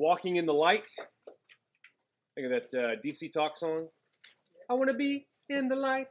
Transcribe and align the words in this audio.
Walking 0.00 0.36
in 0.36 0.46
the 0.46 0.54
Light. 0.54 0.88
Think 2.34 2.50
of 2.50 2.52
that 2.52 2.74
uh, 2.74 2.96
DC 3.04 3.30
Talk 3.30 3.58
song. 3.58 3.88
I 4.70 4.72
want 4.72 4.88
to 4.88 4.96
be 4.96 5.26
in 5.50 5.68
the 5.68 5.76
light. 5.76 6.08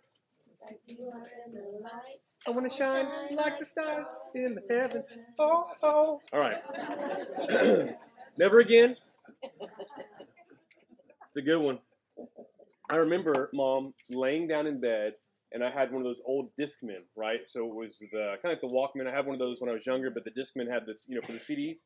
I 2.45 2.51
want 2.51 2.69
to 2.69 2.77
shine 2.77 3.07
like 3.31 3.57
the 3.57 3.65
stars 3.65 4.05
in 4.35 4.53
the 4.53 4.61
heaven. 4.69 5.03
Oh, 5.39 5.71
oh. 5.81 6.21
All 6.31 6.39
right. 6.39 6.61
Never 8.37 8.59
again. 8.59 8.95
It's 11.25 11.37
a 11.37 11.41
good 11.41 11.57
one. 11.59 11.79
I 12.91 12.97
remember 12.97 13.49
mom 13.53 13.95
laying 14.11 14.47
down 14.47 14.67
in 14.67 14.79
bed, 14.79 15.13
and 15.51 15.63
I 15.63 15.71
had 15.71 15.91
one 15.91 16.03
of 16.03 16.05
those 16.05 16.21
old 16.27 16.51
Discmen, 16.59 17.05
right? 17.15 17.47
So 17.47 17.65
it 17.65 17.73
was 17.73 17.97
the 17.97 18.35
kind 18.43 18.53
of 18.55 18.61
like 18.61 18.61
the 18.61 18.67
Walkman. 18.67 19.11
I 19.11 19.15
had 19.15 19.25
one 19.25 19.33
of 19.33 19.39
those 19.39 19.59
when 19.59 19.67
I 19.71 19.73
was 19.73 19.87
younger, 19.87 20.11
but 20.11 20.25
the 20.25 20.31
Discman 20.31 20.71
had 20.71 20.85
this, 20.85 21.07
you 21.09 21.15
know, 21.15 21.21
for 21.21 21.31
the 21.31 21.39
CDs. 21.39 21.85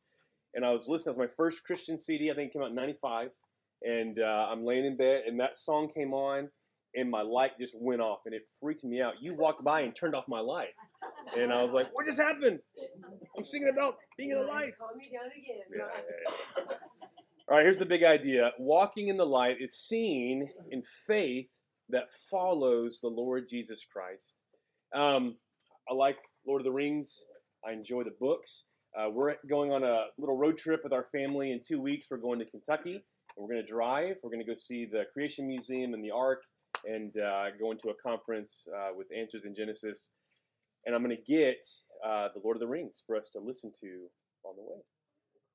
And 0.56 0.66
I 0.66 0.72
was 0.72 0.88
listening. 0.88 1.16
That 1.16 1.22
was 1.22 1.30
my 1.30 1.36
first 1.36 1.64
Christian 1.64 1.98
CD. 1.98 2.32
I 2.32 2.36
think 2.36 2.50
it 2.50 2.54
came 2.54 2.62
out 2.62 2.70
in 2.70 2.76
'95. 2.76 3.30
And 3.84 4.18
uh, 4.20 4.48
I'm 4.50 4.66
laying 4.66 4.86
in 4.86 4.96
bed, 4.96 5.24
and 5.28 5.38
that 5.42 5.60
song 5.60 5.90
came 5.94 6.14
on, 6.14 6.48
and 6.96 7.12
my 7.12 7.22
light 7.22 7.52
just 7.60 7.76
went 7.82 8.00
off, 8.00 8.20
and 8.26 8.34
it 8.34 8.44
freaked 8.62 8.84
me 8.86 9.02
out. 9.02 9.16
You 9.22 9.36
walked 9.36 9.62
by 9.62 9.82
and 9.82 9.94
turned 9.94 10.16
off 10.16 10.24
my 10.30 10.40
light, 10.40 10.70
and 11.38 11.52
I 11.52 11.62
was 11.64 11.74
like, 11.74 11.88
"What 11.94 12.06
just 12.06 12.18
happened? 12.18 12.60
I'm 13.38 13.44
singing 13.44 13.68
about 13.68 13.98
being 14.18 14.32
in 14.32 14.38
the 14.38 14.46
light." 14.46 14.72
Calm 14.78 14.98
me 14.98 15.12
down 15.12 15.30
again. 15.32 15.66
Yeah, 15.76 15.84
yeah, 15.96 16.66
yeah. 16.70 16.78
All 17.50 17.58
right, 17.58 17.64
here's 17.64 17.78
the 17.78 17.86
big 17.86 18.06
idea. 18.06 18.52
Walking 18.58 19.10
in 19.10 19.18
the 19.18 19.26
light 19.26 19.58
is 19.60 19.76
seen 19.76 20.50
in 20.72 20.82
faith 21.06 21.48
that 21.90 22.10
follows 22.32 23.00
the 23.02 23.10
Lord 23.10 23.50
Jesus 23.50 23.86
Christ. 23.92 24.36
Um, 24.96 25.36
I 25.90 25.94
like 25.94 26.18
Lord 26.48 26.62
of 26.62 26.66
the 26.66 26.72
Rings. 26.72 27.26
I 27.68 27.74
enjoy 27.74 28.04
the 28.04 28.16
books. 28.18 28.64
Uh, 28.98 29.10
we're 29.10 29.36
going 29.50 29.72
on 29.72 29.84
a 29.84 30.06
little 30.18 30.38
road 30.38 30.58
trip 30.58 30.82
with 30.84 30.94
our 30.94 31.08
family 31.12 31.52
in 31.52 31.62
two 31.66 31.82
weeks. 31.82 32.08
We're 32.10 32.18
going 32.18 32.40
to 32.40 32.46
Kentucky. 32.46 33.04
We're 33.38 33.48
going 33.48 33.62
to 33.62 33.68
drive. 33.68 34.18
We're 34.22 34.30
going 34.30 34.46
to 34.46 34.52
go 34.52 34.56
see 34.56 34.86
the 34.86 35.04
Creation 35.14 35.48
Museum 35.48 35.94
and 35.94 36.04
the 36.04 36.12
Ark 36.12 36.44
and 36.86 37.12
uh, 37.18 37.46
go 37.60 37.72
into 37.72 37.90
a 37.90 37.94
conference 38.08 38.68
uh, 38.76 38.90
with 38.96 39.08
Answers 39.18 39.44
in 39.46 39.56
Genesis. 39.56 40.10
And 40.86 40.94
I'm 40.94 41.04
going 41.04 41.16
to 41.16 41.24
get 41.24 41.66
uh, 42.06 42.28
the 42.34 42.42
Lord 42.44 42.58
of 42.58 42.62
the 42.62 42.68
Rings 42.68 43.04
for 43.08 43.16
us 43.16 43.30
to 43.34 43.40
listen 43.40 43.72
to 43.82 43.88
on 44.46 44.56
the 44.56 44.64
way 44.64 44.82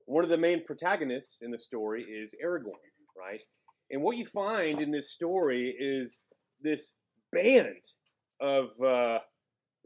one 0.09 0.25
of 0.25 0.31
the 0.31 0.39
main 0.39 0.65
protagonists 0.65 1.39
in 1.43 1.51
the 1.51 1.59
story 1.59 2.03
is 2.03 2.35
Aragorn, 2.43 2.81
right? 3.17 3.43
And 3.91 4.03
what 4.03 4.17
you 4.17 4.25
find 4.25 4.81
in 4.81 4.91
this 4.91 5.13
story 5.13 5.75
is 5.79 6.23
this 6.63 6.95
band 7.31 7.85
of 8.41 8.69
uh, 8.83 9.19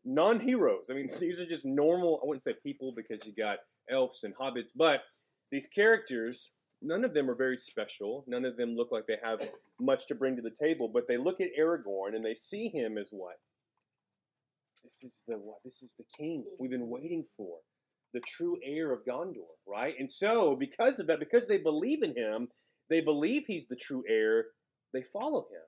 non-heroes. 0.05 0.87
I 0.91 0.95
mean, 0.95 1.09
these 1.21 1.41
are 1.41 1.47
just 1.47 1.65
normal. 1.65 2.21
I 2.23 2.27
wouldn't 2.27 2.43
say 2.43 2.55
people 2.63 2.95
because 2.97 3.25
you 3.27 3.33
got 3.35 3.59
elves 3.91 4.25
and 4.25 4.35
hobbits, 4.37 4.71
but 4.75 5.03
these 5.51 5.69
characters, 5.69 6.53
none 6.81 7.05
of 7.05 7.15
them 7.15 7.31
are 7.31 7.35
very 7.35 7.59
special. 7.59 8.25
None 8.27 8.45
of 8.45 8.57
them 8.57 8.75
look 8.75 8.91
like 8.91 9.07
they 9.07 9.19
have 9.23 9.49
much 9.81 10.07
to 10.09 10.15
bring 10.15 10.37
to 10.37 10.43
the 10.43 10.55
table. 10.61 10.91
But 10.93 11.09
they 11.09 11.17
look 11.17 11.41
at 11.41 11.49
Aragorn 11.59 12.15
and 12.15 12.25
they 12.25 12.35
see 12.35 12.69
him 12.69 12.97
as 12.99 13.09
what? 13.11 13.37
This 14.85 15.03
is 15.03 15.23
the 15.29 15.35
what? 15.35 15.59
This 15.65 15.83
is 15.83 15.95
the 15.97 16.05
king 16.17 16.45
we've 16.59 16.71
been 16.71 16.89
waiting 16.89 17.25
for 17.37 17.59
the 18.13 18.21
true 18.21 18.59
heir 18.65 18.93
of 18.93 19.05
Gondor, 19.05 19.57
right? 19.67 19.95
And 19.99 20.11
so, 20.11 20.57
because 20.59 20.99
of 20.99 21.07
that, 21.07 21.19
because 21.19 21.47
they 21.47 21.59
believe 21.59 22.03
in 22.03 22.17
him, 22.17 22.49
they 22.91 23.01
believe 23.01 23.45
he's 23.47 23.69
the 23.69 23.77
true 23.77 24.05
heir, 24.09 24.47
they 24.93 25.03
follow 25.13 25.47
him 25.51 25.63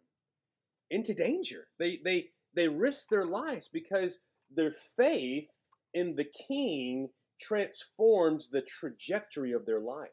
into 0.90 1.14
danger. 1.14 1.66
They 1.78 2.00
they 2.05 2.27
they 2.55 2.69
risk 2.69 3.08
their 3.08 3.27
lives 3.27 3.69
because 3.69 4.20
their 4.55 4.72
faith 4.97 5.48
in 5.94 6.14
the 6.16 6.27
king 6.48 7.08
transforms 7.41 8.48
the 8.48 8.62
trajectory 8.62 9.52
of 9.52 9.66
their 9.66 9.80
life. 9.80 10.11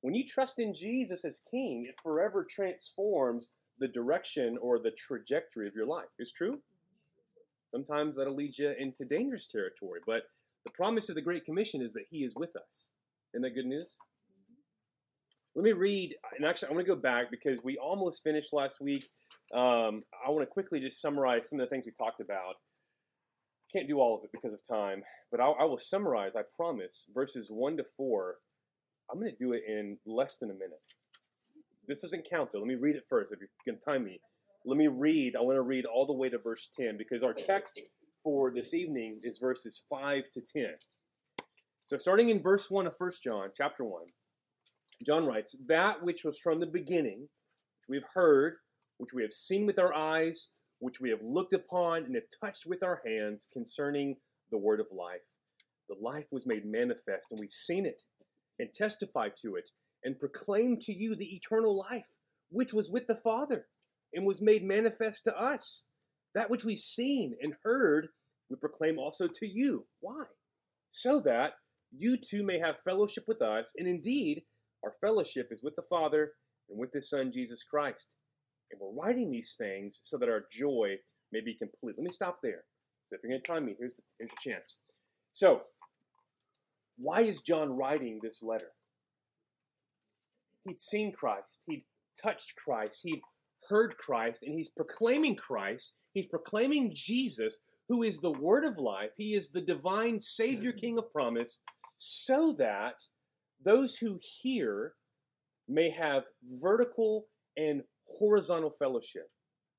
When 0.00 0.14
you 0.14 0.26
trust 0.26 0.58
in 0.58 0.74
Jesus 0.74 1.24
as 1.24 1.42
king, 1.50 1.86
it 1.88 1.96
forever 2.02 2.46
transforms 2.48 3.50
the 3.78 3.88
direction 3.88 4.58
or 4.60 4.78
the 4.78 4.92
trajectory 4.92 5.66
of 5.66 5.74
your 5.74 5.86
life. 5.86 6.08
It's 6.18 6.32
true. 6.32 6.60
Sometimes 7.72 8.16
that'll 8.16 8.34
lead 8.34 8.56
you 8.56 8.72
into 8.78 9.04
dangerous 9.04 9.48
territory, 9.48 10.00
but 10.06 10.22
the 10.64 10.70
promise 10.70 11.08
of 11.08 11.14
the 11.14 11.22
Great 11.22 11.44
Commission 11.44 11.82
is 11.82 11.92
that 11.92 12.06
He 12.10 12.18
is 12.18 12.34
with 12.36 12.54
us. 12.56 12.90
Isn't 13.34 13.42
that 13.42 13.54
good 13.54 13.66
news? 13.66 13.82
Mm-hmm. 13.84 14.54
Let 15.56 15.64
me 15.64 15.72
read, 15.72 16.14
and 16.36 16.46
actually, 16.46 16.68
I 16.68 16.72
want 16.72 16.86
to 16.86 16.94
go 16.94 17.00
back 17.00 17.30
because 17.30 17.62
we 17.62 17.76
almost 17.76 18.22
finished 18.22 18.52
last 18.52 18.80
week. 18.80 19.04
Um, 19.54 20.02
I 20.26 20.30
want 20.30 20.42
to 20.42 20.46
quickly 20.46 20.80
just 20.80 21.00
summarize 21.00 21.48
some 21.48 21.60
of 21.60 21.66
the 21.66 21.70
things 21.70 21.84
we 21.86 21.92
talked 21.92 22.20
about. 22.20 22.54
Can't 23.72 23.88
do 23.88 24.00
all 24.00 24.16
of 24.16 24.24
it 24.24 24.30
because 24.32 24.52
of 24.52 24.60
time, 24.68 25.02
but 25.30 25.40
I'll, 25.40 25.56
I 25.60 25.64
will 25.64 25.78
summarize, 25.78 26.32
I 26.36 26.42
promise, 26.56 27.04
verses 27.14 27.48
1 27.50 27.76
to 27.78 27.84
4. 27.96 28.36
I'm 29.10 29.20
going 29.20 29.30
to 29.30 29.44
do 29.44 29.52
it 29.52 29.62
in 29.68 29.98
less 30.06 30.38
than 30.38 30.50
a 30.50 30.54
minute. 30.54 30.80
This 31.86 32.00
doesn't 32.00 32.28
count, 32.28 32.50
though. 32.52 32.58
Let 32.58 32.68
me 32.68 32.74
read 32.74 32.96
it 32.96 33.04
first 33.08 33.32
if 33.32 33.40
you 33.40 33.46
can 33.64 33.80
time 33.80 34.04
me. 34.04 34.20
Let 34.64 34.76
me 34.76 34.88
read. 34.88 35.34
I 35.36 35.42
want 35.42 35.56
to 35.56 35.62
read 35.62 35.84
all 35.84 36.06
the 36.06 36.12
way 36.12 36.28
to 36.28 36.38
verse 36.38 36.70
10 36.78 36.96
because 36.98 37.22
our 37.22 37.32
text 37.32 37.80
for 38.24 38.50
this 38.50 38.74
evening 38.74 39.20
is 39.22 39.38
verses 39.38 39.84
5 39.88 40.24
to 40.34 40.40
10. 40.40 40.64
So, 41.86 41.96
starting 41.96 42.30
in 42.30 42.42
verse 42.42 42.68
1 42.68 42.88
of 42.88 42.94
1 42.98 43.10
John, 43.22 43.50
chapter 43.56 43.84
1, 43.84 44.02
John 45.06 45.24
writes, 45.24 45.56
That 45.68 46.02
which 46.02 46.24
was 46.24 46.38
from 46.42 46.58
the 46.58 46.66
beginning, 46.66 47.20
which 47.20 47.88
we 47.88 47.96
have 47.98 48.10
heard, 48.12 48.56
which 48.98 49.12
we 49.12 49.22
have 49.22 49.32
seen 49.32 49.66
with 49.66 49.78
our 49.78 49.94
eyes, 49.94 50.50
which 50.78 51.00
we 51.00 51.10
have 51.10 51.22
looked 51.22 51.52
upon 51.52 52.04
and 52.04 52.14
have 52.14 52.24
touched 52.40 52.66
with 52.66 52.82
our 52.82 53.02
hands 53.06 53.48
concerning 53.52 54.16
the 54.50 54.58
word 54.58 54.80
of 54.80 54.86
life. 54.92 55.22
The 55.88 55.96
life 56.00 56.26
was 56.30 56.46
made 56.46 56.64
manifest, 56.64 57.30
and 57.30 57.40
we've 57.40 57.50
seen 57.50 57.86
it, 57.86 58.02
and 58.58 58.72
testified 58.72 59.32
to 59.42 59.56
it, 59.56 59.70
and 60.04 60.18
proclaimed 60.18 60.80
to 60.82 60.92
you 60.92 61.14
the 61.14 61.34
eternal 61.34 61.76
life, 61.76 62.06
which 62.50 62.72
was 62.72 62.90
with 62.90 63.06
the 63.06 63.20
Father, 63.22 63.66
and 64.12 64.26
was 64.26 64.40
made 64.40 64.64
manifest 64.64 65.24
to 65.24 65.36
us. 65.36 65.84
That 66.34 66.50
which 66.50 66.64
we've 66.64 66.78
seen 66.78 67.36
and 67.40 67.54
heard, 67.64 68.08
we 68.50 68.56
proclaim 68.56 68.98
also 68.98 69.26
to 69.26 69.46
you. 69.46 69.86
Why? 70.00 70.24
So 70.90 71.20
that 71.20 71.52
you 71.96 72.16
too 72.16 72.44
may 72.44 72.58
have 72.58 72.76
fellowship 72.84 73.24
with 73.26 73.40
us, 73.42 73.72
and 73.76 73.88
indeed, 73.88 74.42
our 74.84 74.94
fellowship 75.00 75.48
is 75.50 75.62
with 75.62 75.76
the 75.76 75.82
Father 75.88 76.32
and 76.68 76.78
with 76.78 76.92
His 76.92 77.08
Son, 77.08 77.30
Jesus 77.32 77.62
Christ. 77.62 78.06
And 78.70 78.80
we're 78.80 79.02
writing 79.02 79.30
these 79.30 79.54
things 79.58 80.00
so 80.02 80.18
that 80.18 80.28
our 80.28 80.44
joy 80.50 80.96
may 81.32 81.40
be 81.40 81.54
complete. 81.54 81.96
Let 81.96 82.04
me 82.04 82.12
stop 82.12 82.38
there. 82.42 82.64
So 83.06 83.16
if 83.16 83.22
you're 83.22 83.30
going 83.30 83.42
to 83.42 83.52
time 83.52 83.66
me, 83.66 83.76
here's, 83.78 83.96
the, 83.96 84.02
here's 84.18 84.30
your 84.44 84.54
chance. 84.54 84.78
So, 85.32 85.62
why 86.98 87.22
is 87.22 87.42
John 87.42 87.70
writing 87.70 88.20
this 88.22 88.42
letter? 88.42 88.70
He'd 90.66 90.80
seen 90.80 91.12
Christ, 91.12 91.60
he'd 91.66 91.84
touched 92.20 92.54
Christ, 92.56 93.00
he'd 93.04 93.20
heard 93.68 93.96
Christ, 93.98 94.42
and 94.42 94.54
he's 94.54 94.70
proclaiming 94.70 95.36
Christ 95.36 95.92
He's 96.16 96.26
proclaiming 96.26 96.92
Jesus, 96.94 97.58
who 97.90 98.02
is 98.02 98.20
the 98.20 98.30
word 98.30 98.64
of 98.64 98.78
life. 98.78 99.10
He 99.18 99.34
is 99.34 99.50
the 99.50 99.60
divine 99.60 100.18
Savior. 100.18 100.72
King 100.80 100.96
of 100.96 101.12
promise, 101.12 101.60
so 101.98 102.54
that 102.58 103.04
those 103.62 103.96
who 103.96 104.18
hear 104.40 104.94
may 105.68 105.90
have 105.90 106.22
vertical 106.62 107.26
and 107.58 107.82
horizontal 108.06 108.70
fellowship. 108.70 109.30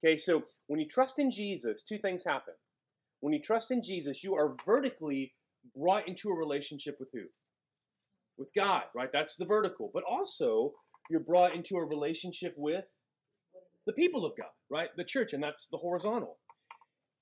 Okay, 0.03 0.17
so 0.17 0.43
when 0.67 0.79
you 0.79 0.88
trust 0.88 1.19
in 1.19 1.31
Jesus, 1.31 1.83
two 1.83 1.97
things 1.97 2.23
happen. 2.23 2.53
When 3.21 3.33
you 3.33 3.41
trust 3.41 3.71
in 3.71 3.81
Jesus, 3.81 4.23
you 4.23 4.35
are 4.35 4.55
vertically 4.65 5.33
brought 5.75 6.07
into 6.07 6.29
a 6.29 6.35
relationship 6.35 6.97
with 6.99 7.09
who? 7.11 7.23
With 8.37 8.53
God, 8.53 8.83
right? 8.95 9.09
That's 9.11 9.35
the 9.35 9.45
vertical. 9.45 9.89
But 9.93 10.03
also, 10.03 10.73
you're 11.09 11.19
brought 11.19 11.55
into 11.55 11.77
a 11.77 11.85
relationship 11.85 12.53
with 12.57 12.85
the 13.85 13.93
people 13.93 14.25
of 14.25 14.33
God, 14.37 14.51
right? 14.69 14.89
The 14.95 15.03
church, 15.03 15.33
and 15.33 15.41
that's 15.41 15.67
the 15.71 15.77
horizontal. 15.77 16.37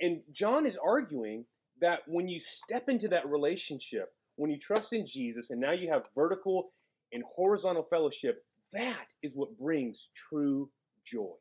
And 0.02 0.22
John 0.32 0.66
is 0.66 0.78
arguing 0.78 1.46
that 1.80 2.00
when 2.08 2.28
you 2.28 2.40
step 2.40 2.90
into 2.90 3.08
that 3.10 3.30
relationship, 3.30 4.14
when 4.36 4.52
you 4.52 4.58
trust 4.60 4.92
in 4.92 5.06
Jesus, 5.06 5.52
and 5.52 5.62
now 5.62 5.72
you 5.72 5.90
have 5.90 6.04
vertical 6.16 6.72
and 7.14 7.24
horizontal 7.36 7.84
fellowship, 7.90 8.44
that 8.74 9.08
is 9.24 9.32
what 9.36 9.58
brings 9.58 10.10
true 10.14 10.70
joy. 11.06 11.36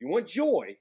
You 0.00 0.08
want 0.08 0.26
joy, 0.26 0.76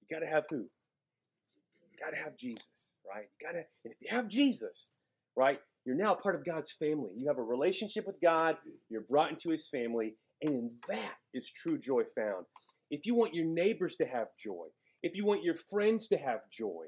you 0.00 0.16
got 0.16 0.24
to 0.24 0.30
have 0.30 0.44
who? 0.50 0.56
You 0.56 1.98
got 1.98 2.10
to 2.10 2.22
have 2.22 2.36
Jesus, 2.36 2.66
right? 3.08 3.26
You 3.40 3.46
got 3.46 3.52
to, 3.52 3.64
and 3.84 3.92
if 3.92 3.96
you 4.00 4.08
have 4.10 4.28
Jesus, 4.28 4.90
right, 5.36 5.58
you're 5.84 5.96
now 5.96 6.14
part 6.14 6.34
of 6.34 6.44
God's 6.44 6.72
family. 6.72 7.12
You 7.16 7.28
have 7.28 7.38
a 7.38 7.42
relationship 7.42 8.06
with 8.06 8.16
God. 8.20 8.56
You're 8.90 9.02
brought 9.02 9.30
into 9.30 9.50
His 9.50 9.68
family, 9.68 10.14
and 10.42 10.50
in 10.50 10.70
that 10.88 11.14
is 11.32 11.50
true 11.50 11.78
joy 11.78 12.02
found. 12.16 12.44
If 12.90 13.06
you 13.06 13.14
want 13.14 13.34
your 13.34 13.46
neighbors 13.46 13.96
to 13.96 14.04
have 14.04 14.28
joy, 14.38 14.66
if 15.02 15.16
you 15.16 15.24
want 15.24 15.44
your 15.44 15.56
friends 15.70 16.08
to 16.08 16.16
have 16.16 16.40
joy, 16.52 16.86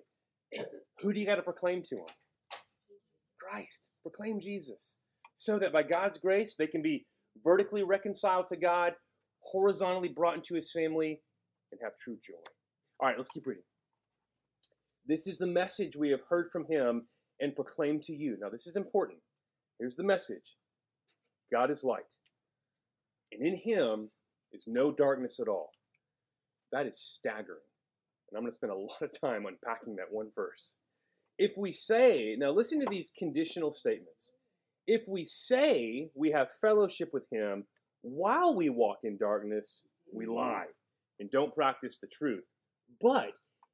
who 1.00 1.12
do 1.12 1.20
you 1.20 1.26
got 1.26 1.36
to 1.36 1.42
proclaim 1.42 1.82
to 1.84 1.96
them? 1.96 2.04
Christ. 3.40 3.82
Proclaim 4.02 4.40
Jesus. 4.40 4.98
So 5.36 5.58
that 5.58 5.72
by 5.72 5.84
God's 5.84 6.18
grace, 6.18 6.56
they 6.58 6.66
can 6.66 6.82
be 6.82 7.06
vertically 7.44 7.84
reconciled 7.84 8.48
to 8.48 8.56
God, 8.56 8.92
horizontally 9.40 10.08
brought 10.08 10.36
into 10.36 10.54
his 10.54 10.70
family, 10.70 11.20
and 11.72 11.80
have 11.82 11.92
true 11.98 12.16
joy. 12.24 12.34
All 13.00 13.08
right, 13.08 13.16
let's 13.16 13.30
keep 13.30 13.46
reading. 13.46 13.62
This 15.06 15.26
is 15.26 15.38
the 15.38 15.46
message 15.46 15.96
we 15.96 16.10
have 16.10 16.20
heard 16.28 16.48
from 16.52 16.66
him 16.68 17.06
and 17.40 17.54
proclaimed 17.54 18.02
to 18.04 18.12
you. 18.12 18.36
Now, 18.40 18.48
this 18.50 18.66
is 18.66 18.76
important. 18.76 19.18
Here's 19.78 19.96
the 19.96 20.04
message 20.04 20.56
God 21.52 21.70
is 21.70 21.84
light, 21.84 22.14
and 23.32 23.46
in 23.46 23.56
him 23.56 24.10
is 24.52 24.64
no 24.66 24.92
darkness 24.92 25.38
at 25.40 25.48
all. 25.48 25.70
That 26.72 26.86
is 26.86 26.98
staggering. 26.98 27.60
And 28.30 28.36
I'm 28.36 28.42
going 28.42 28.52
to 28.52 28.56
spend 28.56 28.72
a 28.72 28.76
lot 28.76 29.00
of 29.00 29.18
time 29.18 29.46
unpacking 29.46 29.96
that 29.96 30.10
one 30.12 30.28
verse. 30.34 30.76
If 31.38 31.52
we 31.56 31.72
say, 31.72 32.36
now 32.38 32.50
listen 32.50 32.80
to 32.80 32.86
these 32.90 33.12
conditional 33.16 33.72
statements. 33.72 34.32
If 34.86 35.02
we 35.06 35.24
say 35.24 36.10
we 36.14 36.30
have 36.32 36.48
fellowship 36.60 37.10
with 37.12 37.26
him 37.30 37.64
while 38.02 38.54
we 38.54 38.68
walk 38.68 38.98
in 39.04 39.16
darkness, 39.16 39.82
we 40.12 40.24
mm-hmm. 40.24 40.34
lie 40.34 40.66
and 41.20 41.30
don't 41.30 41.54
practice 41.54 41.98
the 41.98 42.06
truth. 42.06 42.44
But 43.00 43.32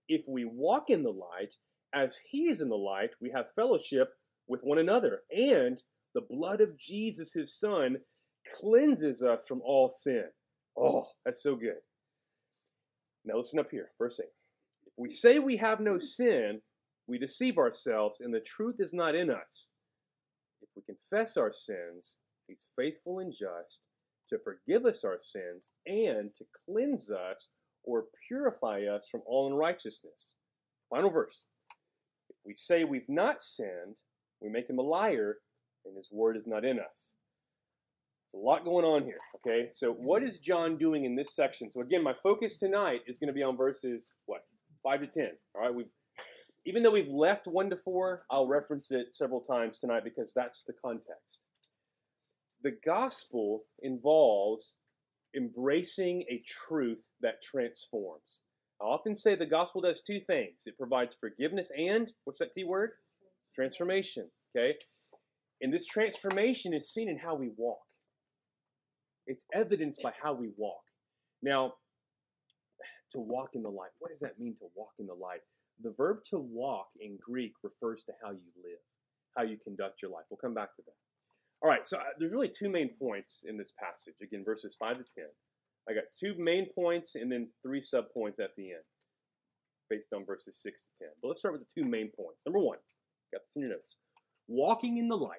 if 0.09 0.23
we 0.29 0.45
walk 0.45 0.91
in 0.91 1.03
the 1.03 1.11
light, 1.11 1.55
as 1.95 2.19
he 2.29 2.49
is 2.49 2.61
in 2.61 2.69
the 2.69 2.77
light, 2.77 3.11
we 3.21 3.31
have 3.31 3.55
fellowship 3.55 4.09
with 4.49 4.61
one 4.63 4.79
another. 4.79 5.21
And 5.31 5.79
the 6.15 6.27
blood 6.29 6.61
of 6.61 6.79
Jesus, 6.79 7.33
his 7.33 7.59
son, 7.59 7.99
cleanses 8.59 9.23
us 9.23 9.47
from 9.47 9.61
all 9.65 9.91
sin. 9.91 10.25
Oh, 10.77 11.09
that's 11.25 11.43
so 11.43 11.55
good. 11.55 11.81
Now 13.25 13.37
listen 13.39 13.59
up 13.59 13.71
here, 13.71 13.91
verse 13.99 14.21
8. 14.21 14.27
If 14.87 14.93
we 14.97 15.09
say 15.09 15.39
we 15.39 15.57
have 15.59 15.81
no 15.81 15.95
mm-hmm. 15.95 16.05
sin, 16.05 16.61
we 17.07 17.19
deceive 17.19 17.59
ourselves, 17.59 18.21
and 18.21 18.35
the 18.35 18.41
truth 18.41 18.77
is 18.79 18.93
not 18.93 19.15
in 19.15 19.31
us. 19.31 19.71
If 20.63 20.69
we 20.75 20.83
confess 20.83 21.37
our 21.37 21.53
sins, 21.53 22.17
he's 22.49 22.69
faithful 22.77 23.19
and 23.19 23.33
just 23.33 23.81
to 24.29 24.39
forgive 24.39 24.87
us 24.87 25.05
our 25.05 25.19
sins 25.21 25.73
and 25.87 26.35
to 26.35 26.45
cleanse 26.67 27.11
us 27.11 27.49
or 27.85 28.07
purify 28.29 28.83
us 28.85 29.09
from 29.11 29.23
all 29.27 29.47
unrighteousness. 29.51 30.35
Final 30.91 31.11
verse. 31.11 31.47
If 32.31 32.37
we 32.45 32.55
say 32.55 32.85
we've 32.85 33.09
not 33.09 33.43
sinned, 33.43 33.99
we 34.41 34.49
make 34.49 34.69
him 34.69 34.79
a 34.79 34.83
liar, 34.83 35.39
and 35.85 35.97
his 35.97 36.09
word 36.11 36.37
is 36.37 36.47
not 36.47 36.65
in 36.65 36.79
us. 36.79 37.15
There's 38.33 38.43
a 38.43 38.47
lot 38.47 38.65
going 38.65 38.85
on 38.85 39.05
here, 39.05 39.21
okay? 39.37 39.71
So 39.75 39.93
what 39.93 40.23
is 40.23 40.39
John 40.39 40.77
doing 40.77 41.05
in 41.05 41.15
this 41.15 41.35
section? 41.35 41.71
So 41.71 41.83
again, 41.83 42.03
my 42.03 42.15
focus 42.23 42.59
tonight 42.59 43.01
is 43.07 43.19
going 43.19 43.29
to 43.29 43.35
be 43.35 43.43
on 43.43 43.57
verses, 43.57 44.15
what, 44.27 44.43
5 44.83 45.01
to 45.01 45.07
10, 45.07 45.29
all 45.55 45.63
right? 45.63 45.75
We've, 45.75 45.91
even 46.67 46.83
though 46.83 46.91
we've 46.91 47.09
left 47.09 47.47
1 47.47 47.71
to 47.71 47.77
4, 47.77 48.25
I'll 48.31 48.47
reference 48.47 48.91
it 48.91 49.09
several 49.13 49.41
times 49.41 49.79
tonight 49.79 50.05
because 50.05 50.33
that's 50.35 50.65
the 50.65 50.73
context. 50.73 51.41
The 52.65 52.77
gospel 52.85 53.65
involves 53.83 54.73
embracing 55.37 56.25
a 56.31 56.43
truth 56.47 57.11
that 57.21 57.43
transforms. 57.43 58.41
I 58.81 58.87
often 58.87 59.15
say 59.15 59.35
the 59.35 59.47
gospel 59.47 59.83
does 59.83 60.03
two 60.03 60.21
things 60.27 60.63
it 60.65 60.79
provides 60.79 61.15
forgiveness 61.21 61.71
and, 61.77 62.11
what's 62.25 62.41
that 62.41 62.55
T 62.55 62.65
word? 62.65 62.93
Transformation, 63.55 64.31
okay? 64.57 64.77
And 65.61 65.73
this 65.73 65.87
transformation 65.87 66.73
is 66.75 66.91
seen 66.91 67.09
in 67.09 67.19
how 67.19 67.35
we 67.35 67.51
walk. 67.57 67.83
It's 69.27 69.45
evidenced 69.53 70.03
by 70.03 70.13
how 70.21 70.33
we 70.33 70.51
walk. 70.57 70.83
Now, 71.43 71.75
to 73.13 73.21
walk 73.21 73.51
in 73.55 73.63
the 73.63 73.71
light, 73.71 73.91
what 73.99 74.11
does 74.11 74.21
that 74.21 74.41
mean 74.41 74.57
to 74.59 74.67
walk 74.75 74.93
in 74.99 75.07
the 75.07 75.15
light? 75.15 75.41
The 75.83 75.95
verb 75.97 76.19
to 76.31 76.39
walk 76.39 76.89
in 76.99 77.19
Greek 77.21 77.53
refers 77.63 78.05
to 78.05 78.13
how 78.23 78.31
you 78.31 78.51
live, 78.63 78.81
how 79.37 79.43
you 79.43 79.59
conduct 79.63 80.03
your 80.03 80.11
life. 80.11 80.25
We'll 80.31 80.39
come 80.39 80.55
back 80.55 80.75
to 80.77 80.83
that. 80.87 80.95
All 81.65 81.71
right, 81.71 81.87
so 81.87 81.97
uh, 81.97 82.03
there's 82.19 82.31
really 82.31 82.51
two 82.51 82.69
main 82.69 82.91
points 82.91 83.47
in 83.49 83.57
this 83.57 83.73
passage. 83.83 84.13
Again, 84.23 84.45
verses 84.45 84.77
5 84.79 84.99
to 84.99 85.05
10. 85.15 85.25
I 85.89 85.95
got 85.95 86.05
two 86.21 86.35
main 86.37 86.67
points 86.75 87.15
and 87.15 87.33
then 87.33 87.49
three 87.63 87.81
sub 87.81 88.05
points 88.13 88.39
at 88.39 88.51
the 88.55 88.73
end 88.73 88.83
based 89.89 90.13
on 90.13 90.27
verses 90.27 90.61
6 90.63 90.83
to 90.83 91.07
10. 91.07 91.09
But 91.23 91.29
let's 91.29 91.41
start 91.41 91.55
with 91.55 91.63
the 91.67 91.81
two 91.81 91.89
main 91.89 92.11
points. 92.15 92.43
Number 92.45 92.59
one, 92.59 92.77
got 93.33 93.41
this 93.47 93.57
in 93.57 93.63
your 93.63 93.71
notes. 93.71 93.97
Walking 94.47 94.99
in 94.99 95.09
the 95.09 95.17
light 95.17 95.39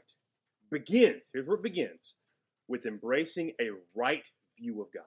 begins, 0.72 1.30
here's 1.32 1.46
where 1.46 1.58
it 1.58 1.64
begins, 1.64 2.16
with 2.68 2.88
embracing 2.88 3.52
a 3.62 3.70
right 3.94 4.24
view 4.60 4.82
of 4.82 4.88
God. 4.92 5.04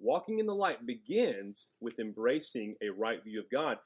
Walking 0.00 0.38
in 0.38 0.46
the 0.46 0.54
light 0.54 0.86
begins 0.86 1.72
with 1.82 1.98
embracing 1.98 2.76
a 2.82 2.88
right 2.88 3.22
view 3.22 3.40
of 3.40 3.50
God. 3.50 3.76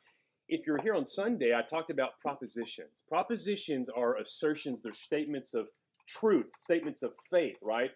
If 0.49 0.69
you're 0.69 0.83
here 0.83 0.95
on 0.95 1.05
Sunday, 1.05 1.53
I 1.53 1.63
talked 1.63 1.91
about 1.91 2.21
propositions. 2.21 3.03
Propositions 3.09 3.89
are 3.89 4.19
assertions, 4.19 4.83
they're 4.83 4.93
statements 4.93 5.55
of 5.55 5.67
truth, 6.09 6.47
statements 6.61 7.03
of 7.03 7.13
faith, 7.31 7.57
right? 7.63 7.91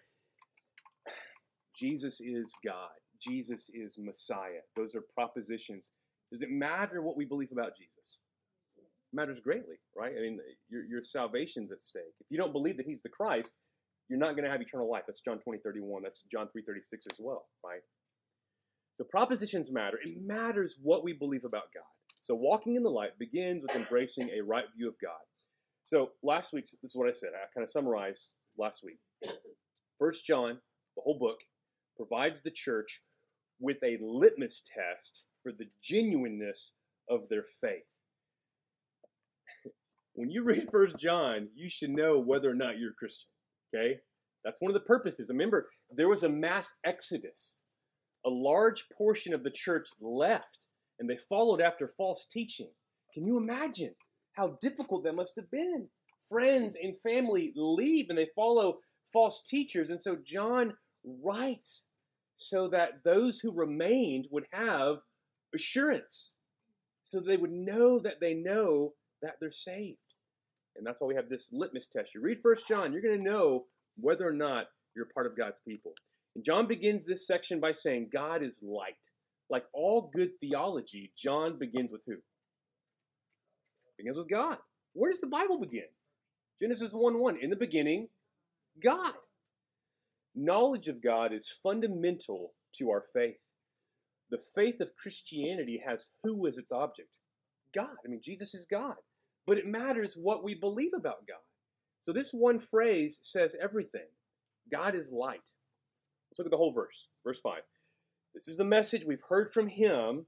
Jesus 1.77 2.19
is 2.21 2.51
God. 2.65 2.89
Jesus 3.21 3.69
is 3.73 3.97
Messiah. 3.97 4.61
Those 4.75 4.95
are 4.95 5.01
propositions. 5.13 5.91
Does 6.31 6.41
it 6.41 6.49
matter 6.49 7.01
what 7.01 7.17
we 7.17 7.25
believe 7.25 7.51
about 7.51 7.77
Jesus? 7.77 8.19
It 8.77 9.15
matters 9.15 9.39
greatly, 9.43 9.75
right? 9.95 10.13
I 10.17 10.21
mean, 10.21 10.39
your, 10.69 10.83
your 10.85 11.03
salvation's 11.03 11.71
at 11.71 11.81
stake. 11.81 12.13
If 12.19 12.27
you 12.29 12.37
don't 12.37 12.51
believe 12.51 12.77
that 12.77 12.85
he's 12.85 13.01
the 13.01 13.09
Christ, 13.09 13.51
you're 14.09 14.19
not 14.19 14.33
going 14.33 14.43
to 14.45 14.51
have 14.51 14.61
eternal 14.61 14.89
life. 14.89 15.03
That's 15.07 15.21
John 15.21 15.39
20, 15.39 15.59
31. 15.59 16.03
That's 16.03 16.23
John 16.31 16.47
3, 16.51 16.63
36 16.65 17.07
as 17.11 17.17
well, 17.19 17.45
right? 17.63 17.81
So 18.97 19.03
propositions 19.03 19.71
matter. 19.71 19.99
It 20.03 20.17
matters 20.25 20.77
what 20.81 21.03
we 21.03 21.13
believe 21.13 21.45
about 21.45 21.73
God. 21.73 21.83
So 22.23 22.35
walking 22.35 22.75
in 22.75 22.83
the 22.83 22.89
light 22.89 23.17
begins 23.19 23.61
with 23.61 23.75
embracing 23.75 24.29
a 24.29 24.41
right 24.43 24.65
view 24.75 24.87
of 24.87 24.95
God. 25.01 25.11
So 25.87 26.09
last 26.21 26.51
week, 26.51 26.65
this 26.65 26.91
is 26.91 26.95
what 26.97 27.07
I 27.07 27.13
said. 27.13 27.29
I 27.33 27.47
kind 27.53 27.63
of 27.63 27.71
summarized 27.71 28.27
last 28.57 28.83
week. 28.83 28.99
First 29.97 30.27
John, 30.27 30.59
the 30.97 31.01
whole 31.01 31.17
book, 31.17 31.39
provides 31.95 32.41
the 32.41 32.51
church 32.51 33.01
with 33.61 33.77
a 33.81 33.97
litmus 34.01 34.63
test 34.67 35.21
for 35.41 35.53
the 35.53 35.67
genuineness 35.81 36.73
of 37.09 37.29
their 37.29 37.45
faith. 37.61 37.87
when 40.13 40.29
you 40.29 40.43
read 40.43 40.67
First 40.69 40.97
John, 40.99 41.47
you 41.55 41.69
should 41.69 41.91
know 41.91 42.19
whether 42.19 42.51
or 42.51 42.55
not 42.55 42.77
you're 42.77 42.91
a 42.91 42.99
Christian. 42.99 43.29
Okay? 43.73 43.95
That's 44.43 44.57
one 44.59 44.69
of 44.69 44.79
the 44.81 44.85
purposes. 44.85 45.29
Remember, 45.29 45.69
there 45.89 46.09
was 46.09 46.23
a 46.23 46.29
mass 46.29 46.73
exodus. 46.85 47.61
A 48.25 48.29
large 48.29 48.89
portion 48.89 49.33
of 49.33 49.41
the 49.41 49.51
church 49.51 49.87
left 50.01 50.65
and 50.99 51.09
they 51.09 51.17
followed 51.17 51.61
after 51.61 51.87
false 51.87 52.27
teaching. 52.29 52.71
Can 53.13 53.25
you 53.25 53.37
imagine 53.37 53.95
how 54.37 54.57
difficult 54.61 55.03
that 55.03 55.15
must 55.15 55.35
have 55.35 55.49
been? 55.49 55.87
Friends 56.29 56.77
and 56.81 56.97
family 56.99 57.51
leave 57.55 58.05
and 58.09 58.17
they 58.17 58.29
follow 58.35 58.77
false 59.11 59.43
teachers. 59.47 59.89
And 59.89 60.01
so 60.01 60.15
John 60.23 60.73
writes 61.03 61.87
so 62.35 62.67
that 62.69 63.03
those 63.03 63.39
who 63.39 63.51
remained 63.51 64.27
would 64.29 64.45
have 64.51 64.97
assurance, 65.55 66.35
so 67.03 67.19
they 67.19 67.37
would 67.37 67.51
know 67.51 67.99
that 67.99 68.19
they 68.21 68.35
know 68.35 68.93
that 69.23 69.35
they're 69.41 69.51
saved. 69.51 69.97
And 70.75 70.85
that's 70.85 71.01
why 71.01 71.07
we 71.07 71.15
have 71.15 71.29
this 71.29 71.49
litmus 71.51 71.87
test. 71.87 72.13
You 72.13 72.21
read 72.21 72.39
First 72.43 72.67
John, 72.67 72.93
you're 72.93 73.01
going 73.01 73.17
to 73.17 73.23
know 73.23 73.65
whether 73.99 74.27
or 74.27 74.33
not 74.33 74.67
you're 74.95 75.09
part 75.11 75.25
of 75.25 75.35
God's 75.35 75.57
people. 75.67 75.93
And 76.35 76.43
John 76.43 76.67
begins 76.67 77.05
this 77.05 77.25
section 77.25 77.59
by 77.59 77.71
saying, 77.71 78.09
God 78.13 78.43
is 78.43 78.61
light. 78.61 78.93
Like 79.49 79.63
all 79.73 80.11
good 80.13 80.31
theology, 80.39 81.11
John 81.17 81.57
begins 81.57 81.91
with 81.91 82.01
who? 82.05 82.17
Begins 83.97 84.17
with 84.17 84.29
God. 84.29 84.57
Where 84.93 85.11
does 85.11 85.21
the 85.21 85.27
Bible 85.27 85.59
begin? 85.59 85.87
Genesis 86.59 86.91
1 86.93 87.19
1. 87.19 87.37
In 87.41 87.49
the 87.49 87.55
beginning, 87.55 88.09
God. 88.83 89.13
Knowledge 90.35 90.87
of 90.87 91.01
God 91.01 91.33
is 91.33 91.53
fundamental 91.63 92.53
to 92.77 92.91
our 92.91 93.05
faith. 93.13 93.37
The 94.29 94.39
faith 94.53 94.81
of 94.81 94.95
Christianity 94.95 95.81
has 95.85 96.09
who 96.23 96.45
as 96.47 96.57
its 96.57 96.71
object? 96.71 97.17
God. 97.73 97.95
I 98.05 98.09
mean, 98.09 98.21
Jesus 98.23 98.53
is 98.53 98.65
God. 98.65 98.95
But 99.45 99.57
it 99.57 99.65
matters 99.65 100.15
what 100.15 100.43
we 100.43 100.53
believe 100.53 100.91
about 100.95 101.27
God. 101.27 101.37
So 101.99 102.13
this 102.13 102.31
one 102.31 102.59
phrase 102.59 103.19
says 103.23 103.55
everything. 103.61 104.07
God 104.71 104.95
is 104.95 105.11
light. 105.11 105.51
Let's 106.29 106.39
look 106.39 106.47
at 106.47 106.51
the 106.51 106.57
whole 106.57 106.73
verse. 106.73 107.07
Verse 107.23 107.39
5. 107.39 107.61
This 108.33 108.47
is 108.47 108.57
the 108.57 108.65
message 108.65 109.05
we've 109.05 109.23
heard 109.29 109.51
from 109.51 109.67
him 109.67 110.25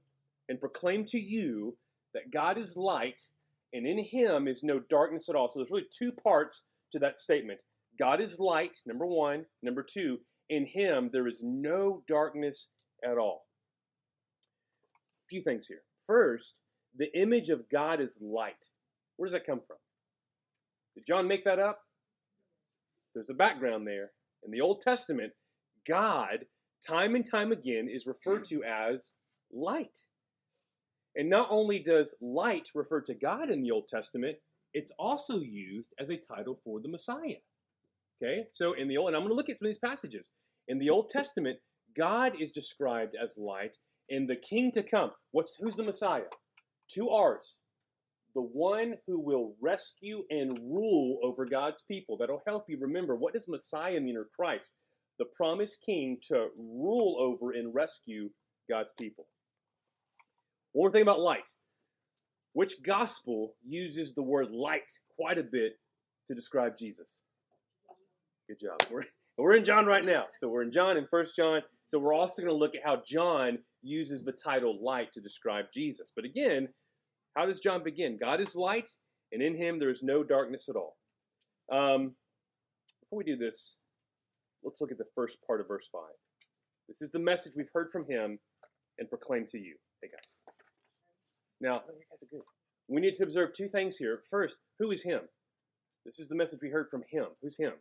and 0.48 0.58
proclaimed 0.58 1.06
to 1.08 1.20
you 1.20 1.76
that 2.14 2.32
God 2.32 2.58
is 2.58 2.76
light 2.76 3.22
and 3.72 3.86
in 3.86 4.04
him 4.04 4.48
is 4.48 4.62
no 4.62 4.80
darkness 4.80 5.28
at 5.28 5.36
all. 5.36 5.48
So 5.48 5.58
there's 5.58 5.70
really 5.70 5.86
two 5.96 6.12
parts 6.12 6.66
to 6.92 6.98
that 7.00 7.18
statement. 7.18 7.60
God 7.98 8.20
is 8.20 8.40
light, 8.40 8.78
number 8.86 9.06
one. 9.06 9.46
Number 9.62 9.82
two, 9.88 10.18
in 10.48 10.66
him 10.66 11.10
there 11.12 11.28
is 11.28 11.42
no 11.44 12.02
darkness 12.08 12.70
at 13.04 13.18
all. 13.18 13.46
A 15.24 15.28
few 15.28 15.42
things 15.42 15.66
here. 15.68 15.82
First, 16.06 16.56
the 16.96 17.16
image 17.16 17.48
of 17.50 17.70
God 17.70 18.00
is 18.00 18.18
light. 18.20 18.68
Where 19.16 19.28
does 19.28 19.34
that 19.34 19.46
come 19.46 19.60
from? 19.66 19.76
Did 20.94 21.06
John 21.06 21.28
make 21.28 21.44
that 21.44 21.58
up? 21.58 21.80
There's 23.14 23.30
a 23.30 23.34
background 23.34 23.86
there. 23.86 24.10
In 24.44 24.50
the 24.50 24.60
Old 24.60 24.80
Testament, 24.80 25.32
God, 25.86 26.46
time 26.86 27.14
and 27.14 27.28
time 27.28 27.52
again, 27.52 27.88
is 27.92 28.06
referred 28.06 28.44
to 28.46 28.62
as 28.64 29.14
light. 29.52 29.98
And 31.16 31.28
not 31.28 31.48
only 31.50 31.78
does 31.80 32.14
light 32.20 32.70
refer 32.74 33.00
to 33.02 33.14
God 33.14 33.50
in 33.50 33.62
the 33.62 33.72
Old 33.72 33.88
Testament, 33.88 34.36
it's 34.72 34.92
also 34.98 35.40
used 35.40 35.92
as 35.98 36.10
a 36.10 36.16
title 36.16 36.60
for 36.64 36.80
the 36.80 36.88
Messiah. 36.88 37.40
Okay, 38.22 38.44
so 38.52 38.74
in 38.74 38.86
the 38.86 38.96
Old, 38.96 39.08
and 39.08 39.16
I'm 39.16 39.22
going 39.22 39.30
to 39.32 39.34
look 39.34 39.48
at 39.48 39.58
some 39.58 39.66
of 39.66 39.70
these 39.70 39.78
passages. 39.78 40.30
In 40.68 40.78
the 40.78 40.90
Old 40.90 41.10
Testament, 41.10 41.58
God 41.96 42.34
is 42.40 42.52
described 42.52 43.16
as 43.20 43.36
light, 43.36 43.78
and 44.08 44.28
the 44.28 44.36
King 44.36 44.70
to 44.72 44.82
come. 44.82 45.10
What's 45.32 45.56
who's 45.56 45.74
the 45.74 45.82
Messiah? 45.82 46.28
Two 46.88 47.08
R's. 47.08 47.58
the 48.34 48.42
one 48.42 48.94
who 49.06 49.18
will 49.18 49.54
rescue 49.60 50.22
and 50.30 50.58
rule 50.58 51.18
over 51.22 51.44
God's 51.44 51.82
people. 51.82 52.16
That'll 52.16 52.42
help 52.46 52.64
you 52.68 52.78
remember 52.80 53.16
what 53.16 53.32
does 53.32 53.48
Messiah 53.48 54.00
mean 54.00 54.16
or 54.16 54.28
Christ? 54.36 54.70
The 55.18 55.24
promised 55.36 55.82
king 55.84 56.18
to 56.28 56.48
rule 56.56 57.16
over 57.20 57.52
and 57.52 57.74
rescue 57.74 58.30
God's 58.68 58.92
people. 58.98 59.26
One 60.72 60.84
more 60.84 60.92
thing 60.92 61.02
about 61.02 61.20
light. 61.20 61.50
Which 62.52 62.82
gospel 62.84 63.54
uses 63.66 64.14
the 64.14 64.22
word 64.22 64.50
light 64.50 64.90
quite 65.16 65.38
a 65.38 65.42
bit 65.42 65.78
to 66.28 66.34
describe 66.34 66.76
Jesus? 66.78 67.20
Good 68.48 68.58
job. 68.60 68.78
We're, 68.90 69.04
we're 69.38 69.56
in 69.56 69.64
John 69.64 69.86
right 69.86 70.04
now. 70.04 70.24
So 70.36 70.48
we're 70.48 70.62
in 70.62 70.72
John 70.72 70.98
and 70.98 71.08
First 71.08 71.34
John. 71.34 71.62
So 71.86 71.98
we're 71.98 72.14
also 72.14 72.42
going 72.42 72.52
to 72.52 72.58
look 72.58 72.74
at 72.74 72.84
how 72.84 73.02
John 73.06 73.58
uses 73.82 74.22
the 74.22 74.32
title 74.32 74.78
light 74.84 75.12
to 75.14 75.20
describe 75.20 75.66
Jesus. 75.72 76.10
But 76.14 76.24
again, 76.24 76.68
how 77.36 77.46
does 77.46 77.60
John 77.60 77.82
begin? 77.82 78.18
God 78.20 78.40
is 78.40 78.54
light, 78.54 78.90
and 79.32 79.40
in 79.40 79.56
him 79.56 79.78
there 79.78 79.88
is 79.88 80.02
no 80.02 80.22
darkness 80.22 80.68
at 80.68 80.76
all. 80.76 80.96
Um, 81.72 82.14
before 83.00 83.18
we 83.18 83.24
do 83.24 83.36
this, 83.36 83.76
let's 84.62 84.80
look 84.80 84.92
at 84.92 84.98
the 84.98 85.04
first 85.14 85.38
part 85.46 85.60
of 85.60 85.68
verse 85.68 85.88
5. 85.90 86.02
This 86.88 87.00
is 87.00 87.10
the 87.10 87.18
message 87.18 87.52
we've 87.56 87.66
heard 87.72 87.88
from 87.90 88.04
him 88.06 88.38
and 88.98 89.08
proclaimed 89.08 89.48
to 89.48 89.58
you. 89.58 89.76
Hey, 90.02 90.08
guys. 90.08 90.49
Now, 91.60 91.82
oh, 91.86 91.92
you 91.92 92.04
guys 92.10 92.22
are 92.22 92.30
good. 92.30 92.44
We 92.88 93.00
need 93.00 93.16
to 93.16 93.22
observe 93.22 93.52
two 93.52 93.68
things 93.68 93.96
here. 93.96 94.22
First, 94.30 94.56
who 94.78 94.90
is 94.90 95.02
him? 95.02 95.20
This 96.04 96.18
is 96.18 96.28
the 96.28 96.34
message 96.34 96.60
we 96.62 96.70
heard 96.70 96.88
from 96.90 97.02
him. 97.10 97.26
Who's 97.42 97.58
him? 97.58 97.72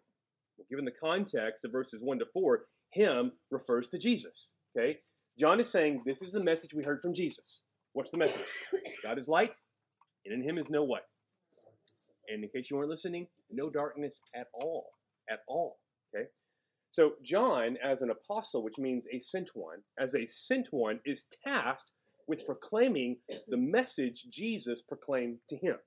Well, 0.58 0.68
given 0.70 0.86
the 0.86 0.92
context 0.92 1.64
of 1.64 1.72
verses 1.72 2.04
1 2.04 2.20
to 2.20 2.26
4, 2.34 2.66
him 2.92 3.32
refers 3.50 3.88
to 3.90 3.98
Jesus. 3.98 4.54
Okay? 4.78 5.00
John 5.40 5.60
is 5.60 5.70
saying 5.70 6.04
this 6.06 6.22
is 6.22 6.34
the 6.34 6.44
message 6.44 6.74
we 6.74 6.84
heard 6.84 7.02
from 7.02 7.14
Jesus. 7.14 7.64
What's 7.94 8.12
the 8.12 8.18
message? 8.18 8.42
God 9.04 9.18
is 9.18 9.28
light, 9.28 9.56
and 10.26 10.34
in 10.34 10.48
him 10.48 10.58
is 10.58 10.70
no 10.70 10.84
what? 10.84 11.04
And 12.28 12.44
in 12.44 12.50
case 12.50 12.70
you 12.70 12.78
weren't 12.78 12.90
listening, 12.90 13.28
no 13.50 13.70
darkness 13.70 14.20
at 14.36 14.48
all. 14.54 14.88
At 15.32 15.40
all. 15.48 15.78
Okay? 16.14 16.26
So 16.92 17.14
John, 17.24 17.78
as 17.84 18.02
an 18.02 18.12
apostle, 18.12 18.64
which 18.64 18.78
means 18.78 19.08
a 19.12 19.20
sent 19.20 19.52
one, 19.54 19.80
as 19.98 20.14
a 20.14 20.26
sent 20.26 20.68
one, 20.72 21.00
is 21.06 21.28
tasked 21.48 21.92
with 22.30 22.46
proclaiming 22.46 23.18
the 23.48 23.58
message 23.58 24.28
Jesus 24.30 24.84
proclaimed 24.84 25.40
to 25.50 25.58
him. 25.58 25.78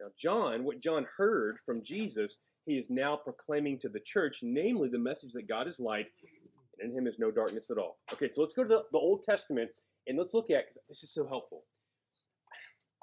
Now, 0.00 0.08
John, 0.20 0.64
what 0.64 0.82
John 0.82 1.06
heard 1.16 1.58
from 1.64 1.84
Jesus, 1.84 2.38
he 2.66 2.74
is 2.74 2.90
now 2.90 3.16
proclaiming 3.16 3.78
to 3.78 3.88
the 3.88 4.00
church, 4.00 4.40
namely 4.42 4.88
the 4.88 4.98
message 4.98 5.30
that 5.34 5.48
God 5.48 5.68
is 5.68 5.78
light, 5.78 6.10
and 6.80 6.90
in 6.90 6.98
him 6.98 7.06
is 7.06 7.20
no 7.20 7.30
darkness 7.30 7.70
at 7.70 7.78
all. 7.78 7.98
Okay, 8.12 8.28
so 8.28 8.40
let's 8.40 8.54
go 8.54 8.64
to 8.64 8.68
the, 8.68 8.82
the 8.90 8.98
Old 8.98 9.22
Testament 9.22 9.70
and 10.08 10.18
let's 10.18 10.34
look 10.34 10.50
at, 10.50 10.64
because 10.64 10.78
this 10.88 11.04
is 11.04 11.14
so 11.14 11.26
helpful. 11.28 11.62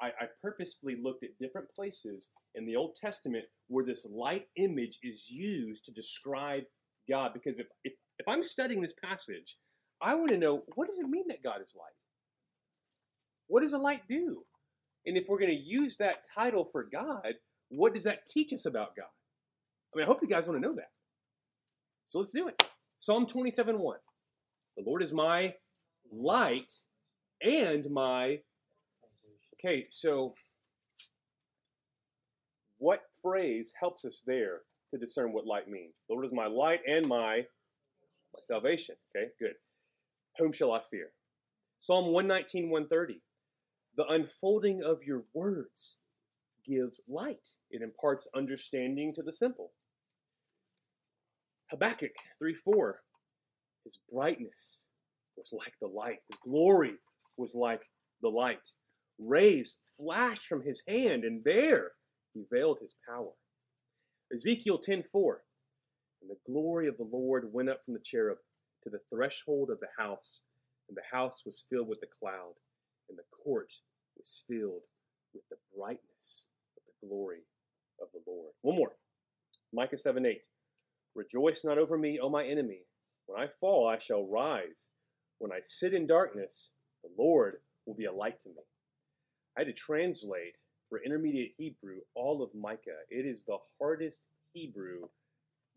I, 0.01 0.07
I 0.07 0.25
purposefully 0.41 0.97
looked 1.01 1.23
at 1.23 1.39
different 1.39 1.69
places 1.73 2.31
in 2.55 2.65
the 2.65 2.75
Old 2.75 2.97
Testament 3.01 3.45
where 3.69 3.85
this 3.85 4.05
light 4.11 4.47
image 4.57 4.99
is 5.01 5.29
used 5.29 5.85
to 5.85 5.93
describe 5.93 6.63
God. 7.09 7.31
Because 7.33 7.57
if, 7.59 7.67
if, 7.85 7.93
if 8.19 8.27
I'm 8.27 8.43
studying 8.43 8.81
this 8.81 8.95
passage, 9.01 9.55
I 10.01 10.15
want 10.15 10.31
to 10.31 10.37
know 10.37 10.63
what 10.75 10.89
does 10.89 10.99
it 10.99 11.07
mean 11.07 11.25
that 11.29 11.41
God 11.41 11.61
is 11.61 11.73
light? 11.73 11.93
What 13.47 13.61
does 13.61 13.73
a 13.73 13.77
light 13.77 14.01
do? 14.07 14.43
And 15.05 15.17
if 15.17 15.25
we're 15.27 15.39
going 15.39 15.51
to 15.51 15.63
use 15.63 15.97
that 15.97 16.25
title 16.35 16.69
for 16.71 16.83
God, 16.83 17.33
what 17.69 17.93
does 17.93 18.03
that 18.03 18.25
teach 18.25 18.53
us 18.53 18.65
about 18.65 18.95
God? 18.95 19.05
I 19.93 19.97
mean, 19.97 20.05
I 20.05 20.07
hope 20.07 20.21
you 20.21 20.27
guys 20.27 20.45
want 20.47 20.61
to 20.61 20.67
know 20.67 20.75
that. 20.75 20.91
So 22.07 22.19
let's 22.19 22.31
do 22.31 22.47
it. 22.47 22.63
Psalm 22.99 23.27
27 23.27 23.79
1. 23.79 23.97
The 24.77 24.83
Lord 24.85 25.03
is 25.03 25.13
my 25.13 25.53
light 26.11 26.73
and 27.41 27.89
my. 27.91 28.39
Okay, 29.59 29.85
so 29.89 30.33
what 32.77 33.01
phrase 33.21 33.73
helps 33.79 34.03
us 34.03 34.23
there 34.25 34.61
to 34.91 34.99
discern 34.99 35.31
what 35.31 35.47
light 35.47 35.69
means? 35.69 36.03
The 36.07 36.13
Lord 36.13 36.25
is 36.25 36.33
my 36.33 36.47
light 36.47 36.81
and 36.87 37.07
my, 37.07 37.37
my 38.33 38.39
salvation. 38.45 38.95
Okay, 39.15 39.27
good. 39.39 39.53
Whom 40.37 40.51
shall 40.51 40.71
I 40.71 40.81
fear? 40.89 41.11
Psalm 41.79 42.11
119, 42.11 42.69
130. 42.69 43.21
The 43.95 44.05
unfolding 44.07 44.81
of 44.83 45.03
your 45.03 45.25
words 45.33 45.97
gives 46.65 47.01
light, 47.07 47.47
it 47.69 47.81
imparts 47.81 48.27
understanding 48.35 49.13
to 49.15 49.21
the 49.21 49.33
simple. 49.33 49.71
Habakkuk 51.69 52.11
3 52.39 52.55
4. 52.55 53.01
His 53.85 53.99
brightness 54.11 54.83
was 55.37 55.51
like 55.51 55.73
the 55.79 55.87
light, 55.87 56.19
his 56.29 56.39
glory 56.43 56.95
was 57.37 57.53
like 57.53 57.81
the 58.21 58.29
light. 58.29 58.71
Rays 59.19 59.79
flashed 59.95 60.47
from 60.47 60.63
his 60.63 60.81
hand, 60.87 61.23
and 61.23 61.43
there 61.43 61.91
he 62.33 62.45
veiled 62.51 62.79
his 62.81 62.95
power. 63.07 63.33
Ezekiel 64.33 64.79
10 64.79 65.03
4. 65.11 65.43
And 66.21 66.31
the 66.31 66.51
glory 66.51 66.87
of 66.87 66.97
the 66.97 67.09
Lord 67.11 67.51
went 67.51 67.69
up 67.69 67.81
from 67.85 67.93
the 67.93 67.99
cherub 68.03 68.37
to 68.83 68.89
the 68.89 69.01
threshold 69.13 69.69
of 69.69 69.79
the 69.79 70.03
house, 70.03 70.41
and 70.87 70.97
the 70.97 71.15
house 71.15 71.43
was 71.45 71.65
filled 71.69 71.87
with 71.87 71.99
the 71.99 72.07
cloud, 72.19 72.53
and 73.13 73.19
the 73.19 73.43
court 73.43 73.71
was 74.17 74.43
filled 74.47 74.81
with 75.33 75.43
the 75.49 75.57
brightness 75.77 76.47
of 76.75 76.83
the 76.87 77.07
glory 77.07 77.41
of 78.01 78.07
the 78.11 78.21
Lord. 78.25 78.51
One 78.61 78.75
more. 78.75 78.93
Micah 79.71 79.97
7 79.97 80.25
8. 80.25 80.41
Rejoice 81.15 81.63
not 81.63 81.77
over 81.77 81.97
me, 81.97 82.19
O 82.19 82.29
my 82.29 82.43
enemy. 82.43 82.79
When 83.27 83.39
I 83.39 83.47
fall, 83.59 83.87
I 83.87 83.99
shall 83.99 84.25
rise. 84.25 84.89
When 85.37 85.51
I 85.51 85.59
sit 85.61 85.93
in 85.93 86.07
darkness, 86.07 86.71
the 87.03 87.09
Lord 87.17 87.55
will 87.85 87.93
be 87.93 88.05
a 88.05 88.11
light 88.11 88.39
to 88.41 88.49
me. 88.49 88.63
I 89.55 89.61
had 89.61 89.67
to 89.67 89.73
translate 89.73 90.55
for 90.89 90.99
intermediate 91.03 91.53
Hebrew 91.57 91.99
all 92.15 92.41
of 92.41 92.49
Micah. 92.55 93.01
It 93.09 93.27
is 93.27 93.43
the 93.43 93.57
hardest 93.79 94.21
Hebrew 94.53 95.07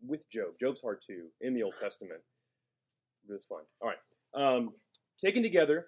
with 0.05 0.29
Job. 0.31 0.53
Job's 0.59 0.81
hard 0.81 1.01
too 1.05 1.27
in 1.41 1.53
the 1.53 1.63
Old 1.63 1.75
Testament. 1.79 2.21
It 3.29 3.33
was 3.33 3.45
fun. 3.45 3.61
All 3.81 3.89
right. 3.89 3.97
Um, 4.33 4.73
taken 5.23 5.43
together, 5.43 5.87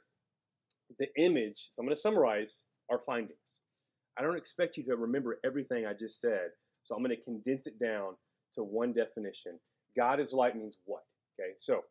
the 0.98 1.08
image, 1.17 1.69
so 1.74 1.79
I'm 1.81 1.86
going 1.86 1.96
to 1.96 2.01
summarize 2.01 2.60
our 2.89 3.00
findings. 3.05 3.38
I 4.17 4.22
don't 4.22 4.38
expect 4.38 4.77
you 4.77 4.84
to 4.84 4.96
remember 4.96 5.39
everything 5.46 5.86
I 5.86 5.93
just 5.93 6.19
said, 6.19 6.50
so 6.84 6.96
I'm 6.96 7.03
going 7.03 7.15
to 7.15 7.24
condense 7.24 7.67
it 7.67 7.79
down 7.79 8.15
to 8.55 8.63
one 8.63 8.93
definition. 8.93 9.60
God 9.96 10.19
is 10.19 10.34
light 10.34 10.55
means 10.55 10.77
what? 10.86 11.03
Okay, 11.39 11.51
so 11.60 11.84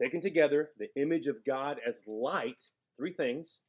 taken 0.00 0.20
together, 0.20 0.70
the 0.78 0.88
image 1.00 1.26
of 1.26 1.44
God 1.44 1.78
as 1.86 2.02
light, 2.06 2.64
three 2.96 3.12
things, 3.12 3.60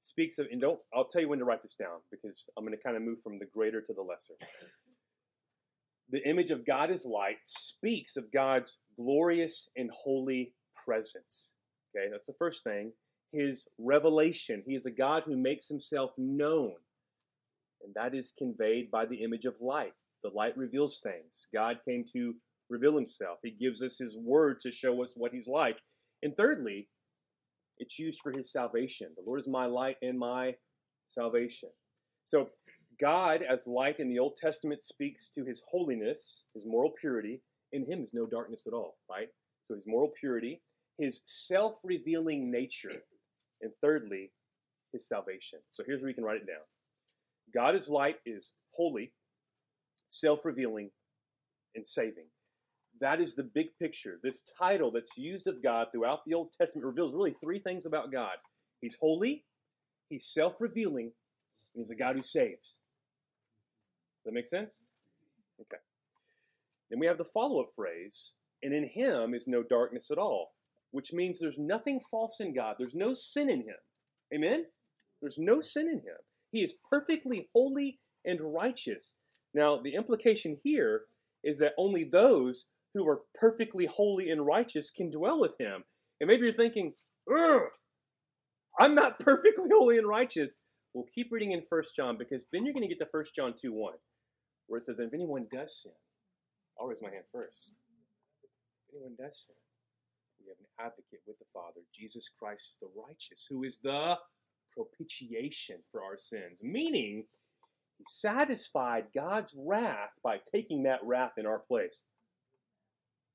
speaks 0.00 0.38
of, 0.38 0.46
and 0.52 0.60
don't, 0.60 0.78
I'll 0.94 1.06
tell 1.06 1.22
you 1.22 1.28
when 1.28 1.38
to 1.38 1.44
write 1.44 1.62
this 1.62 1.74
down 1.74 1.98
because 2.10 2.44
I'm 2.56 2.64
going 2.64 2.76
to 2.76 2.82
kind 2.82 2.96
of 2.96 3.02
move 3.02 3.22
from 3.22 3.38
the 3.38 3.46
greater 3.46 3.80
to 3.80 3.92
the 3.92 4.02
lesser. 4.02 4.34
The 6.10 6.22
image 6.28 6.50
of 6.50 6.64
God 6.64 6.90
as 6.90 7.04
light 7.04 7.38
speaks 7.42 8.16
of 8.16 8.30
God's 8.32 8.76
glorious 8.96 9.70
and 9.76 9.90
holy 9.92 10.52
presence. 10.76 11.50
Okay, 11.96 12.08
that's 12.10 12.26
the 12.26 12.34
first 12.38 12.62
thing. 12.62 12.92
His 13.32 13.66
revelation. 13.78 14.62
He 14.66 14.74
is 14.74 14.86
a 14.86 14.90
God 14.90 15.24
who 15.26 15.36
makes 15.36 15.68
himself 15.68 16.12
known. 16.16 16.74
And 17.82 17.94
that 17.94 18.14
is 18.14 18.32
conveyed 18.38 18.90
by 18.90 19.06
the 19.06 19.22
image 19.22 19.44
of 19.44 19.54
light. 19.60 19.92
The 20.22 20.30
light 20.30 20.56
reveals 20.56 21.00
things. 21.00 21.46
God 21.54 21.78
came 21.86 22.04
to 22.12 22.34
reveal 22.68 22.96
himself. 22.96 23.38
He 23.42 23.50
gives 23.50 23.82
us 23.82 23.98
his 23.98 24.16
word 24.16 24.60
to 24.60 24.72
show 24.72 25.02
us 25.02 25.12
what 25.14 25.32
he's 25.32 25.46
like. 25.46 25.76
And 26.22 26.36
thirdly, 26.36 26.88
it's 27.78 27.98
used 27.98 28.20
for 28.22 28.32
his 28.32 28.50
salvation. 28.50 29.08
The 29.16 29.22
Lord 29.26 29.40
is 29.40 29.46
my 29.46 29.66
light 29.66 29.96
and 30.02 30.18
my 30.18 30.54
salvation. 31.08 31.68
So, 32.26 32.48
God, 33.00 33.42
as 33.42 33.66
light 33.66 34.00
in 34.00 34.08
the 34.08 34.18
Old 34.18 34.36
Testament, 34.36 34.82
speaks 34.82 35.28
to 35.34 35.44
his 35.44 35.62
holiness, 35.70 36.44
his 36.54 36.64
moral 36.66 36.92
purity. 36.98 37.42
In 37.72 37.84
him 37.84 38.02
is 38.02 38.14
no 38.14 38.26
darkness 38.26 38.66
at 38.66 38.72
all, 38.72 38.96
right? 39.10 39.28
So, 39.68 39.74
his 39.74 39.86
moral 39.86 40.12
purity, 40.18 40.62
his 40.98 41.20
self 41.26 41.74
revealing 41.84 42.50
nature, 42.50 43.02
and 43.62 43.72
thirdly, 43.80 44.30
his 44.92 45.08
salvation. 45.08 45.58
So, 45.70 45.82
here's 45.86 46.00
where 46.00 46.08
you 46.08 46.14
can 46.14 46.24
write 46.24 46.36
it 46.36 46.46
down 46.46 46.64
God 47.54 47.74
is 47.74 47.88
light, 47.88 48.16
is 48.24 48.52
holy, 48.74 49.12
self 50.08 50.40
revealing, 50.44 50.90
and 51.74 51.86
saving. 51.86 52.26
That 53.00 53.20
is 53.20 53.34
the 53.34 53.42
big 53.42 53.66
picture. 53.80 54.18
This 54.22 54.42
title 54.58 54.90
that's 54.90 55.18
used 55.18 55.46
of 55.46 55.62
God 55.62 55.88
throughout 55.92 56.20
the 56.26 56.34
Old 56.34 56.52
Testament 56.56 56.86
reveals 56.86 57.14
really 57.14 57.36
three 57.42 57.58
things 57.58 57.86
about 57.86 58.12
God 58.12 58.36
He's 58.80 58.96
holy, 59.00 59.44
He's 60.08 60.26
self 60.26 60.54
revealing, 60.60 61.12
and 61.74 61.84
He's 61.84 61.90
a 61.90 61.96
God 61.96 62.16
who 62.16 62.22
saves. 62.22 62.78
Does 64.18 64.26
that 64.26 64.34
make 64.34 64.46
sense? 64.46 64.82
Okay. 65.60 65.80
Then 66.90 66.98
we 66.98 67.06
have 67.06 67.18
the 67.18 67.24
follow 67.24 67.60
up 67.60 67.70
phrase, 67.74 68.32
and 68.62 68.72
in 68.72 68.88
Him 68.88 69.34
is 69.34 69.46
no 69.46 69.62
darkness 69.62 70.10
at 70.10 70.18
all, 70.18 70.52
which 70.90 71.12
means 71.12 71.38
there's 71.38 71.58
nothing 71.58 72.00
false 72.10 72.36
in 72.40 72.54
God, 72.54 72.76
there's 72.78 72.94
no 72.94 73.14
sin 73.14 73.50
in 73.50 73.60
Him. 73.60 73.76
Amen? 74.34 74.64
There's 75.20 75.38
no 75.38 75.60
sin 75.60 75.88
in 75.88 75.98
Him. 75.98 76.18
He 76.52 76.62
is 76.62 76.74
perfectly 76.90 77.48
holy 77.54 78.00
and 78.24 78.40
righteous. 78.54 79.16
Now, 79.54 79.80
the 79.82 79.94
implication 79.94 80.58
here 80.62 81.02
is 81.42 81.58
that 81.58 81.72
only 81.78 82.04
those 82.04 82.66
who 82.94 83.06
are 83.08 83.20
perfectly 83.34 83.86
holy 83.86 84.30
and 84.30 84.44
righteous 84.44 84.90
can 84.90 85.10
dwell 85.10 85.38
with 85.40 85.52
him. 85.60 85.84
And 86.20 86.28
maybe 86.28 86.44
you're 86.46 86.54
thinking, 86.54 86.94
I'm 88.78 88.94
not 88.94 89.18
perfectly 89.20 89.68
holy 89.72 89.98
and 89.98 90.08
righteous. 90.08 90.60
we'll 90.94 91.06
keep 91.14 91.28
reading 91.30 91.52
in 91.52 91.62
First 91.68 91.94
John 91.94 92.16
because 92.18 92.48
then 92.52 92.64
you're 92.64 92.74
going 92.74 92.88
to 92.88 92.94
get 92.94 92.98
to 93.04 93.10
First 93.10 93.34
John 93.34 93.54
2 93.60 93.72
1, 93.72 93.94
where 94.66 94.78
it 94.78 94.84
says, 94.84 94.96
If 94.98 95.12
anyone 95.12 95.46
does 95.52 95.82
sin, 95.82 95.92
I'll 96.80 96.88
raise 96.88 97.02
my 97.02 97.10
hand 97.10 97.24
first. 97.32 97.70
If 98.88 98.94
anyone 98.94 99.16
does 99.18 99.46
sin, 99.46 99.56
we 100.46 100.50
have 100.50 100.60
an 100.60 100.86
advocate 100.86 101.20
with 101.26 101.38
the 101.38 101.44
Father, 101.52 101.80
Jesus 101.92 102.30
Christ 102.38 102.74
the 102.80 102.88
righteous, 102.96 103.46
who 103.48 103.64
is 103.64 103.78
the 103.78 104.16
propitiation 104.72 105.78
for 105.90 106.02
our 106.02 106.16
sins. 106.16 106.60
Meaning, 106.62 107.24
he 107.98 108.04
satisfied 108.06 109.06
God's 109.14 109.54
wrath 109.56 110.10
by 110.22 110.38
taking 110.52 110.84
that 110.84 111.00
wrath 111.02 111.32
in 111.36 111.46
our 111.46 111.60
place. 111.60 112.02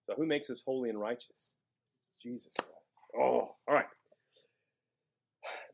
So, 0.08 0.16
who 0.16 0.26
makes 0.26 0.50
us 0.50 0.64
holy 0.66 0.90
and 0.90 1.00
righteous? 1.00 1.54
Jesus 2.22 2.52
Christ. 2.58 2.72
Oh, 3.18 3.56
all 3.68 3.76
right. 3.76 3.86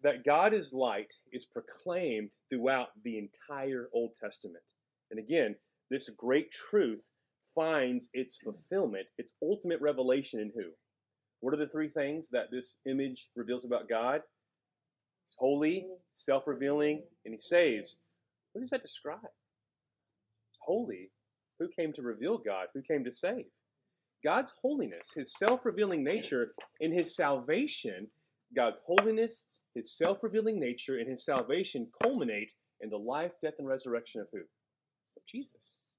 That 0.04 0.26
God 0.26 0.54
is 0.54 0.74
light 0.74 1.14
is 1.32 1.46
proclaimed 1.46 2.30
throughout 2.50 2.90
the 3.04 3.18
entire 3.18 3.90
Old 3.94 4.12
Testament. 4.22 4.64
And 5.12 5.20
again, 5.20 5.56
this 5.90 6.10
great 6.18 6.52
truth 6.52 7.04
finds 7.54 8.10
its 8.14 8.38
fulfillment, 8.38 9.08
its 9.18 9.34
ultimate 9.42 9.82
revelation 9.82 10.40
in 10.40 10.52
who? 10.56 10.72
What 11.42 11.54
are 11.54 11.58
the 11.58 11.68
three 11.68 11.90
things 11.90 12.30
that 12.30 12.52
this 12.52 12.78
image 12.86 13.30
reveals 13.36 13.66
about 13.66 13.90
God? 13.90 14.22
He's 15.28 15.36
holy, 15.38 15.88
self 16.14 16.48
revealing, 16.48 17.04
and 17.26 17.34
he 17.34 17.40
saves. 17.40 17.98
What 18.54 18.62
does 18.62 18.72
that 18.72 18.82
describe? 18.82 19.20
Holy. 20.60 21.12
Who 21.60 21.68
came 21.70 21.94
to 21.94 22.02
reveal 22.02 22.38
God? 22.38 22.68
Who 22.74 22.82
came 22.82 23.04
to 23.04 23.12
save? 23.12 23.46
God's 24.24 24.54
holiness, 24.62 25.14
his 25.16 25.34
self 25.38 25.66
revealing 25.66 26.04
nature, 26.04 26.54
and 26.82 26.94
his 26.94 27.16
salvation, 27.16 28.08
God's 28.56 28.82
holiness, 28.86 29.46
his 29.76 29.96
self 29.96 30.24
revealing 30.24 30.60
nature, 30.60 30.98
and 30.98 31.08
his 31.08 31.24
salvation 31.24 31.88
culminate 32.02 32.54
in 32.82 32.90
the 32.90 32.98
life, 32.98 33.32
death, 33.42 33.54
and 33.60 33.68
resurrection 33.68 34.22
of 34.22 34.28
who? 34.32 34.40
Of 34.40 35.26
Jesus. 35.30 35.94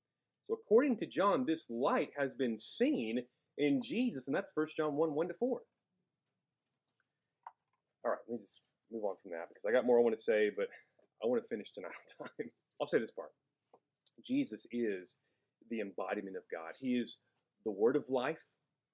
So, 0.47 0.54
according 0.54 0.97
to 0.99 1.07
John, 1.07 1.45
this 1.45 1.71
light 1.71 2.11
has 2.18 2.35
been 2.35 2.57
seen 2.57 3.23
in 3.59 3.83
Jesus, 3.83 4.27
and 4.27 4.37
that's 4.37 4.53
1 4.55 4.67
John 4.77 4.95
1 4.95 5.15
1 5.15 5.29
to 5.29 5.35
4. 5.35 5.61
All 8.05 8.11
right, 8.11 8.19
let 8.29 8.38
me 8.38 8.45
just 8.45 8.61
move 8.91 9.05
on 9.05 9.17
from 9.23 9.33
that 9.33 9.49
because 9.49 9.65
I 9.69 9.73
got 9.73 9.85
more 9.85 9.99
I 9.99 10.03
want 10.03 10.17
to 10.17 10.23
say, 10.23 10.50
but 10.57 10.69
I 11.23 11.27
want 11.27 11.43
to 11.43 11.49
finish 11.49 11.73
tonight 11.73 11.93
on 12.21 12.27
time. 12.38 12.50
I'll 12.81 12.87
say 12.87 12.99
this 12.99 13.11
part 13.11 13.31
Jesus 14.25 14.67
is 14.73 15.17
the 15.71 15.81
embodiment 15.81 16.37
of 16.37 16.43
God, 16.50 16.75
He 16.79 16.97
is 16.97 17.19
the 17.65 17.73
word 17.73 17.97
of 17.97 18.05
life 18.09 18.38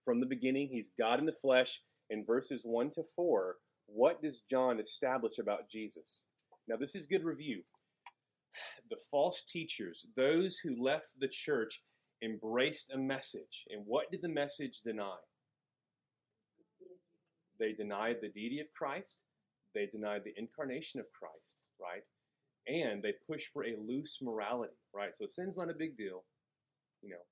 from 0.04 0.20
the 0.20 0.26
beginning. 0.26 0.68
He's 0.70 0.90
God 0.98 1.18
in 1.20 1.26
the 1.26 1.32
flesh. 1.32 1.80
In 2.10 2.24
verses 2.24 2.62
1 2.64 2.90
to 2.96 3.02
4, 3.16 3.56
what 3.86 4.22
does 4.22 4.42
John 4.50 4.78
establish 4.78 5.38
about 5.38 5.70
Jesus? 5.70 6.20
Now, 6.68 6.76
this 6.76 6.94
is 6.94 7.06
good 7.06 7.24
review. 7.24 7.62
The 8.90 8.98
false 9.10 9.42
teachers, 9.48 10.06
those 10.16 10.58
who 10.58 10.82
left 10.82 11.06
the 11.18 11.28
church, 11.28 11.80
embraced 12.24 12.90
a 12.92 12.98
message. 12.98 13.66
And 13.70 13.84
what 13.86 14.10
did 14.10 14.22
the 14.22 14.28
message 14.28 14.80
deny? 14.82 15.16
They 17.58 17.72
denied 17.72 18.16
the 18.20 18.28
deity 18.28 18.60
of 18.60 18.66
Christ, 18.76 19.16
they 19.74 19.86
denied 19.86 20.22
the 20.24 20.34
incarnation 20.36 21.00
of 21.00 21.06
Christ, 21.12 21.56
right? 21.80 22.02
And 22.66 23.02
they 23.02 23.12
pushed 23.26 23.52
for 23.52 23.64
a 23.64 23.76
loose 23.86 24.20
morality, 24.22 24.74
right? 24.92 25.14
So 25.14 25.26
sin's 25.26 25.56
not 25.56 25.70
a 25.70 25.74
big 25.74 25.96
deal. 25.96 26.24
You 27.02 27.10
know, 27.10 27.24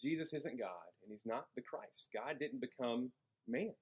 Jesus 0.00 0.32
isn't 0.32 0.58
God 0.58 0.90
and 1.02 1.12
he's 1.12 1.26
not 1.26 1.46
the 1.54 1.62
Christ. 1.62 2.08
God 2.12 2.38
didn't 2.38 2.60
become 2.60 3.10
man. 3.46 3.72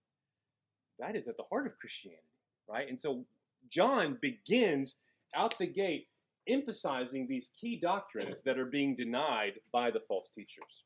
That 0.99 1.17
is 1.17 1.27
at 1.27 1.37
the 1.37 1.45
heart 1.51 1.67
of 1.67 1.79
Christianity, 1.79 2.23
right? 2.69 2.89
And 2.89 3.01
so 3.01 3.25
John 3.71 4.19
begins 4.21 4.99
out 5.35 5.59
the 5.59 5.67
gate 5.67 6.09
emphasizing 6.49 7.27
these 7.27 7.53
key 7.61 7.79
doctrines 7.81 8.43
that 8.43 8.59
are 8.59 8.67
being 8.67 8.97
denied 8.97 9.55
by 9.73 9.91
the 9.91 10.01
false 10.09 10.31
teachers. 10.35 10.85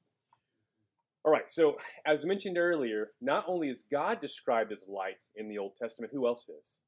All 1.25 1.33
right, 1.33 1.51
so 1.51 1.77
as 2.07 2.25
mentioned 2.25 2.57
earlier, 2.59 3.11
not 3.21 3.45
only 3.49 3.69
is 3.69 3.85
God 3.91 4.21
described 4.21 4.73
as 4.73 4.85
light 4.89 5.17
in 5.37 5.49
the 5.49 5.59
Old 5.59 5.73
Testament, 5.81 6.13
who 6.15 6.27
else 6.27 6.49
is? 6.49 6.79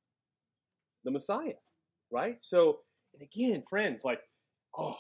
The 1.05 1.11
Messiah, 1.11 1.59
right? 2.11 2.37
So, 2.40 2.79
and 3.12 3.23
again, 3.23 3.64
friends, 3.68 4.05
like, 4.05 4.21
oh, 4.79 4.97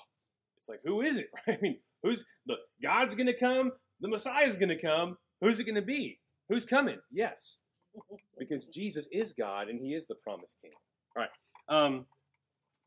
it's 0.56 0.68
like, 0.68 0.80
who 0.84 1.00
is 1.00 1.18
it? 1.18 1.30
Right? 1.46 1.58
I 1.58 1.60
mean, 1.62 1.78
who's 2.02 2.24
the 2.46 2.56
God's 2.82 3.14
gonna 3.14 3.32
come, 3.32 3.72
the 4.00 4.08
Messiah's 4.08 4.56
gonna 4.56 4.80
come. 4.80 5.16
Who's 5.40 5.60
it 5.60 5.64
gonna 5.64 5.80
be? 5.80 6.18
Who's 6.48 6.64
coming? 6.64 6.98
Yes, 7.10 7.60
because 8.38 8.66
Jesus 8.68 9.08
is 9.12 9.32
God 9.32 9.68
and 9.68 9.80
He 9.80 9.94
is 9.94 10.06
the 10.06 10.16
promised 10.16 10.56
King. 10.60 10.72
All 11.16 11.22
right. 11.22 11.30
Um, 11.68 12.06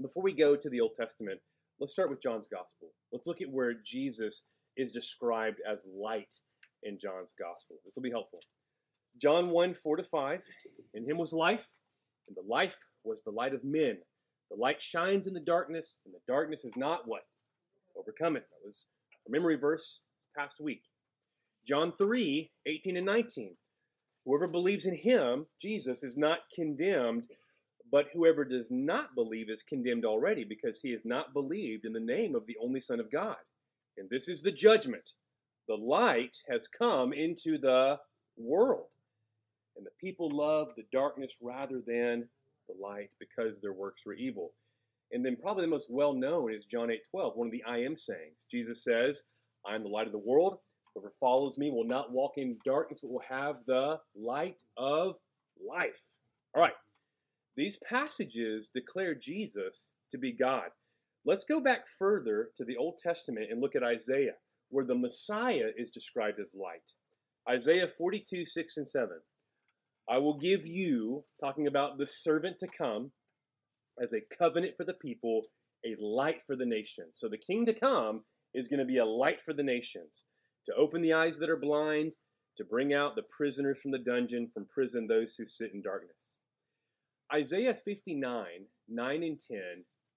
before 0.02 0.24
we 0.24 0.34
go 0.34 0.56
to 0.56 0.70
the 0.70 0.82
Old 0.82 0.92
Testament, 1.00 1.40
let's 1.80 1.94
start 1.94 2.10
with 2.10 2.22
John's 2.22 2.48
Gospel. 2.48 2.90
Let's 3.12 3.28
look 3.28 3.42
at 3.42 3.52
where 3.52 3.74
Jesus 3.86 4.46
is 4.76 4.92
described 4.92 5.60
as 5.70 5.88
light 5.94 6.34
in 6.84 6.98
John's 7.00 7.34
Gospel. 7.38 7.78
This 7.86 7.96
will 7.96 8.04
be 8.04 8.12
helpful. 8.12 8.40
John 9.22 9.50
1 9.50 9.76
4 9.76 9.98
to 9.98 10.04
5. 10.04 10.42
In 10.96 11.06
him 11.06 11.18
was 11.18 11.34
life, 11.34 11.68
and 12.28 12.36
the 12.36 12.48
life 12.48 12.78
was 13.04 13.22
the 13.24 13.32
light 13.32 13.54
of 13.54 13.64
men. 13.64 13.98
The 14.50 14.58
light 14.58 14.82
shines 14.82 15.28
in 15.28 15.34
the 15.34 15.40
darkness, 15.40 16.00
and 16.06 16.14
the 16.14 16.20
darkness 16.28 16.66
is 16.66 16.74
not 16.76 17.08
what? 17.08 17.24
Overcome 17.98 18.36
it. 18.36 18.48
That 18.50 18.66
was 18.66 18.88
our 19.26 19.32
memory 19.32 19.56
verse 19.56 20.02
past 20.36 20.60
week. 20.60 20.84
John 21.66 21.94
3 21.98 22.52
18 22.66 22.98
and 22.98 23.06
19. 23.06 23.56
Whoever 24.26 24.48
believes 24.48 24.86
in 24.86 24.96
him, 24.96 25.46
Jesus, 25.62 26.04
is 26.04 26.18
not 26.18 26.40
condemned, 26.56 27.24
but 27.94 28.08
whoever 28.12 28.44
does 28.44 28.72
not 28.72 29.14
believe 29.14 29.52
is 29.52 29.62
condemned 29.62 30.04
already 30.04 30.44
because 30.44 30.82
he 30.82 30.90
has 30.90 31.06
not 31.06 31.32
believed 31.32 31.86
in 31.86 31.94
the 31.94 32.00
name 32.00 32.34
of 32.34 32.44
the 32.48 32.58
only 32.60 32.82
Son 32.82 33.00
of 33.00 33.12
God. 33.12 33.36
And 34.00 34.10
this 34.10 34.28
is 34.28 34.42
the 34.42 34.52
judgment. 34.52 35.12
The 35.68 35.76
light 35.76 36.36
has 36.50 36.68
come 36.68 37.14
into 37.14 37.60
the 37.60 38.00
world. 38.36 38.88
And 39.78 39.86
the 39.86 39.92
people 40.02 40.36
loved 40.36 40.72
the 40.76 40.88
darkness 40.92 41.34
rather 41.40 41.84
than 41.86 42.28
the 42.68 42.74
light 42.82 43.12
because 43.20 43.62
their 43.62 43.74
works 43.74 44.02
were 44.08 44.16
evil. 44.16 44.54
And 45.12 45.24
then 45.24 45.38
probably 45.40 45.66
the 45.66 45.70
most 45.70 45.92
well 45.92 46.14
known 46.14 46.52
is 46.52 46.66
John 46.66 46.90
8 46.90 47.00
12, 47.12 47.36
one 47.36 47.48
of 47.48 47.52
the 47.52 47.64
I 47.64 47.78
am 47.84 47.96
sayings. 47.96 48.48
Jesus 48.50 48.84
says, 48.84 49.22
I 49.68 49.76
am 49.76 49.84
the 49.84 49.90
light 49.90 50.08
of 50.08 50.14
the 50.14 50.18
world. 50.18 50.58
Whoever 50.96 51.14
follows 51.20 51.60
me 51.60 51.70
will 51.70 51.86
not 51.86 52.12
walk 52.12 52.34
in 52.38 52.58
darkness, 52.66 53.02
but 53.04 53.12
will 53.12 53.22
have 53.30 53.58
the 53.68 54.00
light 54.16 54.58
of 54.78 55.18
life. 55.64 56.02
All 56.56 56.62
right. 56.64 56.74
These 57.56 57.80
passages 57.88 58.72
declare 58.74 59.14
Jesus 59.14 59.92
to 60.12 60.18
be 60.18 60.32
God. 60.34 60.70
Let's 61.26 61.46
go 61.46 61.60
back 61.60 61.86
further 62.00 62.50
to 62.58 62.66
the 62.66 62.78
Old 62.78 63.00
Testament 63.02 63.48
and 63.52 63.62
look 63.62 63.76
at 63.76 63.84
Isaiah, 63.84 64.36
where 64.70 64.86
the 64.86 64.96
Messiah 64.96 65.70
is 65.78 65.92
described 65.92 66.40
as 66.40 66.56
light. 66.56 66.94
Isaiah 67.50 67.88
42, 67.88 68.46
6 68.46 68.78
and 68.78 68.88
7. 68.88 69.10
I 70.10 70.18
will 70.18 70.38
give 70.38 70.66
you, 70.66 71.24
talking 71.40 71.68
about 71.68 71.98
the 71.98 72.08
servant 72.08 72.58
to 72.60 72.68
come, 72.68 73.12
as 74.02 74.14
a 74.14 74.36
covenant 74.38 74.74
for 74.76 74.84
the 74.84 74.94
people, 74.94 75.44
a 75.86 75.96
light 76.02 76.42
for 76.48 76.56
the 76.56 76.66
nations. 76.66 77.16
So 77.18 77.30
the 77.30 77.38
king 77.38 77.66
to 77.68 77.74
come 77.74 78.24
is 78.54 78.68
going 78.68 78.80
to 78.80 78.86
be 78.86 78.98
a 78.98 79.06
light 79.06 79.42
for 79.42 79.54
the 79.54 79.64
nations, 79.64 80.26
to 80.66 80.76
open 80.76 81.02
the 81.02 81.14
eyes 81.14 81.38
that 81.38 81.50
are 81.50 81.58
blind, 81.58 82.14
to 82.58 82.66
bring 82.66 82.94
out 82.94 83.16
the 83.16 83.24
prisoners 83.36 83.80
from 83.82 83.92
the 83.92 84.00
dungeon, 84.00 84.50
from 84.54 84.66
prison 84.74 85.08
those 85.08 85.36
who 85.38 85.46
sit 85.48 85.74
in 85.74 85.82
darkness. 85.82 86.33
Isaiah 87.34 87.76
59, 87.84 88.46
9 88.90 89.24
and 89.24 89.40
10 89.40 89.60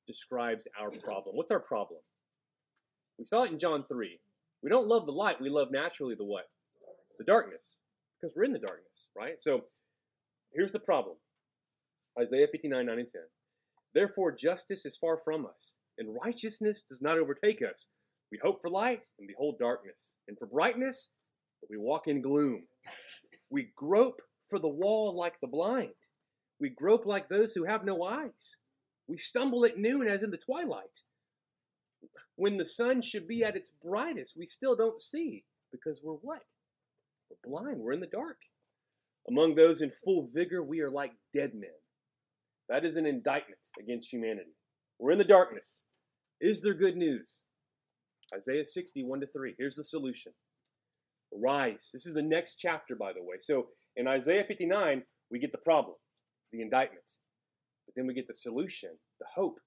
describes 0.06 0.68
our 0.78 0.90
problem. 0.90 1.34
What's 1.34 1.50
our 1.50 1.60
problem? 1.60 2.00
We 3.18 3.24
saw 3.24 3.44
it 3.44 3.52
in 3.52 3.58
John 3.58 3.84
3. 3.88 4.18
We 4.62 4.68
don't 4.68 4.86
love 4.86 5.06
the 5.06 5.12
light, 5.12 5.40
we 5.40 5.48
love 5.48 5.68
naturally 5.70 6.14
the 6.14 6.24
what? 6.24 6.44
The 7.18 7.24
darkness. 7.24 7.76
Because 8.20 8.34
we're 8.36 8.44
in 8.44 8.52
the 8.52 8.58
darkness, 8.58 9.08
right? 9.16 9.36
So 9.40 9.62
here's 10.54 10.72
the 10.72 10.78
problem. 10.78 11.16
Isaiah 12.20 12.48
59, 12.52 12.84
9 12.84 12.98
and 12.98 13.08
10. 13.08 13.20
Therefore 13.94 14.32
justice 14.32 14.84
is 14.84 14.98
far 14.98 15.20
from 15.24 15.46
us, 15.46 15.76
and 15.98 16.16
righteousness 16.22 16.82
does 16.88 17.00
not 17.00 17.18
overtake 17.18 17.62
us. 17.62 17.88
We 18.30 18.38
hope 18.42 18.60
for 18.60 18.68
light, 18.68 19.00
and 19.18 19.26
behold 19.26 19.56
darkness, 19.58 20.12
and 20.28 20.36
for 20.38 20.46
brightness, 20.46 21.10
but 21.62 21.70
we 21.70 21.78
walk 21.78 22.08
in 22.08 22.20
gloom. 22.20 22.64
We 23.50 23.70
grope 23.74 24.20
for 24.50 24.58
the 24.58 24.68
wall 24.68 25.16
like 25.16 25.40
the 25.40 25.48
blind. 25.48 25.94
We 26.60 26.70
grope 26.70 27.06
like 27.06 27.28
those 27.28 27.52
who 27.52 27.64
have 27.64 27.84
no 27.84 28.02
eyes. 28.02 28.56
We 29.08 29.18
stumble 29.18 29.64
at 29.64 29.78
noon 29.78 30.08
as 30.08 30.22
in 30.22 30.30
the 30.30 30.38
twilight. 30.38 31.02
When 32.36 32.56
the 32.56 32.66
sun 32.66 33.02
should 33.02 33.26
be 33.26 33.42
at 33.44 33.56
its 33.56 33.70
brightest, 33.70 34.34
we 34.36 34.46
still 34.46 34.76
don't 34.76 35.00
see 35.00 35.44
because 35.70 36.00
we're 36.02 36.14
what? 36.14 36.42
We're 37.30 37.50
blind. 37.50 37.80
We're 37.80 37.92
in 37.92 38.00
the 38.00 38.06
dark. 38.06 38.38
Among 39.28 39.54
those 39.54 39.80
in 39.80 39.90
full 39.90 40.28
vigor, 40.32 40.62
we 40.62 40.80
are 40.80 40.90
like 40.90 41.12
dead 41.34 41.52
men. 41.54 41.70
That 42.68 42.84
is 42.84 42.96
an 42.96 43.06
indictment 43.06 43.60
against 43.78 44.12
humanity. 44.12 44.54
We're 44.98 45.12
in 45.12 45.18
the 45.18 45.24
darkness. 45.24 45.84
Is 46.40 46.62
there 46.62 46.74
good 46.74 46.96
news? 46.96 47.42
Isaiah 48.34 48.64
61 48.64 49.20
to 49.20 49.26
3. 49.26 49.54
Here's 49.58 49.76
the 49.76 49.84
solution. 49.84 50.32
Rise. 51.32 51.90
This 51.92 52.06
is 52.06 52.14
the 52.14 52.22
next 52.22 52.56
chapter, 52.56 52.96
by 52.96 53.12
the 53.12 53.22
way. 53.22 53.36
So 53.40 53.68
in 53.96 54.08
Isaiah 54.08 54.44
59, 54.46 55.02
we 55.30 55.38
get 55.38 55.52
the 55.52 55.58
problem 55.58 55.96
the 56.56 56.62
indictment. 56.62 57.04
But 57.86 57.94
then 57.94 58.06
we 58.06 58.14
get 58.14 58.26
the 58.26 58.34
solution, 58.34 58.90
the 59.20 59.26
hope 59.32 59.58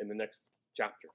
in 0.00 0.08
the 0.08 0.14
next 0.14 0.42
chapter. 0.76 1.08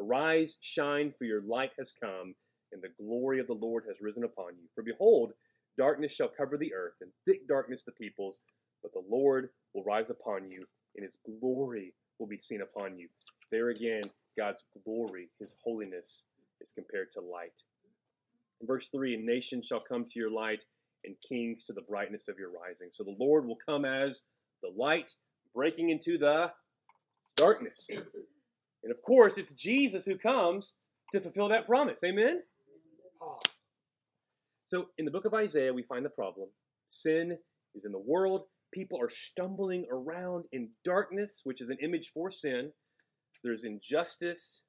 Arise, 0.00 0.58
shine, 0.60 1.12
for 1.16 1.24
your 1.24 1.42
light 1.42 1.70
has 1.78 1.92
come, 2.00 2.34
and 2.72 2.82
the 2.82 3.02
glory 3.02 3.38
of 3.40 3.46
the 3.46 3.52
Lord 3.54 3.84
has 3.86 4.00
risen 4.00 4.24
upon 4.24 4.54
you. 4.56 4.68
For 4.74 4.82
behold, 4.82 5.32
darkness 5.78 6.12
shall 6.12 6.28
cover 6.28 6.56
the 6.56 6.74
earth, 6.74 6.94
and 7.00 7.10
thick 7.26 7.46
darkness 7.46 7.84
the 7.84 7.92
peoples, 7.92 8.40
but 8.82 8.92
the 8.92 9.04
Lord 9.08 9.50
will 9.74 9.84
rise 9.84 10.10
upon 10.10 10.50
you, 10.50 10.64
and 10.96 11.04
his 11.04 11.16
glory 11.40 11.94
will 12.18 12.26
be 12.26 12.38
seen 12.38 12.62
upon 12.62 12.98
you. 12.98 13.08
There 13.50 13.70
again, 13.70 14.02
God's 14.36 14.64
glory, 14.84 15.28
his 15.38 15.54
holiness, 15.62 16.24
is 16.60 16.72
compared 16.72 17.12
to 17.12 17.20
light. 17.20 17.52
In 18.60 18.66
verse 18.66 18.88
3 18.88 19.14
And 19.14 19.26
Nations 19.26 19.66
shall 19.66 19.80
come 19.80 20.04
to 20.04 20.18
your 20.18 20.30
light, 20.30 20.60
and 21.04 21.14
kings 21.26 21.64
to 21.64 21.72
the 21.72 21.82
brightness 21.82 22.28
of 22.28 22.38
your 22.38 22.50
rising. 22.50 22.88
So 22.90 23.04
the 23.04 23.16
Lord 23.18 23.46
will 23.46 23.58
come 23.64 23.84
as 23.84 24.22
the 24.64 24.82
light 24.82 25.12
breaking 25.54 25.90
into 25.90 26.18
the 26.18 26.50
darkness. 27.36 27.88
And 27.90 28.90
of 28.90 29.02
course, 29.02 29.38
it's 29.38 29.54
Jesus 29.54 30.04
who 30.04 30.16
comes 30.16 30.74
to 31.12 31.20
fulfill 31.20 31.48
that 31.48 31.66
promise. 31.66 32.02
Amen? 32.04 32.40
So 34.66 34.86
in 34.98 35.04
the 35.04 35.10
book 35.10 35.24
of 35.24 35.34
Isaiah, 35.34 35.72
we 35.72 35.82
find 35.82 36.04
the 36.04 36.10
problem. 36.10 36.48
Sin 36.88 37.38
is 37.74 37.84
in 37.84 37.92
the 37.92 37.98
world. 37.98 38.46
People 38.72 39.00
are 39.00 39.10
stumbling 39.10 39.86
around 39.90 40.44
in 40.52 40.70
darkness, 40.84 41.42
which 41.44 41.60
is 41.60 41.70
an 41.70 41.78
image 41.82 42.10
for 42.12 42.30
sin. 42.30 42.72
There's 43.42 43.64
injustice. 43.64 44.62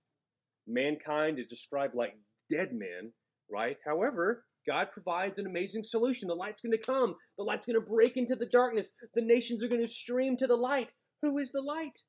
Mankind 0.68 1.40
is 1.40 1.48
described 1.48 1.96
like 1.96 2.18
dead 2.52 2.74
men, 2.74 3.12
right? 3.52 3.78
However, 3.86 4.46
God 4.68 4.88
provides 4.92 5.40
an 5.40 5.46
amazing 5.46 5.84
solution. 5.84 6.28
The 6.28 6.36
light's 6.36 6.62
going 6.62 6.72
to 6.72 6.78
come. 6.78 7.16
The 7.38 7.44
light's 7.44 7.66
going 7.66 7.80
to 7.80 7.86
break 7.86 8.18
into 8.18 8.36
the 8.36 8.46
darkness. 8.46 8.94
The 9.14 9.22
nations 9.22 9.64
are 9.64 9.68
going 9.68 9.82
to 9.82 9.88
stream 9.88 10.38
to 10.38 10.48
the 10.48 10.56
light. 10.56 10.90
Who 11.22 11.38
is 11.38 11.52
the 11.52 11.62
light? 11.62 12.00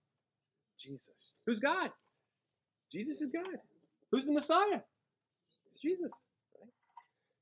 Jesus. 0.78 1.32
Who's 1.46 1.60
God? 1.60 1.90
Jesus 2.92 3.20
is 3.20 3.32
God. 3.32 3.58
Who's 4.10 4.24
the 4.24 4.32
Messiah? 4.32 4.80
It's 5.70 5.80
Jesus. 5.80 6.10
Right? 6.60 6.70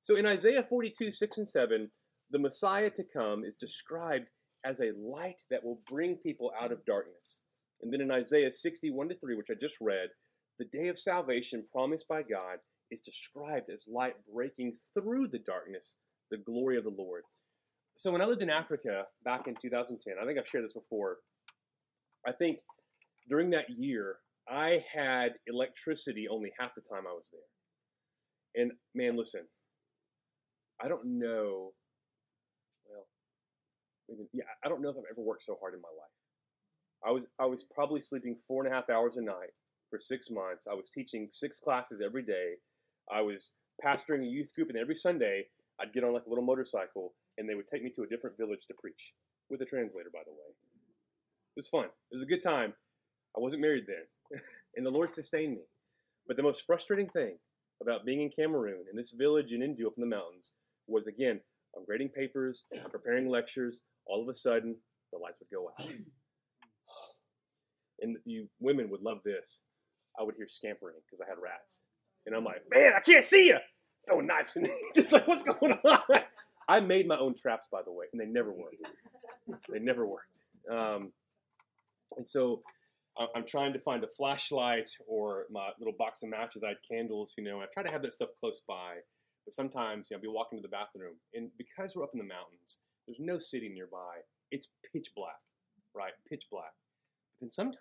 So 0.03 0.17
in 0.17 0.27
Isaiah 0.27 0.65
42, 0.69 1.13
6 1.13 1.39
and 1.39 1.49
7, 1.49 1.91
the 2.31 2.39
Messiah 2.39 2.91
to 2.91 3.05
come 3.05 3.45
is 3.45 3.57
described 3.57 4.27
as 4.65 4.81
a 4.81 4.93
light 4.99 5.43
that 5.51 5.63
will 5.63 5.81
bring 5.89 6.17
people 6.17 6.51
out 6.61 6.73
of 6.73 6.85
darkness. 6.87 7.41
And 7.83 7.93
then 7.93 8.01
in 8.01 8.11
Isaiah 8.11 8.51
61 8.51 9.11
to 9.11 9.19
3, 9.19 9.37
which 9.37 9.49
I 9.51 9.55
just 9.61 9.77
read, 9.81 10.09
the 10.59 10.65
day 10.65 10.89
of 10.89 10.99
salvation 10.99 11.65
promised 11.71 12.09
by 12.09 12.23
God 12.23 12.59
is 12.95 13.01
described 13.01 13.71
as 13.71 13.85
light 13.87 14.15
breaking 14.33 14.77
through 14.95 15.29
the 15.29 15.41
darkness, 15.41 15.95
the 16.31 16.39
glory 16.39 16.79
of 16.79 16.85
the 16.85 16.95
Lord. 16.97 17.23
So 17.97 18.11
when 18.11 18.23
I 18.23 18.25
lived 18.25 18.43
in 18.43 18.51
Africa 18.51 19.05
back 19.25 19.47
in 19.47 19.55
2010, 19.61 20.15
I 20.21 20.25
think 20.25 20.39
I've 20.39 20.49
shared 20.49 20.65
this 20.65 20.73
before. 20.73 21.19
I 22.27 22.33
think 22.33 22.59
during 23.29 23.51
that 23.51 23.67
year, 23.77 24.17
I 24.49 24.85
had 24.95 25.35
electricity 25.47 26.27
only 26.29 26.53
half 26.59 26.75
the 26.75 26.83
time 26.83 27.05
I 27.09 27.13
was 27.13 27.25
there. 27.33 28.63
And 28.63 28.73
man, 28.95 29.17
listen, 29.17 29.43
I 30.83 30.89
don't 30.89 31.19
know. 31.19 31.73
Well, 32.87 33.07
maybe, 34.09 34.29
yeah, 34.33 34.45
I 34.65 34.69
don't 34.69 34.83
know 34.83 34.91
if 34.91 34.97
I've 34.97 35.11
ever 35.11 35.23
worked 35.23 35.45
so 35.45 35.57
hard 35.61 35.75
in 35.75 35.81
my 35.81 35.89
life. 35.89 36.15
I 37.07 37.11
was 37.11 37.27
I 37.39 37.47
was 37.47 37.65
probably 37.75 38.01
sleeping 38.01 38.37
four 38.49 38.65
and 38.65 38.73
a 38.73 38.77
half 38.77 38.89
hours 38.89 39.17
a 39.17 39.23
night 39.23 39.53
for 39.91 40.01
six 40.01 40.31
months. 40.31 40.65
I 40.71 40.75
was 40.75 40.91
teaching 40.91 41.29
six 41.31 41.61
classes 41.61 42.01
every 42.05 42.23
day. 42.23 42.55
I 43.13 43.21
was 43.21 43.53
pastoring 43.85 44.23
a 44.23 44.31
youth 44.31 44.55
group, 44.55 44.69
and 44.69 44.79
every 44.79 44.95
Sunday 44.95 45.47
I'd 45.81 45.93
get 45.93 46.05
on 46.05 46.13
like 46.13 46.27
a 46.27 46.29
little 46.29 46.45
motorcycle, 46.45 47.15
and 47.39 47.49
they 47.49 47.55
would 47.55 47.69
take 47.69 47.83
me 47.83 47.91
to 47.97 48.03
a 48.03 48.07
different 48.07 48.37
village 48.37 48.67
to 48.69 48.75
preach 48.81 49.13
with 49.51 49.61
a 49.61 49.65
translator, 49.65 50.11
by 50.13 50.21
the 50.25 50.33
way. 50.33 50.51
It 51.57 51.61
was 51.61 51.69
fun. 51.69 51.87
It 52.11 52.15
was 52.15 52.23
a 52.23 52.27
good 52.27 52.43
time. 52.43 52.73
I 53.37 53.41
wasn't 53.41 53.63
married 53.63 53.85
then, 53.87 54.41
and 54.77 54.87
the 54.87 54.91
Lord 54.91 55.11
sustained 55.11 55.55
me. 55.55 55.63
But 56.27 56.37
the 56.37 56.43
most 56.43 56.65
frustrating 56.67 57.09
thing 57.11 57.37
about 57.83 58.05
being 58.05 58.23
in 58.23 58.31
Cameroon, 58.31 58.85
in 58.91 58.97
this 58.97 59.13
village 59.17 59.53
in 59.53 59.63
India 59.63 59.87
up 59.87 59.95
in 59.97 60.01
the 60.01 60.17
mountains, 60.17 60.53
was 60.87 61.07
again, 61.07 61.41
I'm 61.77 61.85
grading 61.85 62.11
papers, 62.11 62.65
I'm 62.83 62.91
preparing 62.91 63.29
lectures, 63.29 63.77
all 64.07 64.23
of 64.23 64.29
a 64.29 64.35
sudden, 64.35 64.77
the 65.13 65.19
lights 65.19 65.41
would 65.41 65.51
go 65.51 65.69
out. 65.69 65.87
And 68.01 68.17
you 68.25 68.49
women 68.61 68.91
would 68.91 69.03
love 69.03 69.19
this. 69.25 69.63
I 70.19 70.25
would 70.25 70.35
hear 70.35 70.49
scampering 70.49 70.97
because 71.07 71.21
I 71.25 71.31
had 71.31 71.39
rats. 71.41 71.85
And 72.27 72.35
I'm 72.35 72.45
like, 72.45 72.63
man, 72.73 72.93
I 72.97 73.01
can't 73.01 73.25
see 73.25 73.49
you. 73.49 73.59
Throwing 74.07 74.27
knives 74.27 74.57
and 74.57 74.69
just 74.95 75.13
like, 75.13 75.27
what's 75.27 75.43
going 75.43 75.73
on? 75.73 76.21
I 76.69 76.81
made 76.81 77.07
my 77.07 77.19
own 77.19 77.35
traps, 77.35 77.67
by 77.71 77.83
the 77.85 77.93
way, 77.93 78.07
and 78.13 78.21
they 78.21 78.27
never 78.27 78.53
worked. 78.53 78.87
They 79.71 79.79
never 79.79 80.07
worked. 80.07 80.39
Um, 80.71 81.13
and 82.17 82.27
so 82.29 82.63
I'm 83.35 83.47
trying 83.47 83.73
to 83.75 83.79
find 83.79 84.03
a 84.03 84.09
flashlight 84.17 84.91
or 85.07 85.45
my 85.51 85.71
little 85.79 85.95
box 85.97 86.23
of 86.23 86.31
matches. 86.31 86.63
I 86.65 86.69
had 86.69 86.77
candles, 86.91 87.35
you 87.39 87.45
know, 87.45 87.61
I 87.61 87.67
try 87.73 87.83
to 87.83 87.93
have 87.93 88.03
that 88.03 88.15
stuff 88.15 88.31
close 88.41 88.61
by. 88.67 88.97
But 89.45 89.53
sometimes, 89.53 90.09
you 90.11 90.17
know, 90.17 90.19
I'll 90.19 90.23
be 90.23 90.29
walking 90.29 90.59
to 90.59 90.63
the 90.63 90.69
bathroom, 90.69 91.17
and 91.35 91.51
because 91.59 91.95
we're 91.95 92.03
up 92.03 92.15
in 92.15 92.19
the 92.19 92.25
mountains, 92.25 92.81
there's 93.07 93.21
no 93.21 93.39
city 93.39 93.69
nearby. 93.69 94.25
It's 94.51 94.69
pitch 94.91 95.11
black, 95.15 95.37
right? 95.95 96.13
Pitch 96.29 96.47
black. 96.51 96.73
But 97.29 97.45
then 97.45 97.53
sometimes, 97.53 97.77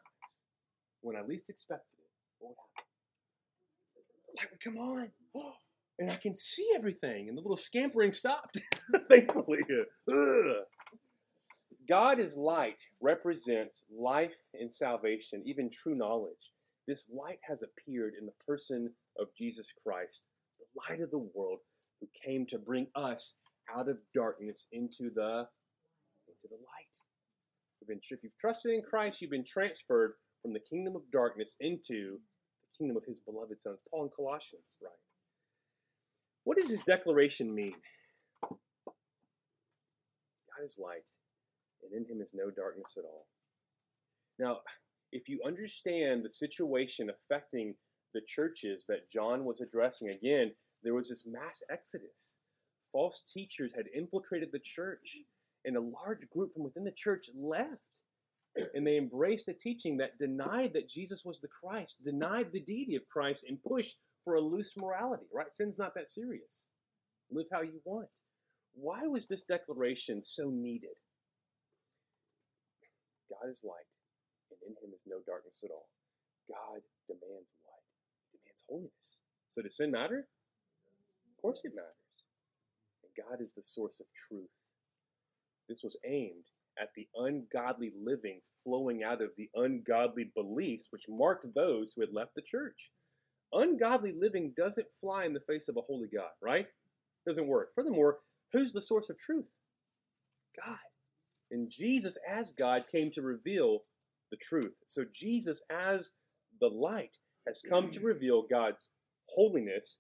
when 1.02 1.16
I 1.16 1.22
least 1.22 1.50
expected 1.50 2.00
it, 2.00 2.12
what? 2.40 2.56
Like, 4.38 4.60
come 4.64 4.78
on. 4.78 5.10
And 6.00 6.10
I 6.10 6.16
can 6.16 6.34
see 6.34 6.68
everything. 6.76 7.30
And 7.30 7.38
the 7.38 7.42
little 7.42 7.56
scampering 7.56 8.12
stopped, 8.12 8.60
thankfully. 9.10 9.60
God 11.88 12.20
is 12.20 12.36
light 12.36 12.84
represents 13.00 13.86
life 13.96 14.36
and 14.56 14.74
salvation, 14.74 15.44
even 15.46 15.70
true 15.70 15.94
knowledge. 15.94 16.52
This 16.88 17.10
light 17.14 17.38
has 17.48 17.62
appeared 17.62 18.16
in 18.20 18.26
the 18.26 18.34
person 18.46 18.90
of 19.20 19.28
Jesus 19.38 19.68
Christ, 19.86 20.24
the 20.60 20.82
light 20.90 21.02
of 21.02 21.12
the 21.12 21.30
world, 21.36 21.60
who 22.02 22.08
came 22.26 22.48
to 22.48 22.58
bring 22.58 22.88
us 22.96 23.36
out 23.74 23.88
of 23.88 23.98
darkness 24.16 24.68
into 24.72 25.12
the 25.14 25.48
into 26.28 26.48
the 26.50 26.56
light. 26.56 26.94
If 27.88 28.24
you've 28.24 28.38
trusted 28.40 28.72
in 28.72 28.82
Christ, 28.82 29.22
you've 29.22 29.32
been 29.32 29.46
transferred 29.46 30.14
from 30.42 30.54
the 30.54 30.60
kingdom 30.60 30.96
of 30.96 31.02
darkness 31.12 31.56
into 31.60 32.20
kingdom 32.78 32.98
of 32.98 33.06
his 33.06 33.20
beloved 33.20 33.62
sons. 33.62 33.80
Paul 33.90 34.06
in 34.06 34.10
Colossians, 34.16 34.64
right? 34.82 34.92
What 36.44 36.58
does 36.58 36.70
his 36.70 36.84
declaration 36.84 37.54
mean? 37.54 37.76
God 38.42 38.58
is 40.66 40.76
light, 40.78 41.10
and 41.84 41.94
in 41.94 42.10
him 42.10 42.22
is 42.22 42.32
no 42.34 42.52
darkness 42.52 42.96
at 42.98 43.06
all. 43.06 43.28
Now, 44.40 44.60
if 45.12 45.30
you 45.30 45.42
understand 45.46 46.24
the 46.24 46.30
situation 46.30 47.10
affecting 47.10 47.76
the 48.14 48.22
churches 48.28 48.86
that 48.88 49.10
John 49.10 49.46
was 49.46 49.62
addressing, 49.62 50.10
again, 50.10 50.52
there 50.84 50.94
was 50.94 51.10
this 51.10 51.26
mass 51.26 51.64
exodus. 51.72 52.38
False 52.92 53.24
teachers 53.32 53.74
had 53.76 53.86
infiltrated 53.96 54.50
the 54.52 54.60
church, 54.60 55.18
and 55.66 55.78
a 55.78 55.82
large 55.82 56.30
group 56.30 56.54
from 56.54 56.64
within 56.64 56.84
the 56.84 56.92
church 56.92 57.30
left 57.36 57.93
and 58.74 58.86
they 58.86 58.98
embraced 58.98 59.48
a 59.48 59.54
teaching 59.54 59.98
that 59.98 60.18
denied 60.18 60.72
that 60.74 60.90
Jesus 60.90 61.24
was 61.26 61.40
the 61.40 61.48
Christ, 61.48 62.04
denied 62.04 62.52
the 62.52 62.62
deity 62.62 62.96
of 62.96 63.08
Christ, 63.10 63.46
and 63.48 63.62
pushed 63.64 63.98
for 64.24 64.36
a 64.36 64.42
loose 64.42 64.74
morality, 64.78 65.26
right? 65.34 65.52
Sin's 65.52 65.78
not 65.78 65.94
that 65.96 66.12
serious. 66.12 66.70
Live 67.32 67.48
how 67.52 67.62
you 67.62 67.82
want. 67.84 68.08
Why 68.76 69.08
was 69.08 69.28
this 69.28 69.44
declaration 69.44 70.22
so 70.24 70.50
needed? 70.50 70.96
God 73.30 73.50
is 73.50 73.62
light, 73.64 73.90
and 74.52 74.60
in 74.68 74.76
him 74.84 74.94
is 74.96 75.04
no 75.08 75.18
darkness 75.26 75.60
at 75.64 75.72
all. 75.72 75.90
God 76.48 76.82
demands 77.08 77.54
light, 77.66 77.88
he 78.32 78.38
demands 78.38 78.64
holiness. 78.70 79.22
So 79.50 79.62
does 79.62 79.78
sin 79.78 79.92
matter? 79.92 80.28
Of 81.30 81.42
course 81.42 81.62
it 81.66 81.74
matters. 81.76 81.90
And 83.04 83.12
God 83.30 83.42
is 83.44 83.54
the 83.54 83.64
source 83.64 84.00
of 84.00 84.06
truth. 84.28 84.50
This 85.68 85.84
was 85.84 85.98
aimed 86.06 86.46
at 86.82 86.90
the 86.96 87.08
ungodly 87.16 87.92
living 88.04 88.42
flowing 88.64 89.04
out 89.04 89.22
of 89.22 89.30
the 89.38 89.50
ungodly 89.56 90.32
beliefs 90.36 90.88
which 90.90 91.04
marked 91.10 91.46
those 91.54 91.92
who 91.94 92.02
had 92.02 92.14
left 92.14 92.32
the 92.36 92.42
church. 92.42 92.92
Ungodly 93.52 94.14
living 94.18 94.54
doesn't 94.58 94.88
fly 95.00 95.26
in 95.26 95.34
the 95.34 95.40
face 95.42 95.68
of 95.68 95.78
a 95.78 95.82
holy 95.82 96.08
God, 96.14 96.32
right? 96.42 96.66
Doesn't 97.28 97.48
work. 97.48 97.70
Furthermore, 97.76 98.20
who's 98.52 98.74
the 98.74 98.82
source 98.82 99.10
of 99.10 99.20
truth? 99.20 99.46
God. 100.66 100.78
And 101.52 101.70
Jesus, 101.70 102.18
as 102.28 102.54
God, 102.54 102.86
came 102.92 103.12
to 103.12 103.22
reveal 103.22 103.80
the 104.32 104.38
truth. 104.38 104.74
So 104.88 105.04
Jesus, 105.14 105.62
as 105.70 106.12
the 106.60 106.68
light, 106.68 107.16
has 107.46 107.62
come 107.70 107.92
to 107.92 108.00
reveal 108.00 108.48
God's 108.50 108.90
holiness, 109.30 110.00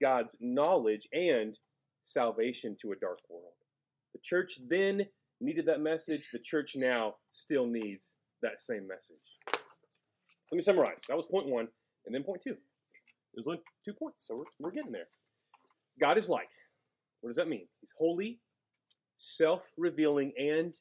God's 0.00 0.34
knowledge, 0.40 1.08
and 1.12 1.58
salvation 2.04 2.76
to 2.80 2.92
a 2.92 2.96
dark 2.96 3.18
world. 3.28 3.52
The 4.14 4.20
church 4.22 4.58
then 4.68 5.02
needed 5.40 5.66
that 5.66 5.80
message, 5.80 6.30
the 6.32 6.40
church 6.40 6.74
now 6.76 7.16
still 7.32 7.66
needs 7.66 8.14
that 8.42 8.60
same 8.60 8.86
message. 8.88 9.16
Let 10.52 10.56
me 10.56 10.62
summarize. 10.62 11.00
That 11.08 11.16
was 11.16 11.26
point 11.26 11.48
one, 11.48 11.68
and 12.06 12.14
then 12.14 12.24
point 12.24 12.42
two. 12.42 12.56
There's 13.34 13.46
only 13.46 13.60
two 13.84 13.94
points, 13.94 14.26
so 14.28 14.36
we're, 14.38 14.44
we're 14.60 14.72
getting 14.72 14.92
there. 14.92 15.08
God 16.00 16.18
is 16.18 16.28
light. 16.28 16.54
What 17.20 17.30
does 17.30 17.36
that 17.36 17.48
mean? 17.48 17.68
He's 17.80 17.94
holy, 17.98 18.40
self 19.16 19.70
revealing, 19.78 20.32
and 20.38 20.74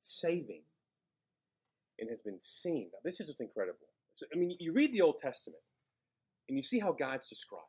saving. 0.00 0.62
and 2.00 2.10
has 2.10 2.20
been 2.20 2.40
seen. 2.40 2.90
Now, 2.92 2.98
this 3.04 3.20
is 3.20 3.28
just 3.28 3.40
incredible. 3.40 3.88
So, 4.14 4.26
I 4.34 4.38
mean, 4.38 4.56
you 4.60 4.72
read 4.72 4.92
the 4.92 5.02
Old 5.02 5.18
Testament 5.20 5.62
and 6.48 6.56
you 6.58 6.62
see 6.62 6.78
how 6.78 6.92
God's 6.92 7.28
described, 7.28 7.64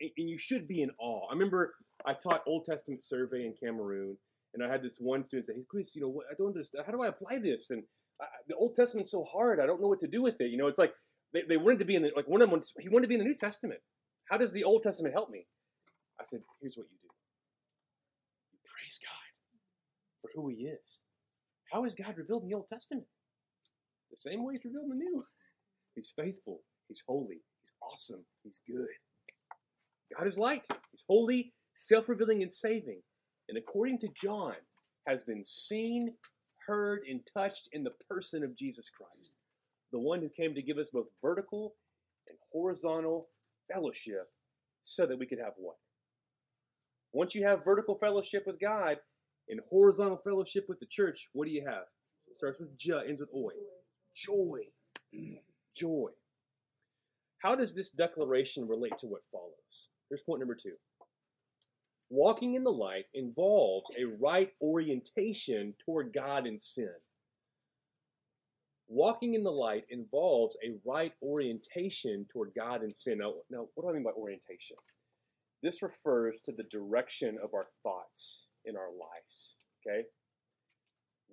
and, 0.00 0.10
and 0.18 0.30
you 0.30 0.38
should 0.38 0.68
be 0.68 0.82
in 0.82 0.90
awe. 0.98 1.28
I 1.30 1.34
remember 1.34 1.74
I 2.06 2.14
taught 2.14 2.42
Old 2.46 2.66
Testament 2.66 3.04
survey 3.04 3.46
in 3.46 3.54
Cameroon, 3.62 4.16
and 4.56 4.64
I 4.64 4.72
had 4.72 4.82
this 4.82 4.96
one 4.98 5.24
student 5.24 5.46
say, 5.46 5.54
"Hey, 5.54 5.64
Chris, 5.68 5.94
you 5.94 6.02
know, 6.02 6.08
what, 6.08 6.26
I 6.30 6.34
don't 6.36 6.48
understand. 6.48 6.84
How 6.86 6.92
do 6.92 7.02
I 7.02 7.08
apply 7.08 7.38
this?" 7.38 7.70
And 7.70 7.82
I, 8.20 8.24
the 8.48 8.56
Old 8.56 8.74
Testament's 8.74 9.10
so 9.10 9.24
hard. 9.24 9.60
I 9.60 9.66
don't 9.66 9.80
know 9.80 9.88
what 9.88 10.00
to 10.00 10.08
do 10.08 10.22
with 10.22 10.40
it. 10.40 10.50
You 10.50 10.56
know, 10.56 10.66
it's 10.66 10.78
like 10.78 10.92
they, 11.32 11.42
they 11.48 11.56
wanted 11.56 11.78
to 11.80 11.84
be 11.84 11.94
in 11.94 12.02
the 12.02 12.10
like 12.16 12.26
one 12.26 12.42
of 12.42 12.50
them. 12.50 12.60
He 12.80 12.88
wanted 12.88 13.04
to 13.04 13.08
be 13.08 13.14
in 13.14 13.20
the 13.20 13.26
New 13.26 13.36
Testament. 13.36 13.80
How 14.30 14.38
does 14.38 14.52
the 14.52 14.64
Old 14.64 14.82
Testament 14.82 15.14
help 15.14 15.30
me? 15.30 15.46
I 16.18 16.24
said, 16.24 16.40
"Here's 16.60 16.76
what 16.76 16.86
you 16.90 16.98
do. 17.02 17.08
You 18.52 18.58
praise 18.64 18.98
God 19.02 19.26
for 20.22 20.30
who 20.34 20.48
He 20.48 20.64
is. 20.64 21.02
How 21.70 21.84
is 21.84 21.94
God 21.94 22.16
revealed 22.16 22.42
in 22.44 22.48
the 22.48 22.56
Old 22.56 22.68
Testament? 22.68 23.06
The 24.10 24.16
same 24.16 24.44
way 24.44 24.54
He's 24.54 24.64
revealed 24.64 24.84
in 24.84 24.98
the 24.98 25.04
New. 25.04 25.24
He's 25.94 26.12
faithful. 26.16 26.60
He's 26.88 27.02
holy. 27.06 27.42
He's 27.62 27.72
awesome. 27.82 28.24
He's 28.44 28.60
good. 28.66 28.86
God 30.16 30.26
is 30.26 30.38
light. 30.38 30.64
He's 30.92 31.04
holy, 31.08 31.52
self-revealing, 31.74 32.42
and 32.42 32.52
saving. 32.52 33.00
And 33.48 33.58
according 33.58 34.00
to 34.00 34.08
John, 34.08 34.54
has 35.06 35.22
been 35.22 35.44
seen, 35.44 36.14
heard, 36.66 37.02
and 37.08 37.20
touched 37.32 37.68
in 37.72 37.84
the 37.84 37.92
person 38.08 38.42
of 38.42 38.56
Jesus 38.56 38.90
Christ, 38.90 39.32
the 39.92 40.00
one 40.00 40.20
who 40.20 40.28
came 40.28 40.54
to 40.54 40.62
give 40.62 40.78
us 40.78 40.90
both 40.92 41.06
vertical 41.22 41.74
and 42.28 42.36
horizontal 42.52 43.28
fellowship 43.72 44.28
so 44.82 45.06
that 45.06 45.18
we 45.18 45.26
could 45.26 45.38
have 45.38 45.52
what? 45.56 45.76
Once 47.12 47.34
you 47.34 47.46
have 47.46 47.64
vertical 47.64 47.96
fellowship 47.98 48.44
with 48.46 48.60
God 48.60 48.96
and 49.48 49.60
horizontal 49.70 50.20
fellowship 50.24 50.66
with 50.68 50.80
the 50.80 50.86
church, 50.86 51.28
what 51.32 51.46
do 51.46 51.52
you 51.52 51.64
have? 51.66 51.84
It 52.26 52.36
starts 52.36 52.58
with 52.58 52.76
J, 52.76 53.00
ends 53.08 53.20
with 53.20 53.30
oi. 53.34 53.52
Joy. 54.14 54.60
Joy. 55.74 56.10
How 57.38 57.54
does 57.54 57.74
this 57.74 57.90
declaration 57.90 58.66
relate 58.66 58.98
to 58.98 59.06
what 59.06 59.22
follows? 59.30 59.88
Here's 60.08 60.22
point 60.22 60.40
number 60.40 60.56
two. 60.60 60.72
Walking 62.08 62.54
in 62.54 62.62
the 62.62 62.70
light 62.72 63.06
involves 63.14 63.90
a 63.98 64.04
right 64.04 64.52
orientation 64.62 65.74
toward 65.84 66.12
God 66.12 66.46
and 66.46 66.60
sin. 66.60 66.92
Walking 68.88 69.34
in 69.34 69.42
the 69.42 69.50
light 69.50 69.84
involves 69.90 70.56
a 70.64 70.76
right 70.88 71.12
orientation 71.20 72.26
toward 72.32 72.52
God 72.54 72.82
and 72.82 72.94
sin. 72.94 73.18
Now, 73.18 73.34
now, 73.50 73.66
what 73.74 73.82
do 73.84 73.90
I 73.90 73.92
mean 73.94 74.04
by 74.04 74.10
orientation? 74.10 74.76
This 75.62 75.82
refers 75.82 76.36
to 76.44 76.52
the 76.52 76.62
direction 76.64 77.38
of 77.42 77.54
our 77.54 77.66
thoughts 77.82 78.46
in 78.64 78.76
our 78.76 78.90
lives. 78.90 79.56
Okay? 79.84 80.06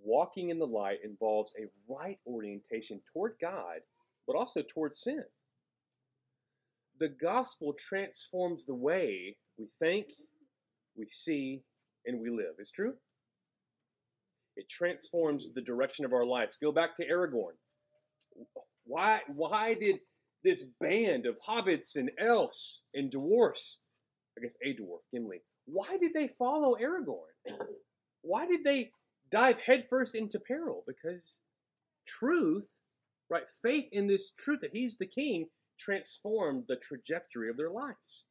Walking 0.03 0.49
in 0.49 0.57
the 0.57 0.65
light 0.65 0.99
involves 1.03 1.51
a 1.57 1.67
right 1.87 2.17
orientation 2.25 2.99
toward 3.13 3.35
God, 3.39 3.81
but 4.25 4.35
also 4.35 4.63
toward 4.63 4.95
sin. 4.95 5.23
The 6.99 7.09
gospel 7.09 7.73
transforms 7.73 8.65
the 8.65 8.73
way 8.73 9.37
we 9.57 9.67
think, 9.79 10.07
we 10.97 11.07
see, 11.09 11.63
and 12.05 12.19
we 12.19 12.29
live. 12.29 12.55
Is 12.59 12.71
true? 12.71 12.93
It 14.55 14.69
transforms 14.69 15.49
the 15.53 15.61
direction 15.61 16.05
of 16.05 16.13
our 16.13 16.25
lives. 16.25 16.57
Go 16.61 16.71
back 16.71 16.95
to 16.97 17.07
Aragorn. 17.07 17.53
Why, 18.85 19.21
why 19.27 19.73
did 19.73 19.99
this 20.43 20.65
band 20.79 21.25
of 21.25 21.37
hobbits 21.47 21.95
and 21.95 22.11
elves 22.19 22.83
and 22.93 23.09
dwarfs, 23.09 23.81
I 24.37 24.41
guess 24.41 24.55
a 24.63 24.75
dwarf, 24.75 24.99
Gimli, 25.11 25.41
why 25.65 25.97
did 25.97 26.13
they 26.13 26.29
follow 26.37 26.75
Aragorn? 26.75 27.33
Why 28.25 28.47
did 28.47 28.63
they 28.63 28.91
dive 29.33 29.59
headfirst 29.59 30.15
into 30.15 30.39
peril? 30.39 30.85
Because 30.87 31.35
truth, 32.07 32.69
right, 33.29 33.43
faith 33.61 33.89
in 33.91 34.07
this 34.07 34.31
truth 34.39 34.61
that 34.61 34.71
he's 34.71 34.97
the 34.97 35.05
king 35.05 35.47
transformed 35.77 36.63
the 36.69 36.77
trajectory 36.77 37.49
of 37.49 37.57
their 37.57 37.69
lives. 37.69 38.25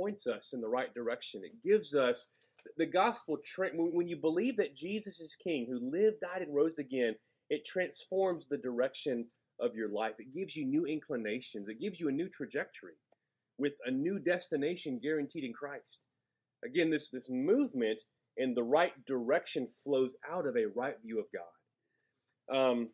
Points 0.00 0.26
us 0.26 0.54
in 0.54 0.62
the 0.62 0.68
right 0.68 0.92
direction. 0.94 1.42
It 1.44 1.62
gives 1.62 1.94
us 1.94 2.30
the 2.78 2.86
gospel. 2.86 3.36
When 3.74 4.08
you 4.08 4.16
believe 4.16 4.56
that 4.56 4.74
Jesus 4.74 5.20
is 5.20 5.36
king, 5.44 5.66
who 5.68 5.90
lived, 5.90 6.20
died, 6.20 6.40
and 6.40 6.54
rose 6.54 6.78
again, 6.78 7.14
it 7.50 7.66
transforms 7.66 8.46
the 8.46 8.56
direction 8.56 9.26
of 9.60 9.74
your 9.74 9.90
life. 9.90 10.14
It 10.18 10.34
gives 10.34 10.56
you 10.56 10.64
new 10.64 10.86
inclinations. 10.86 11.68
It 11.68 11.80
gives 11.80 12.00
you 12.00 12.08
a 12.08 12.12
new 12.12 12.30
trajectory 12.30 12.94
with 13.58 13.74
a 13.84 13.90
new 13.90 14.18
destination 14.18 15.00
guaranteed 15.02 15.44
in 15.44 15.52
Christ. 15.52 16.00
Again, 16.64 16.90
this, 16.90 17.10
this 17.10 17.28
movement 17.28 18.02
in 18.38 18.54
the 18.54 18.62
right 18.62 18.92
direction 19.06 19.68
flows 19.84 20.14
out 20.30 20.46
of 20.46 20.56
a 20.56 20.68
right 20.74 20.96
view 21.04 21.18
of 21.20 21.26
God. 21.30 22.56
Um, 22.56 22.88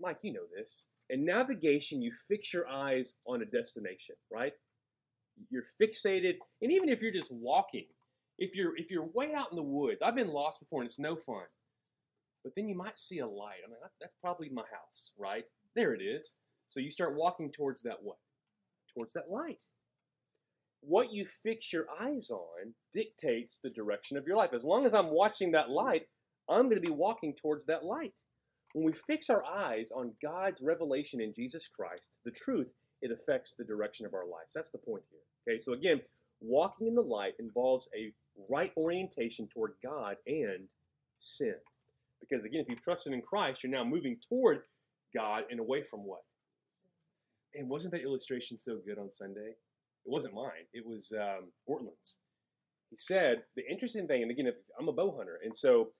Mike, 0.00 0.18
you 0.22 0.32
know 0.32 0.46
this. 0.56 0.86
In 1.10 1.24
navigation, 1.24 2.00
you 2.00 2.12
fix 2.28 2.52
your 2.54 2.68
eyes 2.68 3.14
on 3.26 3.42
a 3.42 3.46
destination, 3.46 4.14
right? 4.32 4.52
You're 5.50 5.64
fixated, 5.80 6.34
and 6.62 6.72
even 6.72 6.88
if 6.88 7.02
you're 7.02 7.12
just 7.12 7.32
walking, 7.32 7.86
if 8.38 8.56
you're 8.56 8.76
if 8.76 8.90
you're 8.90 9.08
way 9.14 9.32
out 9.34 9.50
in 9.50 9.56
the 9.56 9.62
woods, 9.62 10.00
I've 10.02 10.16
been 10.16 10.32
lost 10.32 10.60
before 10.60 10.80
and 10.80 10.88
it's 10.88 10.98
no 10.98 11.16
fun. 11.16 11.44
But 12.42 12.52
then 12.56 12.68
you 12.68 12.76
might 12.76 12.98
see 12.98 13.18
a 13.18 13.26
light. 13.26 13.60
I 13.64 13.68
mean, 13.68 13.78
that's 14.00 14.16
probably 14.20 14.50
my 14.50 14.62
house, 14.62 15.12
right? 15.18 15.44
There 15.74 15.94
it 15.94 16.02
is. 16.02 16.36
So 16.68 16.80
you 16.80 16.90
start 16.90 17.16
walking 17.16 17.50
towards 17.50 17.82
that 17.82 18.02
what? 18.02 18.18
Towards 18.96 19.14
that 19.14 19.30
light. 19.30 19.64
What 20.80 21.12
you 21.12 21.26
fix 21.42 21.72
your 21.72 21.86
eyes 22.00 22.30
on 22.30 22.74
dictates 22.92 23.58
the 23.62 23.70
direction 23.70 24.18
of 24.18 24.26
your 24.26 24.36
life. 24.36 24.50
As 24.52 24.64
long 24.64 24.84
as 24.84 24.92
I'm 24.92 25.10
watching 25.10 25.52
that 25.52 25.70
light, 25.70 26.02
I'm 26.48 26.64
going 26.64 26.80
to 26.80 26.86
be 26.86 26.92
walking 26.92 27.34
towards 27.40 27.64
that 27.66 27.84
light. 27.84 28.12
When 28.74 28.84
we 28.84 28.92
fix 29.06 29.30
our 29.30 29.44
eyes 29.44 29.90
on 29.92 30.12
God's 30.20 30.60
revelation 30.60 31.20
in 31.20 31.32
Jesus 31.32 31.68
Christ, 31.68 32.08
the 32.24 32.30
truth, 32.30 32.68
it 33.04 33.12
affects 33.12 33.52
the 33.56 33.64
direction 33.64 34.06
of 34.06 34.14
our 34.14 34.24
lives. 34.24 34.50
That's 34.54 34.70
the 34.70 34.78
point 34.78 35.02
here. 35.10 35.20
Okay, 35.46 35.62
so 35.62 35.74
again, 35.74 36.00
walking 36.40 36.88
in 36.88 36.94
the 36.94 37.02
light 37.02 37.34
involves 37.38 37.86
a 37.94 38.12
right 38.48 38.72
orientation 38.76 39.46
toward 39.46 39.74
God 39.82 40.16
and 40.26 40.66
sin. 41.18 41.54
Because 42.20 42.44
again, 42.44 42.62
if 42.62 42.68
you've 42.68 42.82
trusted 42.82 43.12
in 43.12 43.20
Christ, 43.20 43.62
you're 43.62 43.70
now 43.70 43.84
moving 43.84 44.16
toward 44.26 44.62
God 45.14 45.44
and 45.50 45.60
away 45.60 45.82
from 45.82 46.00
what? 46.00 46.22
And 47.54 47.68
wasn't 47.68 47.92
that 47.92 48.02
illustration 48.02 48.56
so 48.56 48.78
good 48.84 48.98
on 48.98 49.12
Sunday? 49.12 49.54
It 50.06 50.10
wasn't 50.10 50.34
mine. 50.34 50.66
It 50.72 50.84
was 50.84 51.12
um, 51.12 51.52
Ortlund's. 51.68 52.18
He 52.88 52.96
said 52.96 53.42
the 53.54 53.62
interesting 53.70 54.06
thing, 54.06 54.22
and 54.22 54.30
again, 54.30 54.50
I'm 54.80 54.88
a 54.88 54.92
bow 54.92 55.14
hunter, 55.16 55.40
and 55.44 55.54
so 55.54 55.90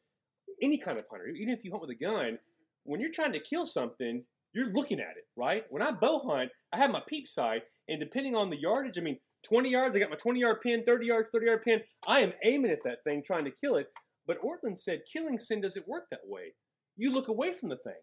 any 0.63 0.79
kind 0.79 0.99
of 0.99 1.05
hunter, 1.11 1.27
even 1.27 1.53
if 1.53 1.65
you 1.65 1.71
hunt 1.71 1.83
with 1.83 1.91
a 1.91 1.95
gun, 1.95 2.39
when 2.85 3.01
you're 3.01 3.13
trying 3.13 3.33
to 3.33 3.41
kill 3.41 3.67
something, 3.67 4.25
you're 4.55 4.73
looking 4.73 5.01
at 5.01 5.17
it, 5.17 5.27
right? 5.37 5.65
When 5.69 5.83
I 5.83 5.91
bow 5.91 6.23
hunt, 6.25 6.51
I 6.75 6.79
have 6.79 6.91
my 6.91 7.03
peep 7.07 7.27
sight, 7.29 7.63
and 7.89 8.01
depending 8.01 8.35
on 8.35 8.51
the 8.51 8.61
yardage, 8.61 8.99
I 8.99 9.01
mean, 9.01 9.19
20 9.45 9.71
yards, 9.71 9.95
I 9.95 10.01
got 10.01 10.11
my 10.11 10.17
20 10.17 10.41
yard 10.41 10.61
pin, 10.61 10.83
30 10.85 11.07
yards, 11.07 11.29
30 11.33 11.47
yard 11.47 11.63
pin. 11.63 11.81
I 12.09 12.21
am 12.21 12.33
aiming 12.45 12.73
at 12.73 12.83
that 12.85 13.05
thing, 13.05 13.23
trying 13.25 13.45
to 13.45 13.53
kill 13.63 13.77
it. 13.77 13.93
But 14.27 14.39
Ortlund 14.43 14.77
said 14.77 15.03
killing 15.11 15.39
sin 15.39 15.61
doesn't 15.61 15.87
work 15.87 16.07
that 16.11 16.27
way. 16.27 16.55
You 16.97 17.13
look 17.13 17.29
away 17.29 17.53
from 17.53 17.69
the 17.69 17.77
thing, 17.77 18.01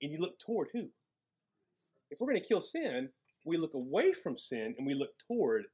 and 0.00 0.10
you 0.10 0.18
look 0.18 0.38
toward 0.38 0.68
who? 0.72 0.88
If 2.10 2.18
we're 2.18 2.28
going 2.28 2.40
to 2.40 2.46
kill 2.46 2.60
sin, 2.60 3.10
we 3.44 3.56
look 3.56 3.74
away 3.74 4.12
from 4.12 4.36
sin 4.36 4.74
and 4.76 4.86
we 4.86 4.94
look 4.94 5.10
toward 5.26 5.64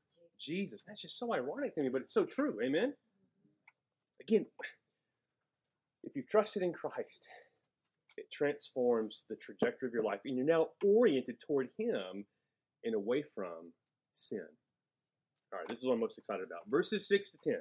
Jesus. 0.40 0.84
That's 0.84 1.02
just 1.02 1.18
so 1.18 1.34
ironic 1.34 1.74
to 1.74 1.82
me, 1.82 1.88
but 1.88 2.02
it's 2.02 2.14
so 2.14 2.24
true. 2.24 2.58
Amen? 2.64 2.94
Again, 4.20 4.46
if 6.04 6.14
you've 6.14 6.28
trusted 6.28 6.62
in 6.62 6.72
Christ, 6.72 7.26
it 8.18 8.30
transforms 8.32 9.24
the 9.28 9.36
trajectory 9.36 9.88
of 9.88 9.94
your 9.94 10.04
life, 10.04 10.20
and 10.24 10.36
you're 10.36 10.46
now 10.46 10.68
oriented 10.84 11.36
toward 11.40 11.68
Him 11.78 12.24
and 12.84 12.94
away 12.94 13.24
from 13.34 13.72
sin. 14.10 14.46
All 15.52 15.58
right, 15.58 15.68
this 15.68 15.78
is 15.78 15.86
what 15.86 15.94
I'm 15.94 16.00
most 16.00 16.18
excited 16.18 16.46
about. 16.46 16.68
Verses 16.68 17.08
6 17.08 17.32
to 17.32 17.38
10. 17.50 17.54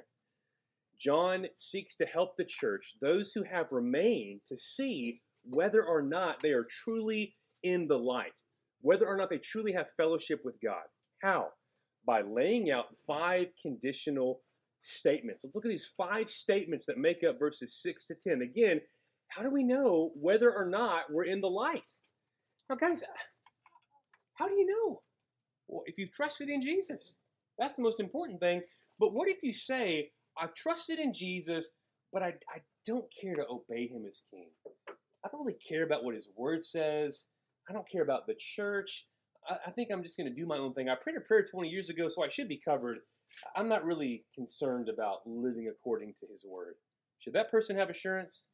John 0.99 1.45
seeks 1.55 1.95
to 1.97 2.05
help 2.05 2.35
the 2.37 2.45
church, 2.45 2.95
those 3.01 3.31
who 3.33 3.43
have 3.43 3.67
remained, 3.71 4.41
to 4.47 4.57
see 4.57 5.21
whether 5.43 5.83
or 5.83 6.01
not 6.01 6.41
they 6.41 6.49
are 6.49 6.65
truly 6.69 7.35
in 7.63 7.87
the 7.87 7.97
light, 7.97 8.33
whether 8.81 9.07
or 9.07 9.15
not 9.15 9.29
they 9.29 9.37
truly 9.37 9.71
have 9.73 9.87
fellowship 9.95 10.41
with 10.43 10.55
God. 10.63 10.83
How? 11.21 11.49
By 12.05 12.21
laying 12.21 12.71
out 12.71 12.85
five 13.05 13.47
conditional 13.61 14.41
statements. 14.81 15.43
Let's 15.43 15.55
look 15.55 15.65
at 15.65 15.71
these 15.71 15.91
five 15.97 16.29
statements 16.29 16.85
that 16.85 16.97
make 16.97 17.23
up 17.27 17.39
verses 17.39 17.79
6 17.81 18.05
to 18.05 18.15
10. 18.15 18.41
Again, 18.41 18.81
how 19.29 19.43
do 19.43 19.49
we 19.51 19.63
know 19.63 20.11
whether 20.15 20.51
or 20.51 20.65
not 20.65 21.11
we're 21.11 21.25
in 21.25 21.41
the 21.41 21.49
light? 21.49 21.95
Now, 22.69 22.75
guys, 22.75 23.03
how 24.35 24.47
do 24.47 24.55
you 24.55 24.65
know? 24.65 25.01
Well, 25.67 25.83
if 25.85 25.97
you've 25.97 26.11
trusted 26.11 26.49
in 26.49 26.61
Jesus, 26.61 27.17
that's 27.57 27.75
the 27.75 27.81
most 27.81 27.99
important 27.99 28.39
thing. 28.39 28.61
But 28.99 29.13
what 29.13 29.29
if 29.29 29.43
you 29.43 29.53
say, 29.53 30.11
I've 30.41 30.53
trusted 30.53 30.99
in 30.99 31.13
Jesus, 31.13 31.71
but 32.11 32.23
I, 32.23 32.27
I 32.27 32.61
don't 32.85 33.05
care 33.19 33.35
to 33.35 33.45
obey 33.49 33.87
him 33.87 34.05
as 34.07 34.23
king? 34.31 34.49
I 35.25 35.29
don't 35.29 35.45
really 35.45 35.57
care 35.67 35.83
about 35.83 36.03
what 36.03 36.13
his 36.13 36.29
word 36.35 36.63
says. 36.63 37.27
I 37.69 37.73
don't 37.73 37.89
care 37.89 38.03
about 38.03 38.27
the 38.27 38.35
church. 38.39 39.05
I, 39.49 39.57
I 39.67 39.71
think 39.71 39.89
I'm 39.91 40.03
just 40.03 40.17
going 40.17 40.29
to 40.29 40.35
do 40.35 40.45
my 40.45 40.57
own 40.57 40.73
thing. 40.73 40.89
I 40.89 40.95
prayed 40.95 41.17
a 41.17 41.21
prayer 41.21 41.43
20 41.43 41.67
years 41.67 41.89
ago, 41.89 42.07
so 42.07 42.23
I 42.23 42.29
should 42.29 42.47
be 42.47 42.61
covered. 42.63 42.99
I'm 43.55 43.67
not 43.67 43.85
really 43.85 44.23
concerned 44.33 44.89
about 44.89 45.19
living 45.25 45.67
according 45.69 46.13
to 46.19 46.27
his 46.31 46.45
word. 46.45 46.75
Should 47.19 47.33
that 47.33 47.51
person 47.51 47.75
have 47.77 47.89
assurance? 47.89 48.45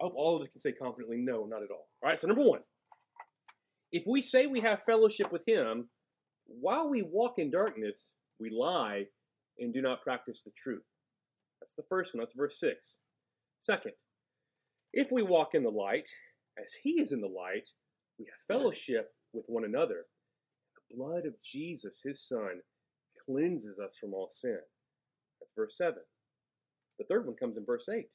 I 0.00 0.04
hope 0.04 0.14
all 0.16 0.36
of 0.36 0.42
us 0.42 0.48
can 0.48 0.60
say 0.60 0.72
confidently, 0.72 1.18
no, 1.18 1.44
not 1.44 1.62
at 1.62 1.70
all. 1.70 1.88
All 2.02 2.08
right, 2.08 2.18
so 2.18 2.26
number 2.26 2.42
one, 2.42 2.60
if 3.92 4.04
we 4.06 4.22
say 4.22 4.46
we 4.46 4.60
have 4.60 4.82
fellowship 4.84 5.30
with 5.30 5.42
Him, 5.46 5.88
while 6.46 6.88
we 6.88 7.02
walk 7.02 7.34
in 7.38 7.50
darkness, 7.50 8.14
we 8.38 8.50
lie 8.50 9.04
and 9.58 9.74
do 9.74 9.82
not 9.82 10.02
practice 10.02 10.42
the 10.42 10.52
truth. 10.56 10.84
That's 11.60 11.74
the 11.74 11.84
first 11.88 12.14
one. 12.14 12.20
That's 12.20 12.34
verse 12.34 12.58
6. 12.58 12.96
Second, 13.60 13.92
if 14.92 15.12
we 15.12 15.22
walk 15.22 15.50
in 15.54 15.62
the 15.62 15.70
light, 15.70 16.08
as 16.58 16.72
He 16.82 16.92
is 17.00 17.12
in 17.12 17.20
the 17.20 17.26
light, 17.26 17.68
we 18.18 18.24
have 18.26 18.56
fellowship 18.56 19.12
with 19.32 19.44
one 19.48 19.64
another. 19.64 20.06
The 20.90 20.96
blood 20.96 21.26
of 21.26 21.34
Jesus, 21.44 22.00
His 22.02 22.26
Son, 22.26 22.60
cleanses 23.26 23.78
us 23.78 23.98
from 24.00 24.14
all 24.14 24.30
sin. 24.32 24.58
That's 25.40 25.52
verse 25.54 25.76
7. 25.76 25.94
The 26.98 27.04
third 27.04 27.26
one 27.26 27.36
comes 27.36 27.56
in 27.56 27.64
verse 27.66 27.88
8. 27.88 28.06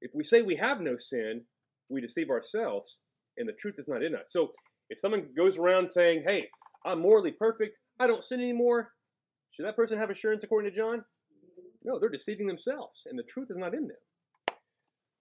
If 0.00 0.12
we 0.14 0.24
say 0.24 0.42
we 0.42 0.56
have 0.56 0.80
no 0.80 0.96
sin, 0.96 1.42
we 1.88 2.00
deceive 2.00 2.30
ourselves, 2.30 2.98
and 3.36 3.48
the 3.48 3.52
truth 3.52 3.76
is 3.78 3.88
not 3.88 4.02
in 4.02 4.14
us. 4.14 4.26
So 4.28 4.52
if 4.90 5.00
someone 5.00 5.28
goes 5.36 5.58
around 5.58 5.90
saying, 5.90 6.24
hey, 6.26 6.48
I'm 6.84 7.00
morally 7.00 7.32
perfect, 7.32 7.78
I 7.98 8.06
don't 8.06 8.24
sin 8.24 8.40
anymore, 8.40 8.92
should 9.50 9.66
that 9.66 9.76
person 9.76 9.98
have 9.98 10.10
assurance 10.10 10.44
according 10.44 10.70
to 10.70 10.76
John? 10.76 11.04
No, 11.84 11.98
they're 11.98 12.08
deceiving 12.08 12.46
themselves, 12.46 13.02
and 13.06 13.18
the 13.18 13.22
truth 13.22 13.48
is 13.50 13.56
not 13.56 13.74
in 13.74 13.88
them. 13.88 13.96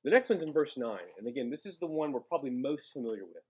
The 0.03 0.11
next 0.11 0.29
one's 0.29 0.43
in 0.43 0.53
verse 0.53 0.77
9, 0.77 0.97
and 1.17 1.27
again, 1.27 1.49
this 1.49 1.65
is 1.65 1.79
the 1.79 1.87
one 1.87 2.11
we're 2.11 2.19
probably 2.19 2.51
most 2.51 2.91
familiar 2.91 3.23
with. 3.23 3.43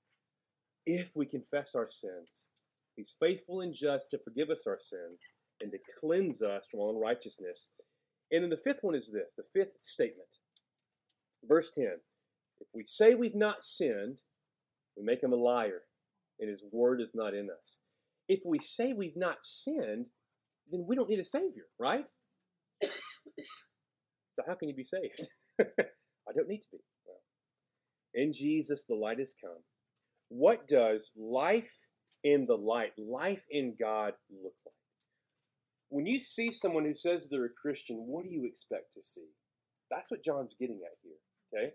If 0.85 1.09
we 1.15 1.25
confess 1.25 1.75
our 1.75 1.89
sins, 1.89 2.47
He's 2.95 3.15
faithful 3.19 3.61
and 3.61 3.73
just 3.73 4.09
to 4.11 4.19
forgive 4.19 4.49
us 4.49 4.65
our 4.67 4.79
sins 4.79 5.21
and 5.61 5.71
to 5.71 5.77
cleanse 5.99 6.41
us 6.41 6.65
from 6.69 6.79
all 6.79 6.95
unrighteousness. 6.95 7.67
And 8.31 8.43
then 8.43 8.49
the 8.49 8.57
fifth 8.57 8.83
one 8.83 8.95
is 8.95 9.11
this 9.11 9.33
the 9.37 9.43
fifth 9.53 9.75
statement. 9.81 10.29
Verse 11.47 11.71
10 11.73 11.85
If 12.59 12.67
we 12.73 12.83
say 12.85 13.15
we've 13.15 13.35
not 13.35 13.63
sinned, 13.63 14.19
we 14.97 15.03
make 15.03 15.21
him 15.21 15.33
a 15.33 15.37
liar, 15.37 15.81
and 16.39 16.49
his 16.49 16.63
word 16.71 17.01
is 17.01 17.11
not 17.13 17.33
in 17.33 17.49
us. 17.49 17.79
If 18.27 18.39
we 18.45 18.59
say 18.59 18.93
we've 18.93 19.17
not 19.17 19.37
sinned, 19.43 20.07
then 20.71 20.85
we 20.87 20.95
don't 20.95 21.09
need 21.09 21.19
a 21.19 21.23
Savior, 21.23 21.65
right? 21.79 22.05
so, 22.81 24.43
how 24.47 24.55
can 24.55 24.69
you 24.69 24.75
be 24.75 24.83
saved? 24.83 25.27
I 25.59 26.31
don't 26.35 26.47
need 26.47 26.61
to 26.61 26.67
be. 26.71 26.79
In 28.15 28.31
Jesus, 28.31 28.85
the 28.87 28.95
light 28.95 29.19
has 29.19 29.35
come. 29.43 29.61
What 30.29 30.67
does 30.69 31.11
life 31.17 31.69
in 32.23 32.45
the 32.47 32.55
light, 32.55 32.93
life 32.97 33.43
in 33.51 33.75
God, 33.79 34.13
look 34.31 34.53
like? 34.65 34.73
When 35.89 36.05
you 36.05 36.17
see 36.17 36.51
someone 36.51 36.85
who 36.85 36.95
says 36.95 37.27
they're 37.29 37.45
a 37.45 37.61
Christian, 37.61 37.97
what 38.07 38.23
do 38.23 38.31
you 38.31 38.45
expect 38.45 38.93
to 38.93 39.03
see? 39.03 39.27
That's 39.91 40.09
what 40.09 40.23
John's 40.23 40.55
getting 40.59 40.79
at 40.83 40.97
here. 41.03 41.19
Okay? 41.55 41.73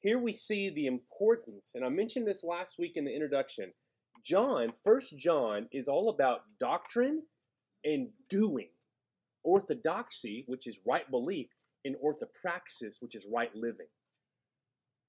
Here 0.00 0.18
we 0.18 0.32
see 0.32 0.70
the 0.70 0.86
importance, 0.86 1.72
and 1.74 1.84
I 1.84 1.88
mentioned 1.88 2.26
this 2.26 2.42
last 2.42 2.78
week 2.78 2.92
in 2.96 3.04
the 3.04 3.14
introduction. 3.14 3.72
John, 4.24 4.72
First 4.84 5.16
John, 5.16 5.68
is 5.72 5.86
all 5.88 6.10
about 6.10 6.40
doctrine 6.60 7.22
and 7.84 8.08
doing. 8.28 8.68
Orthodoxy, 9.44 10.44
which 10.46 10.66
is 10.66 10.80
right 10.86 11.08
belief, 11.10 11.48
and 11.84 11.96
orthopraxis, 11.96 12.96
which 13.00 13.14
is 13.14 13.26
right 13.32 13.54
living. 13.54 13.86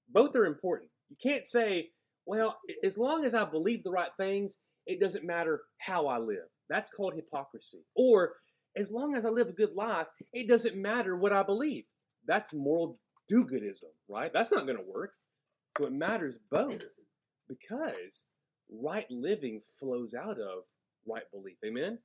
Both 0.08 0.36
are 0.36 0.46
important. 0.46 0.90
You 1.08 1.16
can't 1.22 1.44
say, 1.44 1.90
well, 2.26 2.56
as 2.84 2.98
long 2.98 3.24
as 3.24 3.34
I 3.34 3.44
believe 3.44 3.84
the 3.84 3.90
right 3.90 4.10
things, 4.16 4.58
it 4.86 5.00
doesn't 5.00 5.24
matter 5.24 5.62
how 5.78 6.06
I 6.06 6.18
live. 6.18 6.48
That's 6.68 6.90
called 6.90 7.14
hypocrisy. 7.14 7.84
Or, 7.94 8.34
as 8.76 8.90
long 8.90 9.16
as 9.16 9.24
I 9.24 9.28
live 9.28 9.48
a 9.48 9.52
good 9.52 9.74
life, 9.74 10.06
it 10.32 10.48
doesn't 10.48 10.76
matter 10.76 11.16
what 11.16 11.32
I 11.32 11.42
believe. 11.42 11.84
That's 12.26 12.52
moral 12.52 12.98
do 13.28 13.44
goodism, 13.44 13.92
right? 14.08 14.32
That's 14.32 14.52
not 14.52 14.66
going 14.66 14.78
to 14.78 14.84
work. 14.84 15.12
So 15.78 15.86
it 15.86 15.92
matters 15.92 16.36
both 16.50 16.80
because 17.48 18.24
right 18.70 19.06
living 19.10 19.60
flows 19.78 20.14
out 20.14 20.38
of 20.38 20.64
right 21.06 21.30
belief. 21.32 21.56
Amen? 21.64 21.98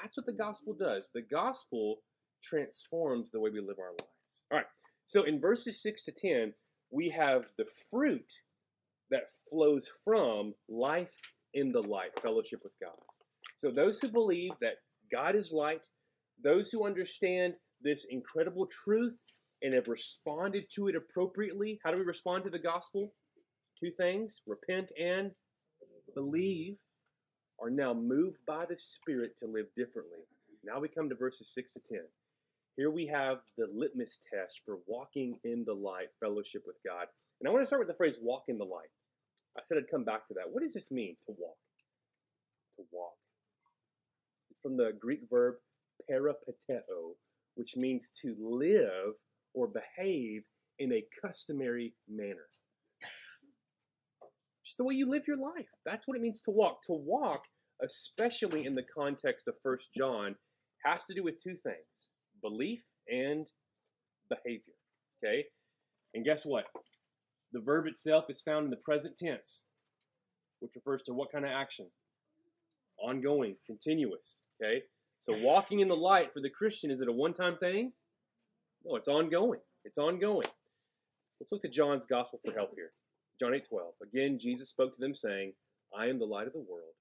That's 0.00 0.16
what 0.16 0.26
the 0.26 0.32
gospel 0.32 0.74
does. 0.78 1.10
The 1.14 1.22
gospel 1.22 1.98
transforms 2.42 3.30
the 3.30 3.40
way 3.40 3.50
we 3.50 3.60
live 3.60 3.78
our 3.78 3.90
lives. 3.90 4.44
All 4.50 4.58
right. 4.58 4.66
So 5.06 5.24
in 5.24 5.40
verses 5.40 5.82
6 5.82 6.04
to 6.04 6.12
10, 6.12 6.52
we 6.90 7.08
have 7.10 7.46
the 7.56 7.66
fruit 7.90 8.32
that 9.10 9.30
flows 9.50 9.88
from 10.04 10.54
life 10.68 11.32
in 11.54 11.72
the 11.72 11.82
light, 11.82 12.10
fellowship 12.20 12.60
with 12.62 12.72
God. 12.80 12.98
So 13.58 13.70
those 13.70 13.98
who 13.98 14.08
believe 14.08 14.52
that 14.60 14.76
God 15.10 15.34
is 15.34 15.52
light, 15.52 15.86
those 16.42 16.70
who 16.70 16.86
understand 16.86 17.54
this 17.82 18.06
incredible 18.10 18.66
truth 18.66 19.14
and 19.62 19.74
have 19.74 19.88
responded 19.88 20.64
to 20.74 20.88
it 20.88 20.96
appropriately. 20.96 21.80
How 21.84 21.90
do 21.90 21.98
we 21.98 22.04
respond 22.04 22.44
to 22.44 22.50
the 22.50 22.58
gospel? 22.58 23.12
Two 23.78 23.90
things 23.96 24.40
repent 24.46 24.90
and 25.00 25.30
believe 26.14 26.76
are 27.60 27.70
now 27.70 27.92
moved 27.92 28.38
by 28.46 28.64
the 28.64 28.76
Spirit 28.76 29.36
to 29.38 29.46
live 29.46 29.66
differently. 29.76 30.20
Now 30.64 30.80
we 30.80 30.88
come 30.88 31.08
to 31.08 31.14
verses 31.14 31.52
6 31.54 31.72
to 31.74 31.80
10. 31.90 31.98
Here 32.76 32.90
we 32.90 33.06
have 33.08 33.38
the 33.56 33.66
litmus 33.72 34.18
test 34.32 34.60
for 34.64 34.78
walking 34.86 35.38
in 35.44 35.64
the 35.64 35.74
light, 35.74 36.08
fellowship 36.20 36.62
with 36.66 36.76
God. 36.86 37.06
And 37.40 37.48
I 37.48 37.52
want 37.52 37.62
to 37.62 37.66
start 37.66 37.80
with 37.80 37.88
the 37.88 37.94
phrase 37.94 38.18
walk 38.20 38.44
in 38.48 38.58
the 38.58 38.64
light. 38.64 38.90
I 39.56 39.62
said 39.64 39.78
I'd 39.78 39.90
come 39.90 40.04
back 40.04 40.28
to 40.28 40.34
that. 40.34 40.50
What 40.50 40.62
does 40.62 40.74
this 40.74 40.90
mean 40.90 41.16
to 41.26 41.34
walk? 41.36 41.56
To 42.76 42.84
walk. 42.92 43.14
It's 44.50 44.60
from 44.60 44.76
the 44.76 44.92
Greek 45.00 45.22
verb 45.28 45.56
peripateo, 46.08 47.14
which 47.56 47.76
means 47.76 48.10
to 48.22 48.36
live 48.38 49.14
or 49.58 49.66
behave 49.66 50.42
in 50.78 50.92
a 50.92 51.04
customary 51.20 51.92
manner. 52.08 52.46
Just 54.64 54.78
the 54.78 54.84
way 54.84 54.94
you 54.94 55.10
live 55.10 55.22
your 55.26 55.36
life. 55.36 55.66
That's 55.84 56.06
what 56.06 56.16
it 56.16 56.20
means 56.20 56.40
to 56.42 56.52
walk. 56.52 56.84
To 56.86 56.92
walk, 56.92 57.40
especially 57.82 58.66
in 58.66 58.76
the 58.76 58.84
context 58.96 59.48
of 59.48 59.54
First 59.62 59.88
John, 59.96 60.36
has 60.84 61.04
to 61.06 61.14
do 61.14 61.24
with 61.24 61.42
two 61.42 61.56
things 61.64 61.86
belief 62.40 62.82
and 63.08 63.50
behavior. 64.28 64.74
Okay? 65.24 65.44
And 66.14 66.24
guess 66.24 66.46
what? 66.46 66.66
The 67.52 67.60
verb 67.60 67.86
itself 67.86 68.26
is 68.28 68.42
found 68.42 68.66
in 68.66 68.70
the 68.70 68.76
present 68.76 69.16
tense, 69.18 69.62
which 70.60 70.76
refers 70.76 71.02
to 71.02 71.14
what 71.14 71.32
kind 71.32 71.44
of 71.44 71.50
action? 71.50 71.86
Ongoing, 73.02 73.56
continuous. 73.66 74.38
Okay? 74.62 74.82
So 75.28 75.36
walking 75.42 75.80
in 75.80 75.88
the 75.88 75.96
light 75.96 76.32
for 76.32 76.40
the 76.40 76.50
Christian, 76.50 76.92
is 76.92 77.00
it 77.00 77.08
a 77.08 77.12
one 77.12 77.34
time 77.34 77.56
thing? 77.58 77.92
No, 78.88 78.96
it's 78.96 79.08
ongoing. 79.08 79.60
It's 79.84 79.98
ongoing. 79.98 80.46
Let's 81.38 81.52
look 81.52 81.60
to 81.62 81.68
John's 81.68 82.06
gospel 82.06 82.40
for 82.42 82.52
help 82.52 82.72
here. 82.74 82.92
John 83.38 83.54
8 83.54 83.68
12. 83.68 83.92
Again, 84.02 84.38
Jesus 84.38 84.70
spoke 84.70 84.94
to 84.94 85.00
them, 85.00 85.14
saying, 85.14 85.52
I 85.96 86.06
am 86.06 86.18
the 86.18 86.24
light 86.24 86.46
of 86.46 86.54
the 86.54 86.60
world. 86.60 86.94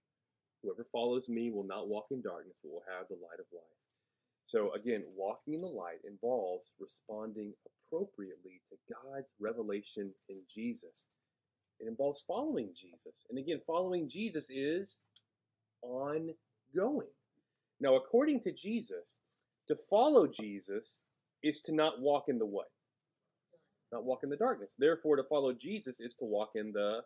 Whoever 0.62 0.86
follows 0.92 1.30
me 1.30 1.50
will 1.50 1.64
not 1.64 1.88
walk 1.88 2.08
in 2.12 2.22
darkness, 2.22 2.58
but 2.62 2.72
will 2.74 2.84
have 2.98 3.08
the 3.08 3.16
light 3.16 3.40
of 3.40 3.46
life. 3.54 3.64
So, 4.48 4.74
again, 4.74 5.04
walking 5.16 5.54
in 5.54 5.62
the 5.62 5.68
light 5.68 6.00
involves 6.06 6.72
responding 6.80 7.54
appropriately 7.66 8.62
to 8.70 8.94
God's 8.94 9.28
revelation 9.40 10.12
in 10.28 10.38
Jesus. 10.54 11.08
It 11.80 11.88
involves 11.88 12.24
following 12.28 12.70
Jesus. 12.76 13.14
And 13.30 13.40
again, 13.40 13.62
following 13.66 14.10
Jesus 14.10 14.50
is 14.50 14.98
ongoing. 15.82 17.08
Now, 17.80 17.96
according 17.96 18.42
to 18.42 18.52
Jesus, 18.52 19.18
to 19.70 19.76
follow 19.90 20.28
Jesus 20.28 21.02
is 21.44 21.62
to 21.62 21.74
not 21.74 22.00
walk 22.00 22.26
in 22.28 22.38
the 22.38 22.46
what? 22.46 22.68
Not 23.92 24.04
walk 24.04 24.20
in 24.24 24.30
the 24.30 24.38
darkness. 24.38 24.76
Therefore, 24.78 25.16
to 25.16 25.24
follow 25.24 25.54
Jesus 25.54 26.00
is 26.00 26.14
to 26.16 26.26
walk 26.26 26.52
in 26.56 26.72
the 26.74 27.02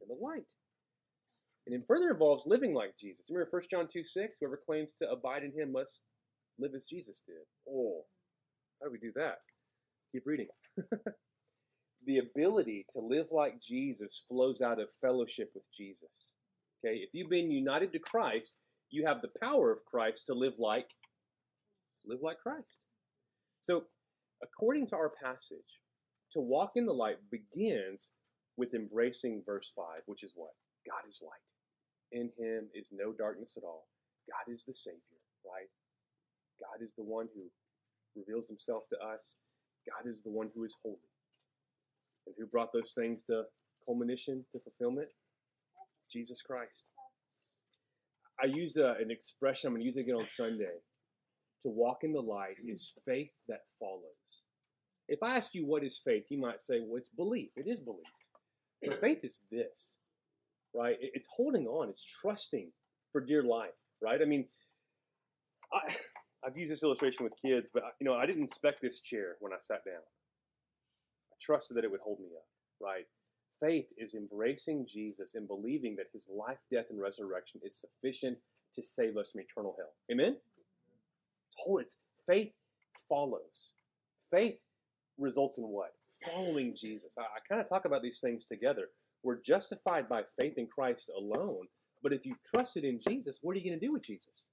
in 0.00 0.08
the 0.08 0.20
light. 0.20 0.50
And 1.66 1.74
it 1.74 1.84
further 1.86 2.10
involves 2.10 2.44
living 2.46 2.74
like 2.74 2.96
Jesus. 2.96 3.24
Remember 3.30 3.48
1 3.50 3.62
John 3.70 3.86
2 3.92 4.02
6? 4.02 4.36
Whoever 4.40 4.60
claims 4.64 4.90
to 5.00 5.10
abide 5.10 5.44
in 5.44 5.52
him 5.52 5.72
must 5.72 6.02
live 6.58 6.72
as 6.76 6.86
Jesus 6.86 7.22
did. 7.26 7.44
Oh, 7.68 8.04
how 8.80 8.88
do 8.88 8.92
we 8.92 8.98
do 8.98 9.12
that? 9.16 9.38
Keep 10.12 10.26
reading. 10.26 10.48
the 12.06 12.18
ability 12.18 12.86
to 12.90 13.00
live 13.00 13.26
like 13.30 13.62
Jesus 13.62 14.24
flows 14.28 14.60
out 14.60 14.80
of 14.80 14.88
fellowship 15.00 15.50
with 15.54 15.64
Jesus. 15.76 16.32
Okay, 16.84 16.96
if 16.96 17.10
you've 17.12 17.30
been 17.30 17.50
united 17.50 17.92
to 17.92 17.98
Christ, 18.00 18.54
you 18.90 19.06
have 19.06 19.22
the 19.22 19.30
power 19.40 19.70
of 19.70 19.84
Christ 19.84 20.26
to 20.26 20.34
live 20.34 20.54
like 20.58 20.88
live 22.04 22.18
like 22.22 22.38
Christ. 22.40 22.78
So, 23.62 23.84
according 24.42 24.88
to 24.88 24.96
our 24.96 25.12
passage, 25.22 25.78
to 26.32 26.40
walk 26.40 26.72
in 26.74 26.86
the 26.86 26.92
light 26.92 27.18
begins 27.30 28.10
with 28.56 28.74
embracing 28.74 29.42
verse 29.46 29.70
5, 29.76 30.02
which 30.06 30.24
is 30.24 30.32
what? 30.34 30.50
God 30.86 31.08
is 31.08 31.20
light. 31.22 31.46
In 32.10 32.30
him 32.36 32.68
is 32.74 32.88
no 32.90 33.12
darkness 33.12 33.54
at 33.56 33.62
all. 33.62 33.86
God 34.28 34.52
is 34.52 34.64
the 34.66 34.74
Savior, 34.74 35.20
right? 35.46 35.70
God 36.60 36.84
is 36.84 36.92
the 36.96 37.04
one 37.04 37.28
who 37.34 37.42
reveals 38.16 38.48
himself 38.48 38.82
to 38.90 38.96
us. 38.98 39.36
God 39.86 40.10
is 40.10 40.22
the 40.22 40.30
one 40.30 40.50
who 40.54 40.64
is 40.64 40.74
holy. 40.82 40.96
And 42.26 42.34
who 42.38 42.46
brought 42.46 42.72
those 42.72 42.92
things 42.94 43.24
to 43.24 43.44
culmination, 43.86 44.44
to 44.52 44.60
fulfillment? 44.60 45.08
Jesus 46.12 46.42
Christ. 46.42 46.84
I 48.42 48.46
use 48.46 48.76
a, 48.76 48.96
an 49.00 49.10
expression, 49.10 49.68
I'm 49.68 49.74
going 49.74 49.82
to 49.82 49.86
use 49.86 49.96
it 49.96 50.00
again 50.00 50.16
on 50.16 50.26
Sunday 50.26 50.82
to 51.62 51.68
walk 51.68 51.98
in 52.02 52.12
the 52.12 52.20
light 52.20 52.56
is 52.66 52.94
faith 53.06 53.30
that 53.48 53.60
follows. 53.78 54.42
If 55.08 55.22
I 55.22 55.36
asked 55.36 55.54
you 55.54 55.66
what 55.66 55.84
is 55.84 56.00
faith, 56.04 56.24
you 56.30 56.40
might 56.40 56.62
say, 56.62 56.80
well, 56.80 56.96
it's 56.96 57.08
belief. 57.08 57.50
It 57.56 57.66
is 57.66 57.80
belief. 57.80 58.00
But 58.82 59.00
faith 59.00 59.18
is 59.22 59.42
this, 59.50 59.94
right? 60.74 60.96
It's 61.00 61.28
holding 61.32 61.66
on, 61.66 61.88
it's 61.88 62.04
trusting 62.04 62.70
for 63.12 63.20
dear 63.20 63.42
life, 63.44 63.70
right? 64.00 64.20
I 64.20 64.24
mean, 64.24 64.46
I, 65.72 65.94
I've 66.44 66.56
used 66.56 66.72
this 66.72 66.82
illustration 66.82 67.24
with 67.24 67.34
kids, 67.40 67.68
but 67.72 67.84
you 68.00 68.04
know, 68.04 68.14
I 68.14 68.26
didn't 68.26 68.42
inspect 68.42 68.82
this 68.82 69.00
chair 69.00 69.36
when 69.40 69.52
I 69.52 69.56
sat 69.60 69.84
down. 69.84 70.02
I 71.30 71.36
trusted 71.40 71.76
that 71.76 71.84
it 71.84 71.90
would 71.90 72.00
hold 72.00 72.18
me 72.18 72.28
up, 72.36 72.46
right? 72.80 73.06
Faith 73.60 73.86
is 73.96 74.14
embracing 74.14 74.86
Jesus 74.88 75.36
and 75.36 75.46
believing 75.46 75.94
that 75.96 76.06
his 76.12 76.28
life, 76.28 76.58
death, 76.72 76.86
and 76.90 77.00
resurrection 77.00 77.60
is 77.64 77.80
sufficient 77.80 78.36
to 78.74 78.82
save 78.82 79.16
us 79.16 79.30
from 79.30 79.42
eternal 79.42 79.76
hell. 79.78 79.92
Amen? 80.10 80.36
Whole, 81.58 81.78
it's 81.78 81.96
faith 82.26 82.52
follows. 83.08 83.72
Faith 84.30 84.56
results 85.18 85.58
in 85.58 85.64
what? 85.64 85.90
Following 86.24 86.74
Jesus. 86.76 87.12
I, 87.18 87.22
I 87.22 87.40
kind 87.48 87.60
of 87.60 87.68
talk 87.68 87.84
about 87.84 88.02
these 88.02 88.20
things 88.20 88.44
together. 88.44 88.88
We're 89.22 89.40
justified 89.40 90.08
by 90.08 90.22
faith 90.40 90.54
in 90.56 90.66
Christ 90.66 91.10
alone, 91.16 91.66
but 92.02 92.12
if 92.12 92.24
you've 92.26 92.42
trusted 92.44 92.84
in 92.84 93.00
Jesus, 93.06 93.38
what 93.42 93.56
are 93.56 93.60
you 93.60 93.70
going 93.70 93.78
to 93.78 93.86
do 93.86 93.92
with 93.92 94.02
Jesus? 94.04 94.48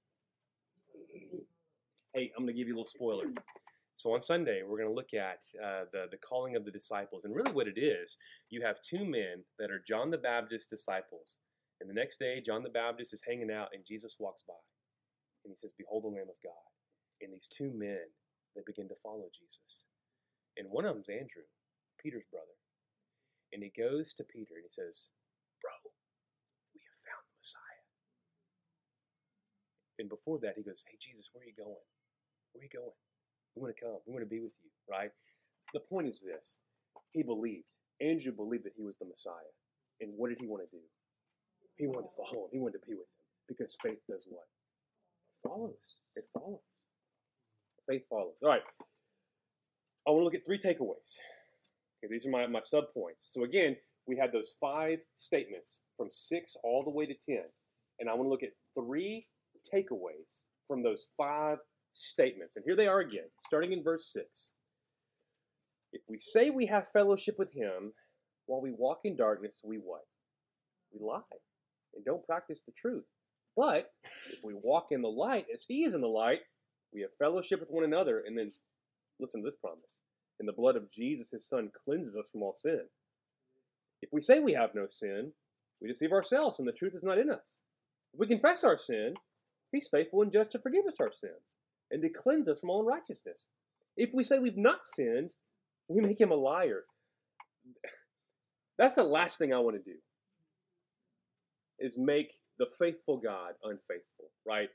Hey, 2.14 2.32
I'm 2.36 2.44
going 2.44 2.54
to 2.54 2.58
give 2.58 2.68
you 2.68 2.74
a 2.74 2.78
little 2.78 2.90
spoiler. 2.90 3.24
So 3.96 4.14
on 4.14 4.20
Sunday, 4.20 4.62
we're 4.66 4.78
going 4.78 4.88
to 4.88 4.94
look 4.94 5.12
at 5.14 5.44
uh, 5.62 5.84
the 5.92 6.06
the 6.10 6.16
calling 6.16 6.56
of 6.56 6.64
the 6.64 6.70
disciples, 6.70 7.24
and 7.24 7.34
really 7.34 7.52
what 7.52 7.68
it 7.68 7.78
is. 7.78 8.16
You 8.48 8.62
have 8.64 8.76
two 8.80 9.04
men 9.04 9.44
that 9.58 9.70
are 9.70 9.82
John 9.86 10.10
the 10.10 10.18
Baptist's 10.18 10.68
disciples, 10.68 11.36
and 11.80 11.90
the 11.90 11.94
next 11.94 12.18
day, 12.18 12.42
John 12.44 12.62
the 12.62 12.70
Baptist 12.70 13.12
is 13.12 13.22
hanging 13.26 13.50
out, 13.50 13.68
and 13.74 13.84
Jesus 13.86 14.16
walks 14.18 14.42
by, 14.48 14.54
and 15.44 15.52
he 15.52 15.56
says, 15.56 15.74
"Behold 15.76 16.04
the 16.04 16.08
Lamb 16.08 16.30
of 16.30 16.40
God." 16.42 16.79
And 17.20 17.32
these 17.32 17.48
two 17.48 17.70
men, 17.72 18.08
they 18.56 18.62
begin 18.66 18.88
to 18.88 18.96
follow 19.02 19.28
Jesus, 19.30 19.84
and 20.56 20.70
one 20.70 20.84
of 20.84 20.94
them's 20.94 21.08
Andrew, 21.08 21.46
Peter's 22.02 22.26
brother, 22.30 22.56
and 23.52 23.62
he 23.62 23.70
goes 23.70 24.14
to 24.14 24.24
Peter 24.24 24.54
and 24.56 24.64
he 24.64 24.70
says, 24.72 25.10
"Bro, 25.60 25.92
we 26.74 26.80
have 26.80 26.98
found 27.04 27.24
the 27.28 27.36
Messiah." 27.38 27.84
And 29.98 30.08
before 30.08 30.38
that, 30.40 30.56
he 30.56 30.62
goes, 30.62 30.82
"Hey 30.88 30.96
Jesus, 30.98 31.28
where 31.32 31.44
are 31.44 31.46
you 31.46 31.54
going? 31.54 31.86
Where 32.52 32.62
are 32.62 32.64
you 32.64 32.70
going?" 32.70 32.96
We 33.54 33.62
want 33.62 33.76
to 33.76 33.80
come. 33.82 34.00
We 34.06 34.12
want 34.14 34.24
to 34.24 34.30
be 34.30 34.40
with 34.40 34.54
you, 34.62 34.70
right? 34.88 35.10
The 35.74 35.80
point 35.80 36.08
is 36.08 36.20
this. 36.20 36.58
He 37.12 37.22
believed. 37.22 37.66
Andrew 38.00 38.32
believed 38.32 38.64
that 38.64 38.74
he 38.76 38.82
was 38.82 38.96
the 38.96 39.04
Messiah. 39.04 39.52
And 40.00 40.16
what 40.16 40.30
did 40.30 40.40
he 40.40 40.46
want 40.46 40.62
to 40.62 40.70
do? 40.70 40.82
He 41.76 41.86
wanted 41.86 42.08
to 42.08 42.16
follow 42.16 42.46
him. 42.46 42.50
He 42.52 42.58
wanted 42.58 42.80
to 42.80 42.86
be 42.86 42.94
with 42.94 43.10
him. 43.10 43.26
Because 43.48 43.76
faith 43.82 44.00
does 44.08 44.24
what? 44.28 44.46
It 44.46 45.48
follows. 45.48 45.98
It 46.16 46.24
follows. 46.32 46.69
Faith 47.90 48.04
follows. 48.08 48.34
All 48.42 48.48
right. 48.48 48.62
I 50.06 50.10
want 50.10 50.20
to 50.20 50.24
look 50.24 50.34
at 50.34 50.46
three 50.46 50.58
takeaways. 50.58 51.18
Okay, 51.98 52.08
these 52.08 52.24
are 52.24 52.30
my, 52.30 52.46
my 52.46 52.60
sub 52.62 52.84
points. 52.94 53.30
So 53.32 53.42
again, 53.42 53.76
we 54.06 54.16
had 54.16 54.30
those 54.32 54.54
five 54.60 54.98
statements 55.16 55.80
from 55.96 56.08
six 56.12 56.56
all 56.62 56.84
the 56.84 56.90
way 56.90 57.06
to 57.06 57.14
ten. 57.14 57.44
And 57.98 58.08
I 58.08 58.14
want 58.14 58.26
to 58.26 58.30
look 58.30 58.44
at 58.44 58.50
three 58.78 59.26
takeaways 59.74 60.44
from 60.68 60.84
those 60.84 61.06
five 61.16 61.58
statements. 61.92 62.54
And 62.54 62.64
here 62.64 62.76
they 62.76 62.86
are 62.86 63.00
again, 63.00 63.28
starting 63.46 63.72
in 63.72 63.82
verse 63.82 64.12
6. 64.12 64.52
If 65.92 66.02
we 66.08 66.18
say 66.20 66.50
we 66.50 66.66
have 66.66 66.92
fellowship 66.92 67.34
with 67.38 67.52
him 67.52 67.92
while 68.46 68.62
we 68.62 68.70
walk 68.70 69.00
in 69.04 69.16
darkness, 69.16 69.60
we 69.64 69.76
what? 69.76 70.06
We 70.92 71.04
lie 71.04 71.20
and 71.94 72.04
don't 72.04 72.24
practice 72.24 72.60
the 72.64 72.72
truth. 72.72 73.04
But 73.56 73.90
if 74.32 74.38
we 74.44 74.54
walk 74.54 74.88
in 74.92 75.02
the 75.02 75.08
light 75.08 75.46
as 75.52 75.64
he 75.66 75.82
is 75.82 75.94
in 75.94 76.00
the 76.00 76.06
light, 76.06 76.38
we 76.92 77.02
have 77.02 77.10
fellowship 77.18 77.60
with 77.60 77.70
one 77.70 77.84
another. 77.84 78.22
And 78.26 78.36
then 78.36 78.52
listen 79.18 79.42
to 79.42 79.50
this 79.50 79.58
promise. 79.60 80.00
And 80.38 80.48
the 80.48 80.52
blood 80.52 80.76
of 80.76 80.90
Jesus, 80.90 81.30
his 81.30 81.46
son, 81.46 81.70
cleanses 81.84 82.16
us 82.16 82.26
from 82.32 82.42
all 82.42 82.56
sin. 82.56 82.80
If 84.02 84.10
we 84.12 84.20
say 84.20 84.40
we 84.40 84.54
have 84.54 84.74
no 84.74 84.86
sin, 84.90 85.32
we 85.80 85.88
deceive 85.88 86.12
ourselves 86.12 86.58
and 86.58 86.66
the 86.66 86.72
truth 86.72 86.94
is 86.94 87.02
not 87.02 87.18
in 87.18 87.30
us. 87.30 87.58
If 88.14 88.20
we 88.20 88.26
confess 88.26 88.64
our 88.64 88.78
sin, 88.78 89.14
he's 89.72 89.88
faithful 89.88 90.22
and 90.22 90.32
just 90.32 90.52
to 90.52 90.58
forgive 90.58 90.86
us 90.86 90.96
our 91.00 91.12
sins 91.12 91.58
and 91.90 92.02
to 92.02 92.08
cleanse 92.08 92.48
us 92.48 92.60
from 92.60 92.70
all 92.70 92.80
unrighteousness. 92.80 93.44
If 93.96 94.10
we 94.14 94.22
say 94.22 94.38
we've 94.38 94.56
not 94.56 94.86
sinned, 94.86 95.34
we 95.88 96.00
make 96.00 96.20
him 96.20 96.30
a 96.30 96.36
liar. 96.36 96.84
That's 98.78 98.94
the 98.94 99.04
last 99.04 99.38
thing 99.38 99.52
I 99.52 99.58
want 99.58 99.76
to 99.76 99.90
do. 99.90 99.98
Is 101.78 101.98
make 101.98 102.32
the 102.58 102.66
faithful 102.78 103.18
God 103.18 103.54
unfaithful, 103.64 104.30
right? 104.46 104.68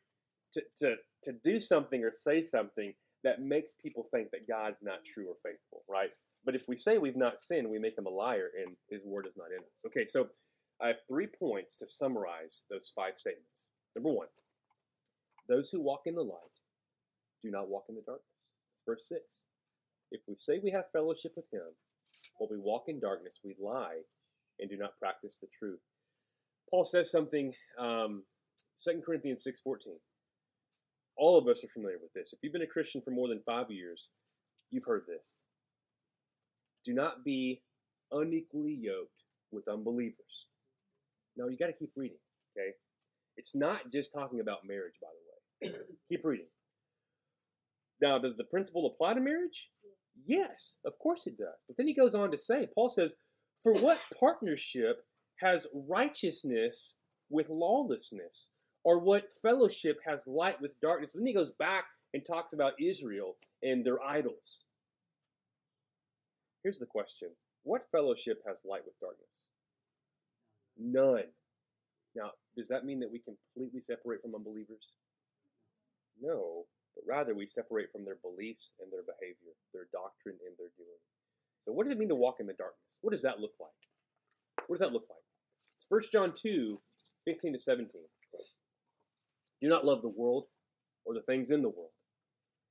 To, 0.56 0.62
to, 0.80 0.96
to 1.24 1.34
do 1.44 1.62
something 1.62 2.04
or 2.04 2.14
say 2.14 2.42
something 2.44 2.94
that 3.24 3.42
makes 3.42 3.74
people 3.82 4.08
think 4.12 4.32
that 4.32 4.48
God's 4.48 4.78
not 4.82 5.00
true 5.14 5.28
or 5.28 5.36
faithful, 5.44 5.84
right? 5.90 6.12
But 6.46 6.56
if 6.56 6.64
we 6.68 6.78
say 6.78 6.98
we've 6.98 7.18
not 7.18 7.44
sinned, 7.44 7.70
we 7.70 7.80
make 7.80 7.98
him 7.98 8.08
a 8.08 8.12
liar 8.12 8.50
and 8.64 8.76
his 8.90 9.02
word 9.06 9.28
is 9.28 9.34
not 9.38 9.52
in 9.52 9.60
us. 9.60 9.72
Okay, 9.88 10.06
so 10.06 10.28
I 10.82 10.88
have 10.88 10.98
three 11.08 11.28
points 11.28 11.78
to 11.80 11.90
summarize 11.90 12.62
those 12.70 12.92
five 12.96 13.14
statements. 13.18 13.70
Number 13.96 14.12
one, 14.12 14.28
those 15.50 15.70
who 15.70 15.82
walk 15.82 16.02
in 16.06 16.16
the 16.16 16.24
light 16.24 16.40
do 17.44 17.52
not 17.52 17.70
walk 17.70 17.86
in 17.90 17.96
the 17.96 18.02
darkness. 18.02 18.28
verse 18.86 19.08
6. 19.10 19.22
If 20.12 20.22
we 20.28 20.36
say 20.38 20.60
we 20.64 20.72
have 20.72 20.86
fellowship 20.94 21.34
with 21.36 21.46
him, 21.52 21.68
while 22.38 22.50
we 22.50 22.58
walk 22.58 22.86
in 22.88 23.00
darkness, 23.00 23.40
we 23.44 23.56
lie 23.60 24.00
and 24.60 24.70
do 24.70 24.78
not 24.78 24.98
practice 25.00 25.38
the 25.42 25.48
truth. 25.58 25.80
Paul 26.70 26.86
says 26.86 27.12
something, 27.12 27.54
um, 27.80 28.24
2 28.84 29.02
Corinthians 29.06 29.46
6.14. 29.48 29.98
All 31.18 31.38
of 31.38 31.48
us 31.48 31.64
are 31.64 31.70
familiar 31.70 31.98
with 32.02 32.14
this. 32.14 32.34
If 32.34 32.40
you've 32.42 32.54
been 32.54 32.62
a 32.62 32.68
Christian 32.68 33.02
for 33.02 33.12
more 33.12 33.28
than 33.28 33.42
five 33.46 33.72
years, 33.72 34.10
you've 34.72 34.86
heard 34.86 35.04
this. 35.08 35.42
Do 36.84 36.94
not 36.94 37.24
be 37.24 37.62
unequally 38.12 38.78
yoked 38.80 39.24
with 39.52 39.68
unbelievers. 39.68 40.48
No, 41.38 41.48
you 41.48 41.58
got 41.58 41.68
to 41.68 41.74
keep 41.74 41.92
reading, 41.96 42.18
okay? 42.58 42.72
It's 43.38 43.56
not 43.56 43.92
just 43.92 44.14
talking 44.14 44.40
about 44.40 44.68
marriage, 44.68 44.96
by 45.02 45.08
the 45.70 45.70
way. 45.72 45.78
keep 46.10 46.24
reading. 46.24 46.48
Now, 48.02 48.20
does 48.20 48.36
the 48.36 48.44
principle 48.44 48.88
apply 48.94 49.14
to 49.14 49.22
marriage? 49.22 49.70
Yes, 50.26 50.78
of 50.86 50.98
course 51.00 51.28
it 51.28 51.38
does. 51.38 51.64
But 51.68 51.78
then 51.78 51.88
he 51.88 51.94
goes 51.94 52.16
on 52.16 52.32
to 52.32 52.38
say, 52.38 52.68
Paul 52.74 52.90
says, 52.90 53.16
For 53.64 53.74
what 53.74 54.00
partnership 54.20 54.98
has 55.40 55.68
righteousness 55.74 56.96
with 57.30 57.50
lawlessness? 57.50 58.50
Or 58.86 59.00
what 59.00 59.34
fellowship 59.42 60.00
has 60.06 60.26
light 60.26 60.62
with 60.62 60.80
darkness? 60.80 61.14
then 61.14 61.26
he 61.26 61.34
goes 61.34 61.52
back 61.52 61.86
and 62.14 62.26
talks 62.26 62.54
about 62.54 62.80
Israel 62.80 63.36
and 63.62 63.86
their 63.86 64.02
idols. 64.02 64.64
Here's 66.64 66.80
the 66.80 66.86
question 66.86 67.32
What 67.64 67.92
fellowship 67.92 68.42
has 68.48 68.56
light 68.64 68.86
with 68.86 68.98
darkness? 69.02 69.50
None. 70.80 71.28
Now, 72.16 72.32
does 72.56 72.70
that 72.70 72.86
mean 72.86 73.02
that 73.02 73.12
we 73.12 73.20
completely 73.20 73.82
separate 73.82 74.22
from 74.22 74.36
unbelievers? 74.36 74.94
No 76.22 76.66
but 76.96 77.04
rather 77.06 77.36
we 77.36 77.46
separate 77.46 77.92
from 77.92 78.06
their 78.06 78.16
beliefs 78.24 78.72
and 78.82 78.92
their 78.92 79.04
behavior, 79.04 79.52
their 79.74 79.88
doctrine 79.92 80.40
and 80.48 80.56
their 80.58 80.72
doing. 80.80 81.04
So, 81.66 81.74
what 81.74 81.84
does 81.84 81.92
it 81.92 82.00
mean 82.00 82.10
to 82.10 82.16
walk 82.16 82.40
in 82.40 82.48
the 82.48 82.54
darkness? 82.54 82.98
What 83.02 83.12
does 83.12 83.22
that 83.24 83.40
look 83.40 83.54
like? 83.60 83.76
What 84.68 84.80
does 84.80 84.88
that 84.88 84.94
look 84.94 85.06
like? 85.10 85.26
It's 85.78 85.86
1 85.90 86.02
John 86.12 86.34
2 86.34 86.80
15 87.26 87.54
to 87.54 87.60
17. 87.60 87.90
Do 89.62 89.70
not 89.70 89.86
love 89.86 90.02
the 90.02 90.10
world 90.10 90.46
or 91.06 91.14
the 91.14 91.22
things 91.22 91.52
in 91.52 91.62
the 91.62 91.70
world. 91.70 91.92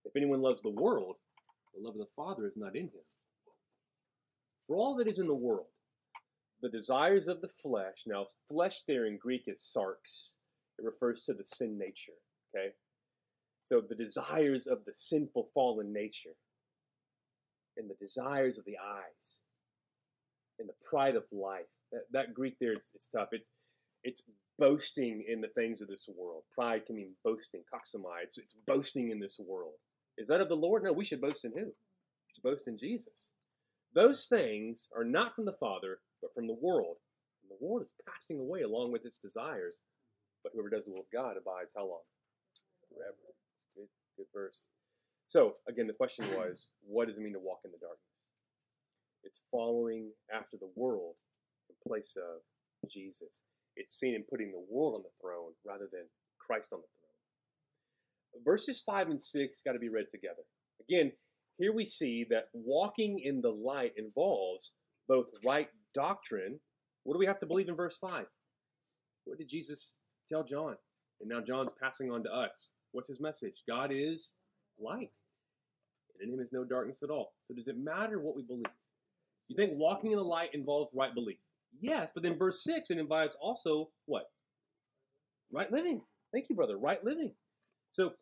If 0.05 0.17
anyone 0.17 0.43
loves 0.43 0.63
the 0.63 0.71
world, 0.71 1.17
the 1.75 1.83
love 1.83 1.95
of 1.95 2.01
the 2.01 2.15
Father 2.15 2.47
is 2.47 2.57
not 2.57 2.77
in 2.77 2.85
him. 2.85 3.03
For 4.67 4.77
all 4.77 4.97
that 4.97 5.09
is 5.09 5.19
in 5.19 5.27
the 5.27 5.35
world, 5.35 5.67
the 6.63 6.69
desires 6.69 7.29
of 7.29 7.41
the 7.41 7.51
flesh, 7.63 8.05
now 8.07 8.27
flesh 8.49 8.83
there 8.87 9.07
in 9.07 9.19
Greek 9.19 9.45
is 9.47 9.61
sarx, 9.61 10.33
it 10.79 10.85
refers 10.85 11.23
to 11.23 11.35
the 11.35 11.45
sin 11.45 11.79
nature, 11.79 12.13
okay? 12.55 12.75
So 13.65 13.81
the 13.81 13.95
desires 13.95 14.67
of 14.67 14.85
the 14.85 14.95
sinful 14.95 15.51
fallen 15.55 15.93
nature, 15.93 16.35
and 17.77 17.91
the 17.91 18.07
desires 18.07 18.59
of 18.59 18.65
the 18.65 18.77
eyes, 18.79 19.41
and 20.59 20.69
the 20.69 20.75
pride 20.89 21.17
of 21.17 21.25
life. 21.33 21.67
That, 21.93 22.03
that 22.13 22.35
Greek 22.35 22.57
there, 22.61 22.73
it's, 22.73 22.91
it's 22.95 23.09
tough. 23.09 23.29
It's 23.33 23.53
it's 24.05 24.23
boasting 24.59 25.25
in 25.29 25.41
the 25.41 25.49
things 25.49 25.81
of 25.81 25.89
this 25.89 26.09
world. 26.17 26.45
Pride 26.55 26.87
can 26.87 26.97
mean 26.97 27.15
boasting, 27.25 27.63
kauchaomai. 27.73 28.23
It's, 28.23 28.39
it's 28.39 28.55
boasting 28.67 29.11
in 29.11 29.19
this 29.19 29.39
world. 29.39 29.75
Is 30.17 30.29
that 30.29 30.41
of 30.41 30.49
the 30.49 30.55
Lord? 30.55 30.85
No, 30.85 30.93
we 30.93 31.05
should 31.05 31.21
boast 31.21 31.45
in 31.45 31.53
who? 31.53 31.65
We 31.65 32.31
should 32.35 32.43
boast 32.45 32.69
in 32.69 32.79
Jesus. 32.79 33.33
Those 33.95 34.27
things 34.27 34.89
are 34.97 35.05
not 35.05 35.35
from 35.35 35.45
the 35.45 35.59
Father, 35.59 35.99
but 36.23 36.33
from 36.35 36.47
the 36.47 36.59
world. 36.61 36.97
And 37.43 37.51
the 37.51 37.65
world 37.65 37.83
is 37.83 37.95
passing 38.09 38.39
away 38.39 38.63
along 38.63 38.93
with 38.93 39.05
its 39.05 39.19
desires, 39.19 39.81
but 40.43 40.53
whoever 40.55 40.71
does 40.71 40.85
the 40.85 40.93
will 40.93 41.01
of 41.01 41.13
God 41.13 41.37
abides 41.37 41.73
how 41.75 41.87
long? 41.87 42.05
Forever. 42.89 43.35
Good 44.17 44.27
verse. 44.33 44.69
So, 45.27 45.55
again, 45.69 45.87
the 45.87 45.93
question 45.93 46.25
was 46.37 46.69
what 46.87 47.09
does 47.09 47.19
it 47.19 47.23
mean 47.23 47.33
to 47.33 47.41
walk 47.41 47.61
in 47.65 47.73
the 47.73 47.79
darkness? 47.79 47.99
It's 49.25 49.41
following 49.51 50.11
after 50.33 50.57
the 50.57 50.71
world 50.77 51.15
in 51.69 51.75
place 51.89 52.17
of 52.17 52.43
Jesus. 52.89 53.43
It's 53.77 53.99
seen 53.99 54.15
in 54.15 54.25
putting 54.29 54.53
the 54.53 54.65
world 54.71 54.95
on 54.95 55.03
the 55.03 55.11
throne 55.21 55.53
rather 55.67 55.89
than 55.91 56.03
Christ 56.39 56.73
on 56.73 56.81
the 56.81 56.87
throne. 56.87 58.45
Verses 58.45 58.83
5 58.85 59.11
and 59.11 59.21
6 59.21 59.63
got 59.65 59.73
to 59.73 59.79
be 59.79 59.89
read 59.89 60.07
together. 60.11 60.43
Again, 60.81 61.13
here 61.59 61.73
we 61.73 61.85
see 61.85 62.27
that 62.31 62.49
walking 62.53 63.21
in 63.23 63.41
the 63.41 63.51
light 63.51 63.93
involves 63.97 64.73
both 65.09 65.27
right 65.45 65.69
doctrine. 65.95 66.59
What 67.05 67.15
do 67.15 67.19
we 67.19 67.27
have 67.27 67.41
to 67.41 67.47
believe 67.47 67.69
in 67.69 67.77
verse 67.77 67.97
5? 68.01 68.27
What 69.25 69.39
did 69.39 69.49
Jesus 69.49 69.95
tell 70.29 70.43
John? 70.43 70.77
And 71.21 71.29
now 71.29 71.41
John's 71.41 71.73
passing 71.81 72.11
on 72.11 72.23
to 72.25 72.31
us. 72.31 72.73
What's 72.93 73.09
his 73.09 73.21
message? 73.21 73.63
God 73.69 73.91
is 73.93 74.35
light. 74.79 75.15
And 76.21 76.29
in 76.29 76.35
him 76.35 76.41
is 76.41 76.53
no 76.53 76.65
darkness 76.65 77.03
at 77.03 77.11
all. 77.11 77.33
So 77.47 77.55
does 77.55 77.69
it 77.69 77.77
matter 77.79 78.21
what 78.21 78.37
we 78.37 78.43
believe? 78.43 78.65
You 79.49 79.57
think 79.57 79.73
walking 79.75 80.13
in 80.13 80.19
the 80.19 80.25
light 80.25 80.51
involves 80.55 80.93
right 80.95 81.15
belief? 81.15 81.39
Yes, 81.81 82.13
but 82.15 82.23
then 82.23 82.39
verse 82.39 82.63
6 82.65 82.91
it 82.91 82.99
invites 82.99 83.37
also 83.41 83.91
what? 84.07 84.25
Right 85.53 85.71
living. 85.71 86.01
Thank 86.33 86.47
you, 86.49 86.57
brother. 86.57 86.77
Right 86.79 87.05
living. 87.05 87.33
So 87.91 88.13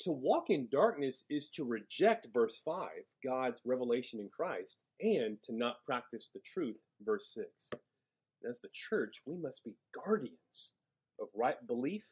to 0.00 0.10
walk 0.10 0.50
in 0.50 0.68
darkness 0.72 1.24
is 1.30 1.50
to 1.50 1.64
reject 1.64 2.26
verse 2.32 2.60
5, 2.64 2.88
God's 3.24 3.60
revelation 3.64 4.20
in 4.20 4.28
Christ, 4.28 4.76
and 5.00 5.38
to 5.44 5.54
not 5.54 5.84
practice 5.86 6.30
the 6.34 6.40
truth, 6.44 6.76
verse 7.04 7.30
6. 7.34 7.48
And 7.72 8.50
as 8.50 8.60
the 8.60 8.68
church, 8.72 9.22
we 9.26 9.36
must 9.36 9.64
be 9.64 9.74
guardians 9.94 10.72
of 11.20 11.28
right 11.34 11.64
belief 11.66 12.04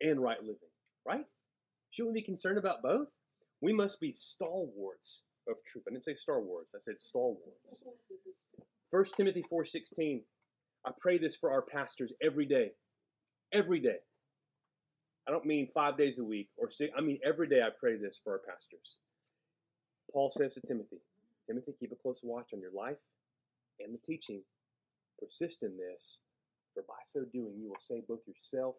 and 0.00 0.20
right 0.20 0.40
living, 0.40 0.56
right? 1.06 1.24
Shouldn't 1.90 2.14
we 2.14 2.20
be 2.20 2.26
concerned 2.26 2.58
about 2.58 2.82
both? 2.82 3.08
We 3.60 3.72
must 3.72 4.00
be 4.00 4.12
stalwarts 4.12 5.22
of 5.48 5.56
truth. 5.70 5.84
I 5.88 5.92
didn't 5.92 6.04
say 6.04 6.16
Star 6.16 6.40
Wars, 6.40 6.70
I 6.74 6.80
said 6.80 7.00
stalwarts. 7.00 7.84
1 8.94 9.04
Timothy 9.16 9.42
4:16. 9.50 10.24
I 10.84 10.92
pray 11.00 11.18
this 11.18 11.34
for 11.34 11.50
our 11.50 11.62
pastors 11.62 12.12
every 12.22 12.46
day. 12.46 12.76
Every 13.52 13.80
day. 13.80 13.98
I 15.26 15.32
don't 15.32 15.44
mean 15.44 15.68
five 15.74 15.96
days 15.96 16.20
a 16.20 16.24
week 16.24 16.50
or 16.56 16.70
six. 16.70 16.92
I 16.96 17.00
mean 17.00 17.18
every 17.24 17.48
day 17.48 17.60
I 17.60 17.70
pray 17.70 17.96
this 17.96 18.20
for 18.22 18.34
our 18.34 18.42
pastors. 18.46 18.98
Paul 20.12 20.30
says 20.30 20.54
to 20.54 20.60
Timothy, 20.60 21.00
Timothy, 21.48 21.72
keep 21.80 21.90
a 21.90 21.96
close 21.96 22.20
watch 22.22 22.50
on 22.54 22.60
your 22.60 22.70
life 22.70 22.98
and 23.80 23.92
the 23.92 23.98
teaching. 24.06 24.44
Persist 25.18 25.64
in 25.64 25.76
this, 25.76 26.18
for 26.72 26.84
by 26.84 26.94
so 27.04 27.24
doing 27.32 27.58
you 27.58 27.70
will 27.70 27.80
save 27.80 28.06
both 28.06 28.22
yourself 28.28 28.76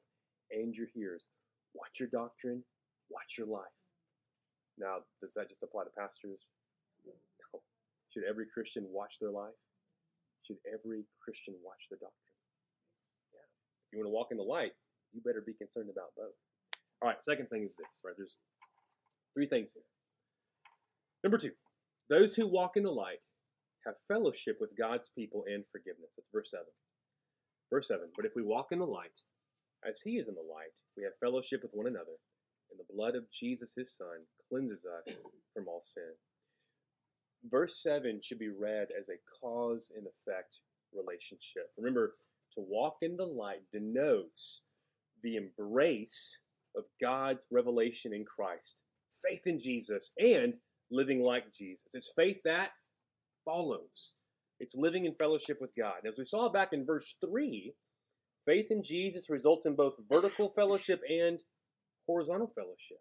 and 0.50 0.74
your 0.74 0.88
hearers. 0.94 1.26
Watch 1.74 2.00
your 2.00 2.08
doctrine, 2.08 2.64
watch 3.10 3.38
your 3.38 3.48
life. 3.48 3.76
Now, 4.78 5.00
does 5.22 5.34
that 5.34 5.50
just 5.50 5.64
apply 5.64 5.84
to 5.84 5.90
pastors? 5.90 6.40
No. 7.06 7.12
Should 8.12 8.24
every 8.24 8.46
Christian 8.46 8.88
watch 8.94 9.20
their 9.20 9.32
life? 9.32 9.56
Should 10.46 10.62
every 10.70 11.06
Christian 11.18 11.58
watch 11.66 11.90
their 11.90 11.98
doctrine? 11.98 12.38
Yeah. 13.34 13.46
If 13.86 13.90
you 13.94 13.98
want 14.00 14.10
to 14.10 14.16
walk 14.16 14.30
in 14.32 14.38
the 14.38 14.46
light, 14.46 14.78
you 15.14 15.22
better 15.26 15.42
be 15.42 15.58
concerned 15.58 15.90
about 15.90 16.14
both. 16.16 16.38
All 17.02 17.10
right, 17.10 17.18
second 17.26 17.50
thing 17.50 17.64
is 17.64 17.74
this, 17.78 18.02
right? 18.06 18.14
There's 18.18 18.38
three 19.34 19.48
things 19.48 19.74
here. 19.74 19.88
Number 21.24 21.38
two, 21.38 21.58
those 22.10 22.36
who 22.36 22.46
walk 22.46 22.78
in 22.78 22.84
the 22.84 22.94
light 22.94 23.26
have 23.86 23.96
fellowship 24.08 24.58
with 24.62 24.78
God's 24.78 25.10
people 25.18 25.46
and 25.50 25.64
forgiveness. 25.72 26.14
That's 26.16 26.30
verse 26.34 26.52
7. 26.52 26.66
Verse 27.72 27.88
7 27.88 28.10
But 28.16 28.26
if 28.26 28.34
we 28.36 28.44
walk 28.44 28.70
in 28.72 28.80
the 28.80 28.86
light, 28.86 29.26
as 29.88 30.02
he 30.02 30.18
is 30.18 30.28
in 30.28 30.36
the 30.36 30.46
light, 30.46 30.74
we 30.98 31.04
have 31.04 31.14
fellowship 31.20 31.62
with 31.62 31.74
one 31.74 31.88
another, 31.88 32.18
and 32.70 32.80
the 32.80 32.94
blood 32.94 33.16
of 33.16 33.30
Jesus, 33.32 33.74
his 33.76 33.96
son, 33.96 34.26
cleanses 34.50 34.86
us 34.86 35.14
from 35.54 35.68
all 35.68 35.82
sin. 35.84 36.14
Verse 37.50 37.82
7 37.82 38.22
should 38.24 38.40
be 38.40 38.50
read 38.50 38.88
as 38.98 39.10
a 39.10 39.22
cause 39.42 39.92
and 39.96 40.06
effect 40.08 40.58
relationship. 40.94 41.72
Remember, 41.78 42.16
to 42.56 42.62
walk 42.62 42.98
in 43.02 43.18
the 43.18 43.26
light 43.26 43.62
denotes 43.72 44.62
the 45.24 45.36
embrace 45.36 46.40
of 46.76 46.84
God's 47.02 47.46
revelation 47.52 48.14
in 48.14 48.26
Christ, 48.26 48.82
faith 49.22 49.42
in 49.46 49.60
Jesus, 49.60 50.12
and 50.18 50.54
living 50.92 51.22
like 51.22 51.54
Jesus. 51.54 51.88
It's 51.94 52.12
faith 52.16 52.38
that 52.46 52.70
follows. 53.44 54.14
It's 54.60 54.76
living 54.76 55.06
in 55.06 55.16
fellowship 55.16 55.58
with 55.60 55.72
God. 55.78 56.06
As 56.08 56.18
we 56.18 56.26
saw 56.26 56.50
back 56.50 56.70
in 56.72 56.86
verse 56.86 57.16
3, 57.26 57.74
faith 58.46 58.68
in 58.70 58.84
Jesus 58.84 59.30
results 59.30 59.66
in 59.66 59.76
both 59.76 59.96
vertical 60.10 60.50
fellowship 60.56 61.02
and 61.10 61.40
horizontal 62.08 62.52
fellowship. 62.56 63.00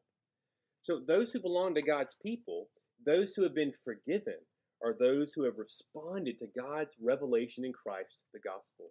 So, 0.80 1.00
those 1.06 1.32
who 1.32 1.40
belong 1.40 1.74
to 1.74 1.82
God's 1.82 2.16
people, 2.22 2.68
those 3.04 3.34
who 3.34 3.42
have 3.42 3.54
been 3.54 3.72
forgiven, 3.84 4.38
are 4.82 4.94
those 4.98 5.32
who 5.32 5.44
have 5.44 5.58
responded 5.58 6.38
to 6.38 6.46
God's 6.46 6.94
revelation 7.00 7.64
in 7.64 7.72
Christ, 7.72 8.18
the 8.32 8.40
gospel. 8.40 8.90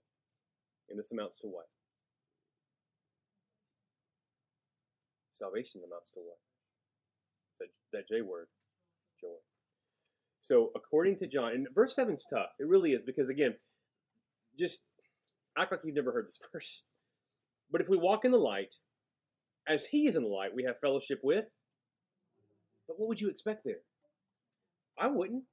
And 0.90 0.98
this 0.98 1.12
amounts 1.12 1.40
to 1.40 1.48
what? 1.48 1.66
Salvation 5.34 5.82
amounts 5.86 6.10
to 6.12 6.20
what? 6.20 6.38
That, 7.60 7.68
that 7.92 8.08
J 8.08 8.22
word, 8.22 8.48
joy. 9.22 9.36
So, 10.42 10.72
according 10.76 11.18
to 11.20 11.28
John, 11.28 11.54
and 11.54 11.68
verse 11.74 11.96
7 11.96 12.14
is 12.14 12.26
tough. 12.30 12.50
It 12.60 12.68
really 12.68 12.92
is, 12.92 13.04
because 13.04 13.30
again, 13.30 13.56
just 14.58 14.84
act 15.58 15.72
like 15.72 15.82
you've 15.84 15.96
never 15.96 16.12
heard 16.12 16.28
this 16.28 16.40
verse. 16.52 16.86
But 17.72 17.82
if 17.82 17.90
we 17.90 17.98
walk 17.98 18.26
in 18.26 18.32
the 18.32 18.38
light, 18.38 18.76
as 19.68 19.86
he 19.86 20.08
is 20.08 20.16
in 20.16 20.24
the 20.24 20.30
light, 20.30 20.56
we 20.56 20.64
have 20.64 20.80
fellowship 20.80 21.20
with. 21.24 21.46
But 22.88 23.00
what 23.00 23.08
would 23.08 23.22
you 23.22 23.30
expect 23.30 23.64
there? 23.64 23.82
I 25.00 25.08
wouldn't. 25.08 25.44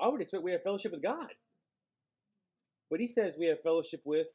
I 0.00 0.08
would 0.08 0.20
expect 0.20 0.42
we 0.42 0.52
have 0.52 0.62
fellowship 0.62 0.92
with 0.92 1.02
God. 1.02 1.28
But 2.90 3.00
he 3.00 3.06
says 3.06 3.36
we 3.38 3.46
have 3.46 3.62
fellowship 3.62 4.00
with 4.04 4.26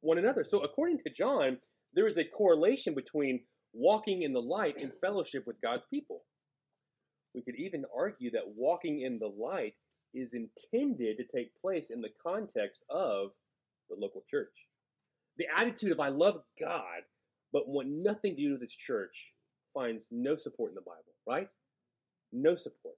one 0.00 0.18
another. 0.18 0.44
So, 0.44 0.60
according 0.60 0.98
to 0.98 1.10
John, 1.10 1.58
there 1.94 2.06
is 2.06 2.18
a 2.18 2.24
correlation 2.24 2.94
between 2.94 3.40
walking 3.72 4.22
in 4.22 4.32
the 4.32 4.40
light 4.40 4.80
and 4.80 4.92
fellowship 5.00 5.46
with 5.46 5.60
God's 5.60 5.86
people. 5.86 6.22
We 7.34 7.42
could 7.42 7.56
even 7.56 7.84
argue 7.96 8.30
that 8.32 8.54
walking 8.56 9.02
in 9.02 9.18
the 9.18 9.26
light 9.26 9.74
is 10.14 10.32
intended 10.32 11.18
to 11.18 11.24
take 11.24 11.60
place 11.60 11.90
in 11.90 12.00
the 12.00 12.08
context 12.22 12.82
of 12.88 13.30
the 13.90 13.96
local 13.96 14.24
church. 14.30 14.66
The 15.36 15.46
attitude 15.60 15.92
of 15.92 16.00
I 16.00 16.08
love 16.08 16.42
God 16.58 17.02
but 17.52 17.68
want 17.68 17.88
nothing 17.88 18.36
to 18.36 18.42
do 18.42 18.52
with 18.52 18.60
this 18.60 18.74
church 18.74 19.32
finds 19.72 20.06
no 20.10 20.36
support 20.36 20.70
in 20.70 20.74
the 20.74 20.80
Bible, 20.80 21.14
right? 21.26 21.48
No 22.32 22.54
support. 22.54 22.96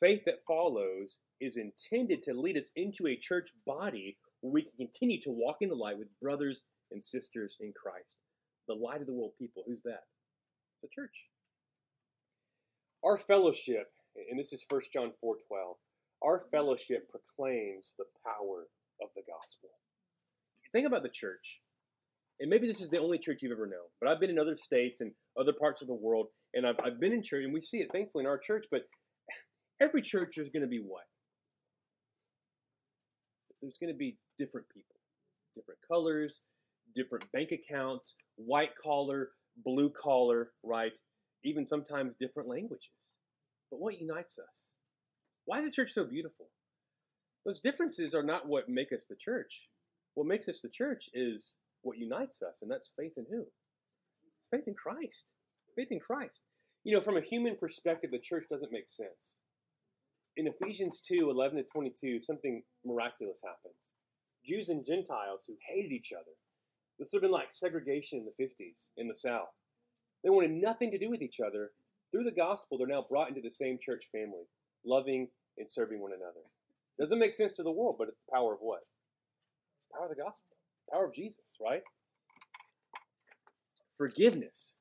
Faith 0.00 0.22
that 0.26 0.44
follows 0.46 1.18
is 1.40 1.56
intended 1.56 2.22
to 2.22 2.34
lead 2.34 2.56
us 2.56 2.70
into 2.76 3.06
a 3.06 3.16
church 3.16 3.50
body 3.66 4.16
where 4.40 4.52
we 4.52 4.62
can 4.62 4.72
continue 4.76 5.20
to 5.20 5.30
walk 5.30 5.58
in 5.60 5.68
the 5.68 5.74
light 5.74 5.98
with 5.98 6.08
brothers 6.20 6.64
and 6.90 7.04
sisters 7.04 7.56
in 7.60 7.72
Christ 7.72 8.16
the 8.66 8.74
light 8.74 9.00
of 9.00 9.06
the 9.06 9.12
world 9.12 9.32
people. 9.38 9.62
Who's 9.66 9.82
that? 9.84 10.04
The 10.82 10.88
church. 10.88 11.14
Our 13.04 13.18
fellowship, 13.18 13.92
and 14.30 14.38
this 14.38 14.52
is 14.52 14.64
1 14.68 14.80
John 14.92 15.12
4 15.20 15.36
12, 15.48 15.76
our 16.22 16.44
fellowship 16.50 17.10
proclaims 17.10 17.94
the 17.98 18.06
power 18.24 18.68
of 19.02 19.08
the 19.14 19.22
gospel. 19.28 19.70
Think 20.72 20.86
about 20.86 21.02
the 21.02 21.08
church. 21.08 21.60
And 22.40 22.50
maybe 22.50 22.66
this 22.66 22.80
is 22.80 22.90
the 22.90 22.98
only 22.98 23.18
church 23.18 23.42
you've 23.42 23.52
ever 23.52 23.66
known, 23.66 23.86
but 24.00 24.10
I've 24.10 24.18
been 24.18 24.30
in 24.30 24.40
other 24.40 24.56
states 24.56 25.00
and 25.00 25.12
other 25.38 25.52
parts 25.52 25.82
of 25.82 25.88
the 25.88 25.94
world, 25.94 26.28
and 26.52 26.66
I've, 26.66 26.76
I've 26.82 26.98
been 26.98 27.12
in 27.12 27.22
church, 27.22 27.44
and 27.44 27.54
we 27.54 27.60
see 27.60 27.78
it 27.78 27.92
thankfully 27.92 28.24
in 28.24 28.28
our 28.28 28.38
church, 28.38 28.64
but 28.72 28.82
every 29.80 30.02
church 30.02 30.38
is 30.38 30.48
going 30.48 30.62
to 30.62 30.68
be 30.68 30.78
what? 30.78 31.04
There's 33.60 33.78
going 33.80 33.92
to 33.92 33.98
be 33.98 34.18
different 34.38 34.66
people, 34.68 34.96
different 35.54 35.80
colors, 35.88 36.42
different 36.94 37.30
bank 37.32 37.50
accounts, 37.52 38.14
white 38.36 38.76
collar, 38.82 39.30
blue 39.64 39.90
collar, 39.90 40.50
right? 40.62 40.92
Even 41.44 41.66
sometimes 41.66 42.16
different 42.16 42.48
languages. 42.48 42.90
But 43.70 43.80
what 43.80 44.00
unites 44.00 44.38
us? 44.38 44.74
Why 45.46 45.60
is 45.60 45.66
the 45.66 45.72
church 45.72 45.92
so 45.92 46.04
beautiful? 46.04 46.46
Those 47.44 47.60
differences 47.60 48.14
are 48.14 48.22
not 48.22 48.48
what 48.48 48.68
make 48.68 48.92
us 48.92 49.04
the 49.08 49.16
church. 49.16 49.68
What 50.14 50.26
makes 50.26 50.48
us 50.48 50.60
the 50.62 50.68
church 50.68 51.04
is 51.12 51.54
what 51.82 51.98
unites 51.98 52.42
us, 52.42 52.60
and 52.62 52.70
that's 52.70 52.90
faith 52.98 53.12
in 53.16 53.26
who? 53.30 53.42
It's 53.42 54.48
faith 54.50 54.66
in 54.66 54.74
Christ. 54.74 55.30
Faith 55.76 55.88
in 55.90 56.00
Christ. 56.00 56.40
You 56.84 56.96
know, 56.96 57.02
from 57.02 57.16
a 57.16 57.22
human 57.22 57.56
perspective, 57.56 58.10
the 58.10 58.18
church 58.18 58.44
doesn't 58.50 58.72
make 58.72 58.88
sense. 58.88 59.38
In 60.36 60.46
Ephesians 60.46 61.00
2 61.00 61.30
11 61.30 61.58
to 61.58 61.64
22, 61.64 62.22
something 62.22 62.62
miraculous 62.84 63.40
happens. 63.44 63.94
Jews 64.44 64.68
and 64.68 64.84
Gentiles 64.84 65.44
who 65.46 65.54
hated 65.68 65.92
each 65.92 66.12
other 66.12 66.32
this 66.98 67.08
would 67.12 67.22
have 67.22 67.22
been 67.22 67.32
like 67.32 67.48
segregation 67.52 68.20
in 68.20 68.24
the 68.24 68.44
50s 68.44 68.90
in 68.96 69.08
the 69.08 69.16
South. 69.16 69.48
They 70.22 70.30
wanted 70.30 70.52
nothing 70.52 70.90
to 70.92 70.98
do 70.98 71.10
with 71.10 71.22
each 71.22 71.40
other. 71.40 71.72
Through 72.10 72.24
the 72.24 72.30
gospel, 72.30 72.78
they're 72.78 72.86
now 72.86 73.04
brought 73.08 73.28
into 73.28 73.40
the 73.40 73.50
same 73.50 73.78
church 73.80 74.04
family, 74.12 74.46
loving 74.84 75.28
and 75.58 75.70
serving 75.70 76.00
one 76.00 76.12
another. 76.12 76.40
Doesn't 76.98 77.18
make 77.18 77.34
sense 77.34 77.52
to 77.54 77.64
the 77.64 77.72
world, 77.72 77.96
but 77.98 78.08
it's 78.08 78.20
the 78.26 78.32
power 78.32 78.54
of 78.54 78.60
what? 78.60 78.82
It's 79.78 79.88
the 79.88 79.98
power 79.98 80.04
of 80.04 80.16
the 80.16 80.22
gospel, 80.22 80.56
the 80.86 80.92
power 80.92 81.06
of 81.06 81.14
Jesus, 81.14 81.56
right? 81.60 81.82
Forgiveness. 83.98 84.74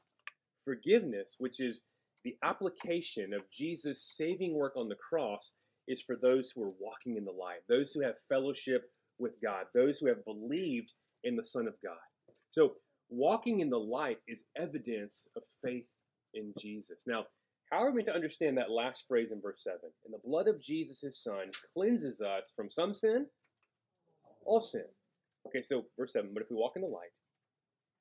Forgiveness, 0.66 1.36
which 1.40 1.60
is 1.60 1.84
the 2.24 2.38
application 2.44 3.34
of 3.34 3.50
Jesus' 3.52 4.14
saving 4.16 4.54
work 4.54 4.74
on 4.78 4.90
the 4.90 4.96
cross, 4.96 5.54
is 5.88 6.02
for 6.02 6.16
those 6.16 6.52
who 6.52 6.64
are 6.64 6.74
walking 6.80 7.18
in 7.18 7.26
the 7.26 7.32
light, 7.32 7.60
those 7.68 7.92
who 7.92 8.02
have 8.02 8.16
fellowship 8.30 8.90
with 9.20 9.34
God, 9.42 9.66
those 9.74 10.00
who 10.00 10.08
have 10.08 10.24
believed 10.26 10.92
in 11.24 11.36
the 11.36 11.44
Son 11.44 11.68
of 11.68 11.74
God. 11.84 11.98
So, 12.50 12.76
walking 13.10 13.60
in 13.60 13.70
the 13.70 13.80
light 13.80 14.20
is 14.28 14.46
evidence 14.58 15.28
of 15.36 15.44
faith 15.62 15.90
in 16.34 16.54
Jesus. 16.60 17.04
Now, 17.08 17.26
How 17.72 17.84
are 17.84 17.92
we 17.92 18.04
to 18.04 18.14
understand 18.14 18.58
that 18.58 18.72
last 18.72 19.06
phrase 19.08 19.32
in 19.32 19.42
verse 19.42 19.64
7? 19.64 19.80
And 20.06 20.14
the 20.14 20.28
blood 20.28 20.48
of 20.48 20.62
Jesus, 20.62 21.02
his 21.02 21.22
son, 21.22 21.52
cleanses 21.76 22.22
us 22.22 22.54
from 22.56 22.70
some 22.70 22.94
sin? 22.94 23.26
All 24.46 24.62
sin. 24.62 24.86
Okay, 25.48 25.62
so 25.62 25.86
verse 25.98 26.14
7 26.14 26.32
But 26.34 26.44
if 26.44 26.50
we 26.50 26.56
walk 26.56 26.74
in 26.76 26.84
the 26.84 26.88
light, 26.88 27.12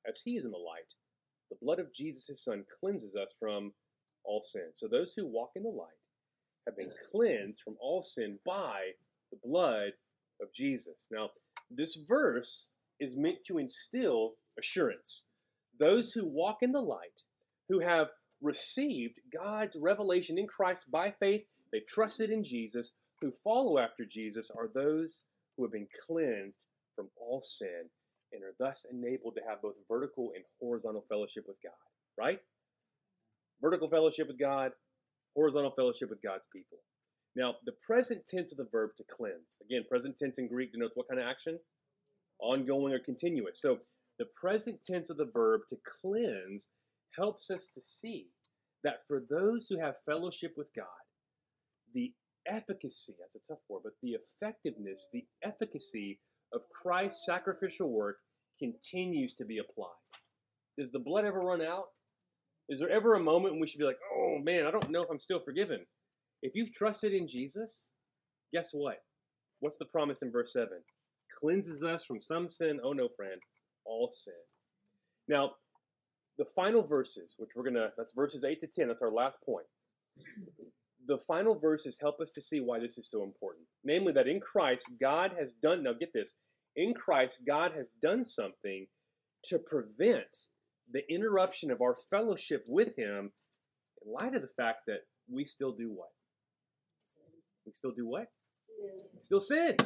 as 0.08 0.20
he 0.24 0.36
is 0.36 0.44
in 0.44 0.50
the 0.50 0.58
light, 0.58 0.88
the 1.50 1.56
blood 1.62 1.78
of 1.78 1.92
Jesus, 1.92 2.26
his 2.26 2.44
son, 2.44 2.64
cleanses 2.80 3.16
us 3.16 3.28
from 3.40 3.72
all 4.24 4.42
sin. 4.42 4.70
So 4.74 4.88
those 4.88 5.12
who 5.14 5.26
walk 5.26 5.52
in 5.56 5.62
the 5.62 5.68
light 5.68 5.88
have 6.66 6.76
been 6.76 6.92
cleansed 7.10 7.60
from 7.64 7.76
all 7.80 8.02
sin 8.02 8.38
by 8.44 8.92
the 9.30 9.38
blood 9.44 9.92
of 10.40 10.52
Jesus. 10.52 11.08
Now, 11.10 11.30
this 11.70 11.96
verse 11.96 12.68
is 13.00 13.16
meant 13.16 13.38
to 13.46 13.58
instill 13.58 14.34
assurance. 14.58 15.24
Those 15.78 16.12
who 16.12 16.26
walk 16.26 16.58
in 16.62 16.72
the 16.72 16.80
light, 16.80 17.22
who 17.68 17.80
have 17.80 18.08
received 18.40 19.20
God's 19.32 19.76
revelation 19.76 20.38
in 20.38 20.46
Christ 20.46 20.90
by 20.90 21.10
faith, 21.10 21.44
they've 21.72 21.86
trusted 21.86 22.30
in 22.30 22.44
Jesus, 22.44 22.92
who 23.20 23.32
follow 23.44 23.78
after 23.78 24.04
Jesus, 24.04 24.50
are 24.56 24.68
those 24.68 25.20
who 25.56 25.64
have 25.64 25.72
been 25.72 25.88
cleansed 26.06 26.56
from 26.94 27.08
all 27.16 27.42
sin 27.42 27.88
and 28.32 28.42
are 28.42 28.54
thus 28.58 28.86
enabled 28.90 29.34
to 29.36 29.42
have 29.48 29.62
both 29.62 29.74
vertical 29.88 30.32
and 30.34 30.44
horizontal 30.60 31.04
fellowship 31.08 31.44
with 31.46 31.56
God, 31.62 31.72
right? 32.18 32.40
Vertical 33.62 33.88
fellowship 33.88 34.26
with 34.26 34.38
God, 34.38 34.72
horizontal 35.34 35.70
fellowship 35.70 36.10
with 36.10 36.22
God's 36.22 36.44
people. 36.52 36.78
Now, 37.34 37.54
the 37.64 37.72
present 37.86 38.26
tense 38.26 38.52
of 38.52 38.58
the 38.58 38.68
verb 38.70 38.90
to 38.98 39.04
cleanse. 39.10 39.60
Again, 39.64 39.84
present 39.88 40.18
tense 40.18 40.38
in 40.38 40.48
Greek 40.48 40.72
denotes 40.72 40.96
what 40.96 41.08
kind 41.08 41.20
of 41.20 41.26
action? 41.26 41.58
Ongoing 42.40 42.92
or 42.92 42.98
continuous. 42.98 43.60
So, 43.62 43.78
the 44.18 44.26
present 44.38 44.82
tense 44.84 45.08
of 45.08 45.16
the 45.16 45.30
verb 45.32 45.62
to 45.70 45.76
cleanse 46.02 46.68
helps 47.16 47.50
us 47.50 47.68
to 47.74 47.80
see 47.80 48.26
that 48.84 49.00
for 49.08 49.22
those 49.30 49.66
who 49.68 49.78
have 49.78 49.94
fellowship 50.04 50.54
with 50.56 50.68
God, 50.76 50.86
the 51.94 52.12
efficacy, 52.46 53.14
that's 53.18 53.34
a 53.34 53.52
tough 53.52 53.62
word, 53.68 53.82
but 53.84 53.92
the 54.02 54.16
effectiveness, 54.16 55.08
the 55.12 55.24
efficacy 55.42 56.20
of 56.52 56.62
Christ's 56.70 57.24
sacrificial 57.24 57.90
work 57.90 58.18
continues 58.58 59.34
to 59.34 59.44
be 59.44 59.58
applied. 59.58 59.88
Does 60.78 60.90
the 60.90 60.98
blood 60.98 61.24
ever 61.24 61.40
run 61.40 61.62
out? 61.62 61.86
Is 62.72 62.78
there 62.78 62.90
ever 62.90 63.14
a 63.14 63.20
moment 63.20 63.52
when 63.52 63.60
we 63.60 63.66
should 63.66 63.80
be 63.80 63.84
like, 63.84 63.98
oh 64.16 64.38
man, 64.42 64.66
I 64.66 64.70
don't 64.70 64.90
know 64.90 65.02
if 65.02 65.10
I'm 65.10 65.20
still 65.20 65.40
forgiven? 65.44 65.80
If 66.42 66.54
you've 66.54 66.72
trusted 66.72 67.12
in 67.12 67.28
Jesus, 67.28 67.90
guess 68.50 68.70
what? 68.72 69.02
What's 69.60 69.76
the 69.76 69.84
promise 69.84 70.22
in 70.22 70.32
verse 70.32 70.54
7? 70.54 70.68
Cleanses 71.38 71.82
us 71.82 72.02
from 72.02 72.22
some 72.22 72.48
sin. 72.48 72.80
Oh 72.82 72.94
no, 72.94 73.08
friend, 73.14 73.38
all 73.84 74.10
sin. 74.14 74.32
Now, 75.28 75.50
the 76.38 76.46
final 76.56 76.82
verses, 76.82 77.34
which 77.36 77.50
we're 77.54 77.62
going 77.62 77.74
to, 77.74 77.90
that's 77.98 78.14
verses 78.14 78.42
8 78.42 78.58
to 78.62 78.66
10, 78.66 78.88
that's 78.88 79.02
our 79.02 79.12
last 79.12 79.36
point. 79.44 79.66
The 81.06 81.18
final 81.26 81.58
verses 81.58 81.98
help 82.00 82.20
us 82.20 82.30
to 82.30 82.40
see 82.40 82.60
why 82.60 82.80
this 82.80 82.96
is 82.96 83.10
so 83.10 83.22
important. 83.22 83.66
Namely, 83.84 84.14
that 84.14 84.28
in 84.28 84.40
Christ, 84.40 84.92
God 84.98 85.32
has 85.38 85.52
done, 85.52 85.82
now 85.82 85.92
get 85.92 86.14
this, 86.14 86.32
in 86.74 86.94
Christ, 86.94 87.42
God 87.46 87.72
has 87.76 87.90
done 88.00 88.24
something 88.24 88.86
to 89.44 89.58
prevent 89.58 90.24
the 90.92 91.02
interruption 91.12 91.70
of 91.70 91.80
our 91.80 91.96
fellowship 92.10 92.64
with 92.66 92.96
Him 92.96 93.32
in 94.04 94.12
light 94.12 94.34
of 94.34 94.42
the 94.42 94.48
fact 94.56 94.80
that 94.86 95.00
we 95.30 95.44
still 95.44 95.72
do 95.72 95.90
what? 95.90 96.10
We 97.66 97.72
still 97.72 97.92
do 97.92 98.06
what? 98.06 98.26
Still 99.20 99.40
sin. 99.40 99.76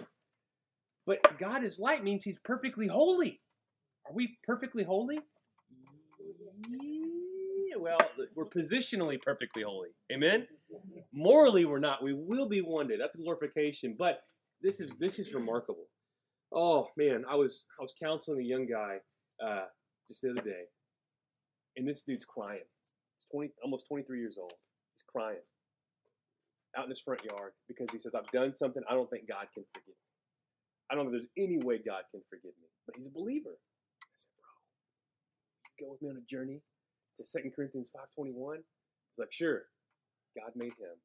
But 1.06 1.38
God 1.38 1.62
is 1.64 1.78
light 1.78 2.02
means 2.02 2.24
He's 2.24 2.38
perfectly 2.38 2.86
holy. 2.86 3.40
Are 4.08 4.14
we 4.14 4.38
perfectly 4.44 4.84
holy? 4.84 5.18
well, 7.78 7.98
we're 8.34 8.46
positionally 8.46 9.20
perfectly 9.20 9.62
holy. 9.62 9.90
Amen. 10.12 10.46
Morally, 11.12 11.64
we're 11.64 11.78
not. 11.78 12.02
We 12.02 12.12
will 12.12 12.48
be 12.48 12.60
one 12.60 12.88
day. 12.88 12.96
That's 12.98 13.16
glorification. 13.16 13.94
But 13.98 14.20
this 14.62 14.80
is 14.80 14.90
this 14.98 15.18
is 15.18 15.32
remarkable. 15.32 15.86
Oh 16.52 16.88
man, 16.96 17.24
I 17.28 17.36
was 17.36 17.64
I 17.78 17.82
was 17.82 17.94
counseling 18.02 18.40
a 18.40 18.44
young 18.44 18.66
guy 18.66 18.96
uh, 19.44 19.66
just 20.08 20.22
the 20.22 20.30
other 20.30 20.42
day, 20.42 20.64
and 21.76 21.88
this 21.88 22.04
dude's 22.04 22.26
crying. 22.26 22.64
He's 23.18 23.26
twenty, 23.30 23.52
almost 23.62 23.86
twenty 23.88 24.04
three 24.04 24.20
years 24.20 24.38
old. 24.38 24.52
He's 24.94 25.04
crying 25.10 25.42
out 26.76 26.84
in 26.84 26.90
his 26.90 27.00
front 27.00 27.24
yard 27.24 27.52
because 27.68 27.88
he 27.92 27.98
says, 27.98 28.14
"I've 28.14 28.30
done 28.32 28.56
something 28.56 28.82
I 28.88 28.94
don't 28.94 29.10
think 29.10 29.28
God 29.28 29.46
can 29.54 29.64
forgive." 29.74 29.96
I 30.90 30.94
don't 30.94 31.04
know 31.06 31.16
if 31.16 31.22
there's 31.22 31.32
any 31.38 31.58
way 31.58 31.78
God 31.78 32.04
can 32.12 32.22
forgive 32.30 32.54
me, 32.62 32.68
but 32.86 32.96
he's 32.96 33.08
a 33.08 33.12
believer. 33.12 33.58
I 34.02 34.16
said, 34.18 34.30
"Bro, 34.38 35.86
go 35.86 35.92
with 35.92 36.02
me 36.02 36.10
on 36.10 36.16
a 36.18 36.26
journey 36.30 36.62
to 37.18 37.24
2 37.24 37.50
Corinthians 37.56 37.90
5.21? 37.90 38.58
He's 38.58 39.18
like, 39.18 39.32
sure. 39.32 39.64
God 40.36 40.52
made 40.56 40.74
him 40.78 40.96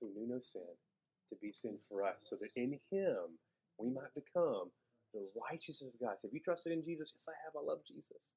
who 0.00 0.12
knew 0.14 0.28
no 0.28 0.40
sin 0.40 0.62
to 1.30 1.36
be 1.42 1.52
sin 1.52 1.78
for 1.88 2.04
us, 2.04 2.26
so 2.28 2.36
that 2.36 2.50
in 2.56 2.78
him 2.90 3.38
we 3.78 3.90
might 3.90 4.14
become 4.14 4.70
the 5.12 5.26
righteousness 5.50 5.90
of 5.92 6.00
God. 6.00 6.20
So 6.20 6.28
have 6.28 6.34
you 6.34 6.40
trusted 6.40 6.72
in 6.72 6.84
Jesus? 6.84 7.12
Yes, 7.14 7.26
I 7.28 7.34
have. 7.44 7.56
I 7.56 7.64
love 7.64 7.80
Jesus. 7.86 8.32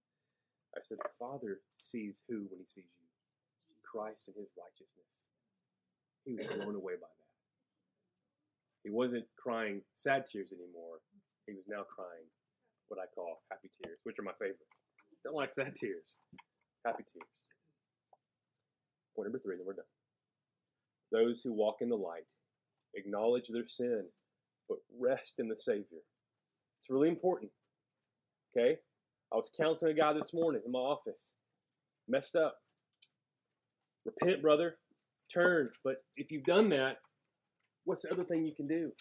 I 0.78 0.86
said, 0.86 1.02
the 1.02 1.18
Father 1.18 1.60
sees 1.76 2.22
who 2.30 2.46
when 2.54 2.62
he 2.62 2.70
sees 2.70 2.86
you? 2.86 3.08
Christ 3.82 4.28
and 4.28 4.38
his 4.38 4.54
righteousness. 4.54 5.26
He 6.24 6.36
was 6.36 6.46
blown 6.48 6.76
away 6.76 6.94
by 7.02 7.10
that. 7.10 7.34
He 8.84 8.92
wasn't 8.92 9.26
crying 9.36 9.82
sad 9.96 10.26
tears 10.30 10.54
anymore. 10.54 11.02
He 11.48 11.54
was 11.54 11.66
now 11.68 11.84
crying 11.84 12.28
what 12.90 13.00
I 13.00 13.08
call 13.16 13.42
happy 13.50 13.72
tears, 13.82 13.98
which 14.04 14.20
are 14.20 14.24
my 14.24 14.38
favorite. 14.40 14.70
Don't 15.24 15.36
like 15.36 15.52
sad 15.52 15.76
tears. 15.76 16.16
Happy 16.86 17.04
tears. 17.04 17.42
Point 19.16 19.28
number 19.28 19.40
three, 19.40 19.56
and 19.56 19.62
then 19.62 19.68
we're 19.68 19.74
done. 19.74 19.92
Those 21.12 21.42
who 21.42 21.54
walk 21.54 21.78
in 21.82 21.90
the 21.90 21.96
light 21.96 22.28
acknowledge 22.94 23.48
their 23.50 23.68
sin, 23.68 24.04
but 24.70 24.78
rest 25.00 25.40
in 25.40 25.48
the 25.48 25.58
Savior. 25.58 26.04
It's 26.80 26.90
really 26.90 27.10
important. 27.10 27.52
Okay? 28.56 28.78
I 29.32 29.36
was 29.36 29.52
counseling 29.60 29.92
a 29.92 29.96
guy 29.96 30.14
this 30.14 30.34
morning 30.34 30.62
in 30.66 30.72
my 30.72 30.80
office. 30.80 31.32
Messed 32.08 32.36
up. 32.36 32.58
Repent, 34.06 34.42
brother. 34.42 34.78
Turn. 35.34 35.70
But 35.84 35.98
if 36.16 36.32
you've 36.32 36.46
done 36.46 36.70
that, 36.70 36.98
what's 37.84 38.04
the 38.04 38.12
other 38.12 38.24
thing 38.24 38.46
you 38.46 38.56
can 38.56 38.68
do? 38.68 38.92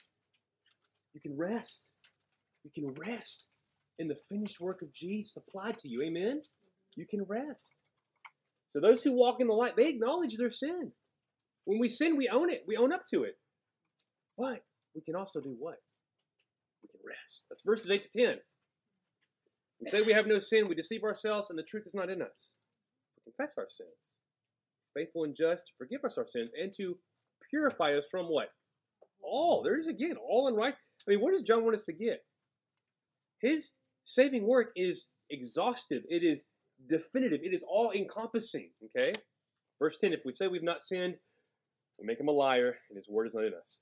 You 1.14 1.20
can 1.20 1.36
rest. 1.36 1.90
You 2.64 2.70
can 2.74 2.94
rest 2.98 3.48
in 3.98 4.08
the 4.08 4.16
finished 4.28 4.60
work 4.60 4.82
of 4.82 4.92
Jesus 4.92 5.36
applied 5.36 5.78
to 5.78 5.88
you. 5.88 6.02
Amen? 6.02 6.42
you 6.96 7.06
can 7.06 7.22
rest. 7.28 7.78
So 8.70 8.80
those 8.80 9.02
who 9.02 9.12
walk 9.12 9.40
in 9.40 9.46
the 9.46 9.52
light, 9.52 9.76
they 9.76 9.88
acknowledge 9.88 10.36
their 10.36 10.50
sin. 10.50 10.92
When 11.64 11.78
we 11.78 11.88
sin, 11.88 12.16
we 12.16 12.28
own 12.28 12.50
it. 12.50 12.64
We 12.66 12.76
own 12.76 12.92
up 12.92 13.04
to 13.12 13.22
it. 13.24 13.38
But 14.36 14.64
we 14.94 15.02
can 15.02 15.14
also 15.14 15.40
do 15.40 15.54
what? 15.58 15.76
We 16.82 16.88
can 16.88 17.00
rest. 17.06 17.44
That's 17.48 17.62
verses 17.62 17.90
8 17.90 18.02
to 18.04 18.26
10. 18.26 18.34
We 19.80 19.90
say 19.90 20.00
we 20.00 20.12
have 20.12 20.26
no 20.26 20.38
sin, 20.38 20.68
we 20.68 20.74
deceive 20.74 21.02
ourselves, 21.02 21.50
and 21.50 21.58
the 21.58 21.62
truth 21.62 21.86
is 21.86 21.94
not 21.94 22.10
in 22.10 22.22
us. 22.22 22.50
We 23.16 23.32
confess 23.32 23.56
our 23.58 23.66
sins. 23.68 23.90
He's 24.82 24.92
faithful 24.94 25.24
and 25.24 25.36
just 25.36 25.66
to 25.66 25.72
forgive 25.76 26.04
us 26.04 26.16
our 26.16 26.26
sins 26.26 26.52
and 26.60 26.72
to 26.76 26.98
purify 27.50 27.92
us 27.92 28.06
from 28.10 28.26
what? 28.26 28.48
All. 29.22 29.62
There's 29.62 29.86
again, 29.86 30.16
all 30.16 30.48
in 30.48 30.54
right. 30.54 30.74
I 31.06 31.10
mean, 31.10 31.20
what 31.20 31.32
does 31.32 31.42
John 31.42 31.64
want 31.64 31.76
us 31.76 31.84
to 31.84 31.92
get? 31.92 32.24
His 33.40 33.72
saving 34.04 34.46
work 34.46 34.72
is 34.76 35.08
exhaustive. 35.30 36.02
It 36.08 36.22
is 36.22 36.44
definitive. 36.88 37.40
It 37.42 37.52
is 37.54 37.64
all 37.68 37.92
encompassing. 37.92 38.70
Okay? 38.86 39.12
Verse 39.78 39.98
10 39.98 40.12
If 40.12 40.20
we 40.24 40.32
say 40.32 40.48
we've 40.48 40.62
not 40.62 40.84
sinned, 40.84 41.16
we 41.98 42.06
make 42.06 42.20
him 42.20 42.28
a 42.28 42.32
liar, 42.32 42.76
and 42.88 42.96
his 42.96 43.08
word 43.08 43.26
is 43.26 43.34
not 43.34 43.44
in 43.44 43.54
us. 43.54 43.80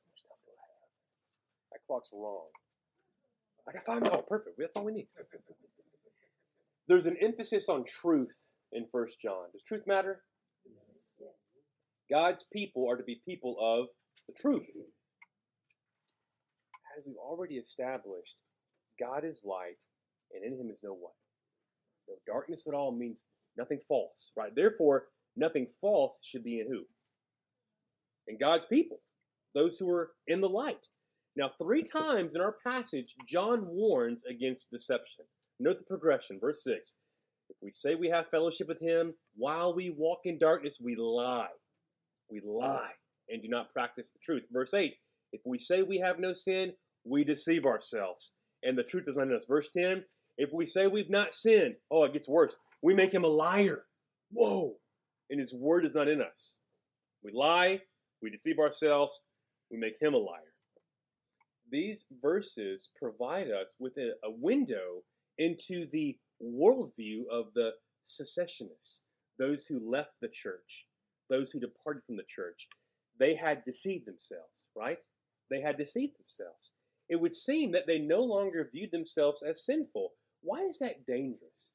That 1.73 1.81
clock's 1.87 2.11
wrong. 2.13 2.47
I 3.69 3.73
got 3.73 3.85
five. 3.85 4.03
Oh, 4.13 4.23
perfect. 4.23 4.57
That's 4.59 4.77
all 4.77 4.85
we 4.85 4.93
need. 4.93 5.09
There's 6.89 7.07
an 7.07 7.17
emphasis 7.21 7.69
on 7.69 7.85
truth 7.85 8.37
in 8.73 8.87
First 8.93 9.21
John. 9.23 9.47
Does 9.53 9.63
truth 9.63 9.85
matter? 9.87 10.23
God's 12.11 12.45
people 12.53 12.87
are 12.91 12.97
to 12.97 13.03
be 13.03 13.23
people 13.27 13.57
of 13.59 13.87
the 14.29 14.35
truth. 14.39 14.67
As 16.99 17.07
we've 17.07 17.17
already 17.17 17.55
established, 17.55 18.37
God 19.01 19.25
is 19.25 19.41
light, 19.45 19.79
and 20.33 20.45
in 20.45 20.61
him 20.61 20.71
is 20.71 20.81
no 20.85 20.93
what? 20.93 21.15
No 22.09 22.15
darkness 22.27 22.67
at 22.69 22.75
all 22.75 22.93
means 22.95 23.25
nothing 23.57 23.81
false, 23.89 24.31
right? 24.37 24.55
Therefore, 24.55 25.07
nothing 25.37 25.67
false 25.81 26.21
should 26.23 26.45
be 26.45 26.61
in 26.61 26.67
who? 26.71 26.85
In 28.29 28.39
God's 28.39 28.67
people, 28.67 28.99
those 29.55 29.79
who 29.79 29.91
are 29.91 30.13
in 30.27 30.41
the 30.41 30.49
light. 30.49 30.87
Now, 31.37 31.51
three 31.59 31.83
times 31.83 32.35
in 32.35 32.41
our 32.41 32.57
passage, 32.65 33.15
John 33.27 33.67
warns 33.67 34.25
against 34.25 34.71
deception. 34.71 35.25
Note 35.61 35.79
the 35.79 35.85
progression. 35.85 36.39
Verse 36.41 36.63
6 36.65 36.95
If 37.51 37.57
we 37.63 37.73
say 37.73 37.95
we 37.95 38.09
have 38.09 38.29
fellowship 38.31 38.69
with 38.69 38.81
him 38.81 39.15
while 39.37 39.75
we 39.75 39.91
walk 39.91 40.21
in 40.25 40.39
darkness, 40.39 40.79
we 40.81 40.97
lie. 40.97 41.49
We 42.31 42.41
lie 42.45 42.93
and 43.29 43.43
do 43.43 43.49
not 43.49 43.73
practice 43.73 44.11
the 44.13 44.19
truth. 44.23 44.45
Verse 44.53 44.75
8 44.75 44.95
If 45.33 45.43
we 45.45 45.59
say 45.59 45.83
we 45.83 45.99
have 45.99 46.19
no 46.19 46.33
sin, 46.33 46.73
we 47.05 47.25
deceive 47.25 47.67
ourselves, 47.67 48.33
and 48.63 48.79
the 48.79 48.83
truth 48.83 49.09
is 49.09 49.17
not 49.17 49.29
in 49.29 49.35
us. 49.35 49.47
Verse 49.47 49.69
10 49.77 50.05
if 50.37 50.53
we 50.53 50.67
say 50.67 50.87
we've 50.87 51.11
not 51.11 51.35
sinned, 51.35 51.77
oh, 51.91 52.05
it 52.05 52.13
gets 52.13 52.29
worse. 52.29 52.57
We 52.83 52.95
make 52.95 53.13
him 53.13 53.25
a 53.25 53.29
liar. 53.29 53.85
Whoa. 54.31 54.77
And 55.31 55.41
his 55.41 55.55
word 55.55 55.87
is 55.87 55.95
not 55.95 56.09
in 56.09 56.21
us. 56.21 56.59
We 57.23 57.33
lie, 57.33 57.81
we 58.21 58.31
deceive 58.31 58.59
ourselves, 58.59 59.23
we 59.71 59.79
make 59.79 59.95
him 60.01 60.13
a 60.15 60.19
liar. 60.19 60.41
These 61.71 62.05
verses 62.21 62.91
provide 62.99 63.49
us 63.49 63.77
with 63.81 63.97
a, 63.97 64.11
a 64.27 64.31
window 64.31 65.03
into 65.39 65.87
the 65.93 66.17
worldview 66.43 67.23
of 67.31 67.47
the 67.55 67.71
secessionists, 68.05 69.03
those 69.39 69.67
who 69.67 69.91
left 69.91 70.13
the 70.21 70.29
church, 70.29 70.87
those 71.31 71.51
who 71.51 71.61
departed 71.61 72.03
from 72.07 72.17
the 72.17 72.25
church. 72.29 72.69
They 73.19 73.35
had 73.35 73.65
deceived 73.65 74.07
themselves, 74.07 74.53
right? 74.77 74.99
They 75.51 75.61
had 75.61 75.77
deceived 75.77 76.15
themselves. 76.19 76.73
It 77.09 77.17
would 77.17 77.33
seem 77.33 77.73
that 77.73 77.87
they 77.87 77.99
no 77.99 78.23
longer 78.23 78.69
viewed 78.73 78.91
themselves 78.91 79.43
as 79.43 79.65
sinful. 79.65 80.13
Why 80.43 80.63
is 80.63 80.79
that 80.79 81.07
dangerous? 81.07 81.75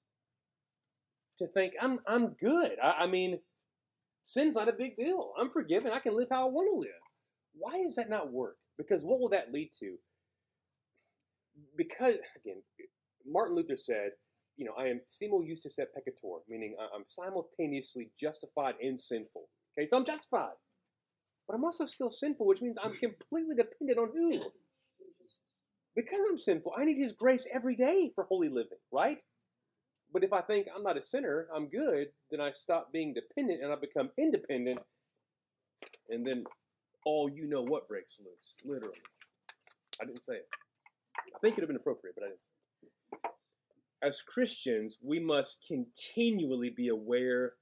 To 1.40 1.48
think, 1.48 1.74
I'm, 1.82 2.00
I'm 2.08 2.34
good. 2.34 2.72
I, 2.84 3.04
I 3.04 3.08
mean, 3.08 3.40
sin's 4.24 4.56
not 4.56 4.70
a 4.70 4.74
big 4.74 4.98
deal. 4.98 5.32
I'm 5.40 5.50
forgiven. 5.50 5.92
I 5.92 6.00
can 6.00 6.16
live 6.16 6.28
how 6.30 6.48
I 6.48 6.52
want 6.52 6.68
to 6.74 6.80
live. 6.80 6.90
Why 7.54 7.82
does 7.82 7.96
that 7.96 8.10
not 8.10 8.32
work? 8.32 8.58
Because 8.78 9.04
what 9.04 9.20
will 9.20 9.30
that 9.30 9.54
lead 9.54 9.72
to? 9.80 9.96
Because, 11.78 12.16
again, 12.36 12.62
Martin 13.26 13.56
Luther 13.56 13.78
said, 13.78 14.12
you 14.58 14.66
know, 14.66 14.74
I 14.78 14.88
am 14.88 15.02
simul 15.06 15.44
justus 15.48 15.80
et 15.80 15.88
peccator, 15.96 16.40
meaning 16.50 16.76
I'm 16.80 17.04
simultaneously 17.08 18.12
justified 18.20 18.76
and 18.82 19.00
sinful. 19.00 19.48
Okay, 19.78 19.88
so 19.88 19.98
I'm 19.98 20.06
justified. 20.06 20.56
But 21.48 21.56
I'm 21.56 21.64
also 21.64 21.86
still 21.86 22.12
sinful, 22.12 22.46
which 22.46 22.62
means 22.62 22.78
I'm 22.82 22.94
completely 22.94 23.56
dependent 23.56 23.98
on 23.98 24.10
who? 24.14 24.52
Because 25.96 26.20
I'm 26.30 26.38
sinful, 26.38 26.74
I 26.78 26.86
need 26.86 26.98
His 26.98 27.14
grace 27.14 27.48
every 27.54 27.76
day 27.76 28.12
for 28.14 28.26
holy 28.26 28.50
living, 28.50 28.78
right? 28.92 29.18
But 30.12 30.24
if 30.24 30.34
I 30.34 30.42
think 30.42 30.68
I'm 30.76 30.84
not 30.84 30.98
a 30.98 31.02
sinner, 31.02 31.48
I'm 31.56 31.70
good, 31.70 32.08
then 32.32 32.42
I 32.42 32.52
stop 32.52 32.92
being 32.92 33.14
dependent 33.14 33.64
and 33.64 33.72
I 33.72 33.76
become 33.76 34.10
independent. 34.18 34.80
And 36.10 36.26
then 36.26 36.44
all 37.06 37.30
you 37.30 37.48
know 37.48 37.64
what 37.64 37.88
breaks 37.88 38.18
loose, 38.20 38.56
literally. 38.66 38.98
I 40.02 40.06
didn't 40.06 40.22
say 40.22 40.36
it. 40.36 40.48
I 41.36 41.40
think 41.40 41.54
it 41.54 41.56
would 41.56 41.64
have 41.64 41.70
been 41.70 41.78
appropriate, 41.78 42.16
but 42.16 42.24
I 42.26 42.28
didn't. 42.28 42.46
As 44.02 44.22
Christians, 44.22 44.98
we 45.02 45.20
must 45.20 45.66
continually 45.68 46.70
be 46.70 46.88
aware 46.88 47.54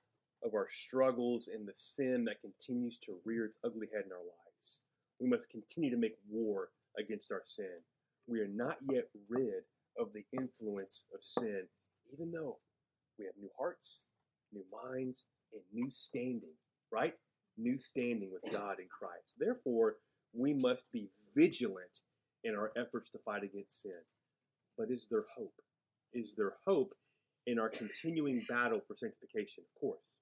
of 0.44 0.54
our 0.54 0.68
struggles 0.70 1.50
and 1.54 1.68
the 1.68 1.74
sin 1.76 2.26
that 2.26 2.42
continues 2.42 2.98
to 3.00 3.20
rear 3.26 3.46
its 3.46 3.58
ugly 3.64 3.88
head 3.94 4.04
in 4.06 4.12
our 4.12 4.20
lives. 4.20 4.82
We 5.20 5.28
must 5.28 5.50
continue 5.50 5.90
to 5.90 5.98
make 5.98 6.16
war 6.30 6.70
against 6.98 7.32
our 7.32 7.42
sin. 7.44 7.82
We 8.28 8.40
are 8.40 8.48
not 8.48 8.78
yet 8.92 9.10
rid 9.30 9.64
of 10.00 10.14
the 10.14 10.26
influence 10.40 11.06
of 11.14 11.24
sin 11.24 11.64
even 12.14 12.32
though 12.32 12.58
we 13.18 13.26
have 13.26 13.34
new 13.40 13.50
hearts, 13.58 14.06
new 14.54 14.64
minds, 14.72 15.26
and 15.54 15.62
new 15.74 15.90
standing, 15.90 16.54
right? 16.92 17.14
New 17.58 17.80
standing 17.80 18.32
with 18.32 18.52
God 18.52 18.80
in 18.80 18.88
Christ. 18.88 19.36
Therefore, 19.40 19.96
we 20.34 20.54
must 20.54 20.92
be 20.92 21.10
vigilant 21.36 22.02
in 22.44 22.56
our 22.56 22.72
efforts 22.78 23.10
to 23.12 23.20
fight 23.20 23.44
against 23.44 23.82
sin. 23.82 24.02
But 24.78 24.92
is 24.92 25.08
there 25.10 25.26
hope? 25.36 25.54
Is 26.18 26.34
there 26.36 26.54
hope 26.66 26.94
in 27.46 27.60
our 27.60 27.70
continuing 27.70 28.44
battle 28.50 28.82
for 28.88 28.96
sanctification? 28.98 29.64
Of 29.64 29.80
course. 29.80 30.18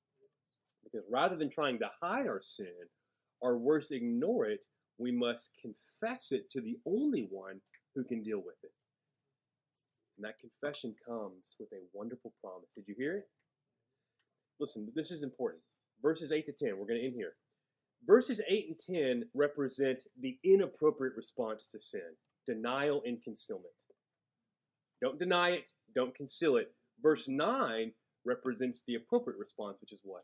Because 0.83 1.05
rather 1.09 1.37
than 1.37 1.49
trying 1.49 1.79
to 1.79 1.89
hide 2.01 2.27
our 2.27 2.41
sin, 2.41 2.89
or 3.39 3.57
worse, 3.57 3.91
ignore 3.91 4.45
it, 4.45 4.59
we 4.97 5.11
must 5.11 5.51
confess 5.61 6.31
it 6.31 6.49
to 6.51 6.59
the 6.59 6.77
only 6.85 7.27
one 7.31 7.61
who 7.95 8.03
can 8.03 8.21
deal 8.23 8.39
with 8.39 8.55
it. 8.63 8.71
And 10.17 10.25
that 10.25 10.39
confession 10.39 10.95
comes 11.07 11.55
with 11.59 11.69
a 11.71 11.83
wonderful 11.93 12.33
promise. 12.41 12.73
Did 12.75 12.85
you 12.87 12.95
hear 12.97 13.17
it? 13.17 13.29
Listen, 14.59 14.91
this 14.95 15.11
is 15.11 15.23
important. 15.23 15.61
Verses 16.01 16.31
8 16.31 16.45
to 16.45 16.65
10, 16.65 16.77
we're 16.77 16.87
going 16.87 16.99
to 16.99 17.05
end 17.05 17.15
here. 17.15 17.35
Verses 18.05 18.41
8 18.47 18.77
and 18.89 18.95
10 18.95 19.29
represent 19.33 20.03
the 20.19 20.37
inappropriate 20.43 21.15
response 21.15 21.67
to 21.71 21.79
sin 21.79 22.01
denial 22.45 23.01
and 23.05 23.23
concealment. 23.23 23.73
Don't 25.01 25.19
deny 25.19 25.49
it, 25.51 25.71
don't 25.95 26.15
conceal 26.15 26.57
it. 26.57 26.73
Verse 27.01 27.27
9 27.27 27.91
represents 28.25 28.83
the 28.87 28.95
appropriate 28.95 29.39
response, 29.39 29.77
which 29.81 29.93
is 29.93 29.99
what? 30.03 30.23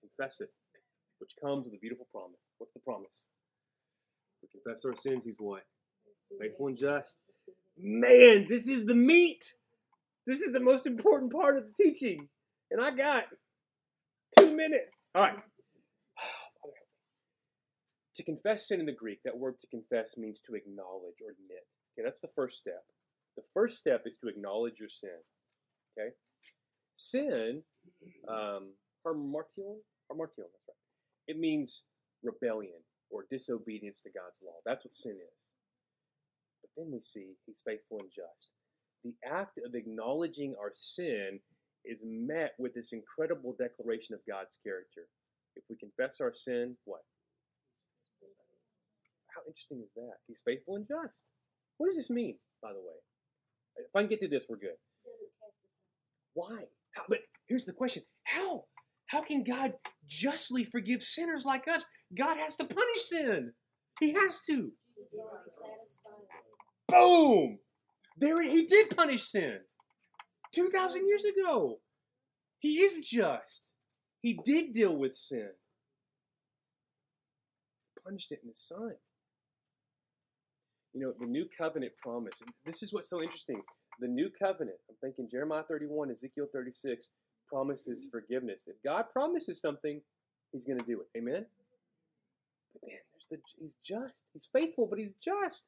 Confess 0.00 0.40
it, 0.40 0.50
which 1.18 1.32
comes 1.42 1.66
with 1.66 1.74
a 1.74 1.78
beautiful 1.78 2.06
promise. 2.12 2.40
What's 2.58 2.72
the 2.72 2.80
promise? 2.80 3.24
We 4.42 4.48
confess 4.48 4.84
our 4.84 4.96
sins, 4.96 5.24
he's 5.24 5.36
what? 5.38 5.62
Faithful 6.40 6.68
and 6.68 6.76
just 6.76 7.20
Man, 7.78 8.46
this 8.48 8.66
is 8.66 8.86
the 8.86 8.94
meat. 8.94 9.54
This 10.26 10.40
is 10.40 10.52
the 10.52 10.60
most 10.60 10.86
important 10.86 11.32
part 11.32 11.56
of 11.56 11.64
the 11.64 11.82
teaching. 11.82 12.28
And 12.70 12.80
I 12.80 12.94
got 12.94 13.24
two 14.38 14.54
minutes. 14.54 14.96
All 15.14 15.22
right. 15.22 15.38
To 18.16 18.22
confess 18.22 18.68
sin 18.68 18.78
in 18.78 18.84
the 18.84 18.92
Greek, 18.92 19.20
that 19.24 19.38
word 19.38 19.54
to 19.62 19.66
confess 19.68 20.18
means 20.18 20.42
to 20.42 20.54
acknowledge 20.54 21.16
or 21.24 21.30
admit. 21.32 21.64
Okay, 21.96 22.04
that's 22.04 22.20
the 22.20 22.28
first 22.36 22.58
step. 22.58 22.84
The 23.36 23.42
first 23.54 23.78
step 23.78 24.02
is 24.06 24.16
to 24.18 24.28
acknowledge 24.28 24.78
your 24.78 24.88
sin. 24.88 25.18
Okay? 25.98 26.10
Sin, 26.96 27.62
um, 28.28 28.72
hamartion, 29.06 29.80
hamartion, 30.10 30.48
that's 30.50 30.68
right. 30.68 30.82
It 31.28 31.38
means 31.38 31.84
rebellion 32.22 32.80
or 33.10 33.26
disobedience 33.30 34.00
to 34.00 34.10
God's 34.10 34.38
law. 34.44 34.56
That's 34.66 34.84
what 34.84 34.94
sin 34.94 35.16
is 35.16 35.54
But 36.62 36.70
then 36.76 36.92
we 36.92 37.00
see 37.02 37.34
he's 37.46 37.62
faithful 37.64 37.98
and 38.00 38.10
just. 38.10 38.50
The 39.04 39.14
act 39.26 39.58
of 39.66 39.74
acknowledging 39.74 40.54
our 40.60 40.72
sin 40.74 41.40
is 41.84 42.02
met 42.04 42.52
with 42.58 42.74
this 42.74 42.92
incredible 42.92 43.56
declaration 43.58 44.14
of 44.14 44.20
God's 44.28 44.58
character. 44.64 45.08
If 45.56 45.64
we 45.68 45.76
confess 45.76 46.20
our 46.20 46.32
sin, 46.34 46.76
what? 46.84 47.02
How 49.34 49.42
interesting 49.48 49.82
is 49.82 49.92
that? 49.96 50.18
He's 50.28 50.42
faithful 50.44 50.76
and 50.76 50.86
just. 50.86 51.24
What 51.78 51.88
does 51.88 51.96
this 51.96 52.10
mean, 52.10 52.38
by 52.62 52.72
the 52.72 52.80
way? 52.80 53.00
If 53.76 53.94
I 53.94 54.00
can 54.00 54.08
get 54.08 54.20
through 54.20 54.28
this, 54.28 54.46
we're 54.48 54.56
good. 54.56 54.76
Why? 56.34 56.64
How, 56.92 57.02
but 57.08 57.18
here's 57.46 57.64
the 57.64 57.72
question 57.72 58.02
How? 58.24 58.64
How 59.06 59.20
can 59.22 59.44
God 59.44 59.74
justly 60.06 60.64
forgive 60.64 61.02
sinners 61.02 61.44
like 61.44 61.68
us? 61.68 61.84
God 62.16 62.38
has 62.38 62.54
to 62.54 62.64
punish 62.64 63.02
sin. 63.02 63.52
He 64.00 64.12
has 64.12 64.40
to. 64.46 64.72
Boom! 66.88 67.58
There 68.16 68.42
he 68.42 68.66
did 68.66 68.96
punish 68.96 69.24
sin. 69.24 69.58
2,000 70.54 71.06
years 71.06 71.24
ago. 71.24 71.80
He 72.58 72.76
is 72.76 73.00
just. 73.00 73.70
He 74.20 74.38
did 74.44 74.72
deal 74.72 74.96
with 74.96 75.14
sin. 75.14 75.50
He 77.94 78.00
punished 78.04 78.32
it 78.32 78.40
in 78.42 78.48
his 78.48 78.60
son. 78.60 78.94
You 80.94 81.00
know, 81.00 81.12
the 81.18 81.26
new 81.26 81.46
covenant 81.56 81.92
promise. 82.02 82.42
This 82.66 82.82
is 82.82 82.92
what's 82.92 83.08
so 83.08 83.22
interesting. 83.22 83.62
The 84.00 84.08
new 84.08 84.30
covenant, 84.30 84.76
I'm 84.88 84.96
thinking 85.00 85.28
Jeremiah 85.30 85.62
31, 85.68 86.10
Ezekiel 86.10 86.46
36, 86.52 87.06
promises 87.48 88.06
mm-hmm. 88.06 88.10
forgiveness. 88.10 88.62
If 88.66 88.76
God 88.84 89.06
promises 89.12 89.60
something, 89.60 90.00
he's 90.52 90.64
going 90.64 90.78
to 90.78 90.84
do 90.84 91.00
it. 91.00 91.18
Amen? 91.18 91.46
But 92.72 92.82
man, 92.88 92.98
there's 93.12 93.26
the, 93.30 93.38
he's 93.60 93.76
just. 93.84 94.24
He's 94.32 94.48
faithful, 94.52 94.86
but 94.86 94.98
he's 94.98 95.14
just. 95.22 95.64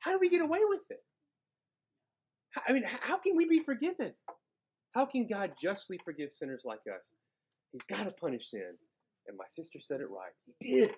How 0.00 0.12
do 0.12 0.18
we 0.18 0.28
get 0.28 0.42
away 0.42 0.60
with 0.68 0.80
it? 0.90 1.02
I 2.68 2.72
mean, 2.72 2.84
how 2.86 3.18
can 3.18 3.36
we 3.36 3.46
be 3.46 3.60
forgiven? 3.60 4.12
How 4.94 5.06
can 5.06 5.26
God 5.26 5.52
justly 5.60 5.98
forgive 6.04 6.30
sinners 6.34 6.62
like 6.64 6.80
us? 6.86 7.12
He's 7.72 7.84
got 7.84 8.04
to 8.04 8.10
punish 8.10 8.50
sin. 8.50 8.74
And 9.26 9.36
my 9.38 9.44
sister 9.48 9.78
said 9.80 10.00
it 10.00 10.10
right. 10.10 10.32
He 10.60 10.74
did. 10.74 10.90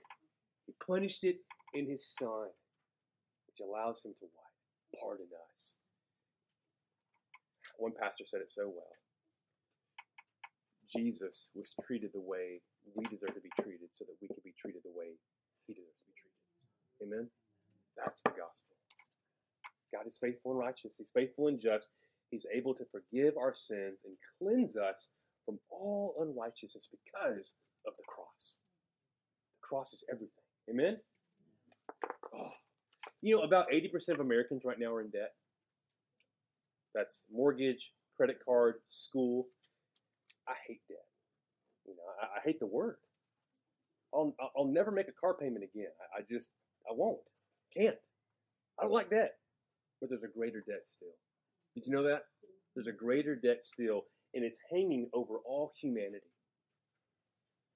He 0.66 0.72
punished 0.84 1.24
it 1.24 1.36
in 1.74 1.88
his 1.88 2.06
son, 2.06 2.48
which 3.54 3.62
allows 3.62 4.04
him 4.04 4.14
to 4.18 4.26
what? 4.34 4.50
Pardon 5.00 5.30
us. 5.30 5.76
One 7.78 7.92
pastor 7.94 8.24
said 8.26 8.40
it 8.42 8.52
so 8.52 8.66
well. 8.66 8.94
Jesus 10.90 11.50
was 11.54 11.74
treated 11.86 12.10
the 12.12 12.20
way 12.20 12.60
we 12.94 13.04
deserve 13.06 13.34
to 13.34 13.40
be 13.40 13.50
treated 13.62 13.88
so 13.92 14.04
that 14.04 14.18
we 14.20 14.28
can 14.28 14.42
be 14.44 14.54
treated 14.58 14.82
the 14.84 14.94
way 14.94 15.14
he 15.66 15.74
deserves 15.74 16.02
to 16.02 16.06
be 16.06 16.14
treated. 16.18 16.42
Amen? 17.02 17.26
That's 17.96 18.22
the 18.22 18.30
gospel. 18.30 18.74
God 19.94 20.06
is 20.06 20.18
faithful 20.20 20.52
and 20.52 20.60
righteous. 20.60 20.92
He's 20.98 21.10
faithful 21.14 21.48
and 21.48 21.60
just. 21.60 21.88
He's 22.30 22.46
able 22.52 22.74
to 22.74 22.84
forgive 22.90 23.36
our 23.38 23.54
sins 23.54 24.02
and 24.04 24.14
cleanse 24.38 24.76
us 24.76 25.10
from 25.46 25.58
all 25.70 26.14
unrighteousness 26.20 26.88
because 26.90 27.54
of 27.86 27.94
the 27.96 28.02
cross. 28.08 28.58
The 29.54 29.66
cross 29.66 29.92
is 29.92 30.04
everything. 30.10 30.42
Amen? 30.70 30.96
Oh. 32.34 32.50
You 33.24 33.36
know, 33.36 33.42
about 33.42 33.66
80% 33.72 34.10
of 34.10 34.20
Americans 34.20 34.62
right 34.64 34.78
now 34.78 34.92
are 34.92 35.00
in 35.00 35.08
debt. 35.08 35.32
That's 36.94 37.24
mortgage, 37.32 37.92
credit 38.16 38.36
card, 38.44 38.74
school. 38.90 39.46
I 40.46 40.52
hate 40.68 40.82
debt. 40.88 40.98
You 41.86 41.94
know, 41.94 42.02
I, 42.20 42.38
I 42.38 42.40
hate 42.44 42.60
the 42.60 42.66
word. 42.66 42.96
I'll, 44.12 44.34
I'll 44.56 44.66
never 44.66 44.90
make 44.90 45.08
a 45.08 45.20
car 45.20 45.34
payment 45.34 45.64
again. 45.64 45.88
I, 46.14 46.20
I 46.20 46.22
just, 46.28 46.50
I 46.88 46.92
won't. 46.94 47.18
Can't. 47.74 47.96
I 48.78 48.82
don't 48.82 48.92
like 48.92 49.08
debt 49.08 49.32
but 50.04 50.10
there's 50.10 50.22
a 50.22 50.38
greater 50.38 50.62
debt 50.66 50.82
still. 50.84 51.16
Did 51.74 51.86
you 51.86 51.92
know 51.94 52.02
that? 52.02 52.24
There's 52.74 52.88
a 52.88 52.92
greater 52.92 53.34
debt 53.34 53.64
still, 53.64 54.02
and 54.34 54.44
it's 54.44 54.58
hanging 54.70 55.08
over 55.14 55.38
all 55.46 55.72
humanity. 55.80 56.26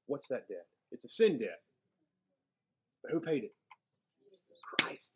What's 0.06 0.28
that 0.28 0.46
debt? 0.46 0.66
It's 0.92 1.06
a 1.06 1.08
sin 1.08 1.38
debt. 1.38 1.60
But 3.02 3.12
who 3.12 3.20
paid 3.20 3.44
it? 3.44 3.54
Christ. 4.78 4.82
Christ. 4.82 5.14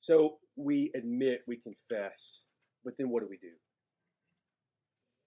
So 0.00 0.38
we 0.56 0.90
admit, 0.96 1.42
we 1.46 1.58
confess, 1.58 2.40
but 2.84 2.94
then 2.98 3.10
what 3.10 3.22
do 3.22 3.28
we 3.28 3.36
do? 3.36 3.52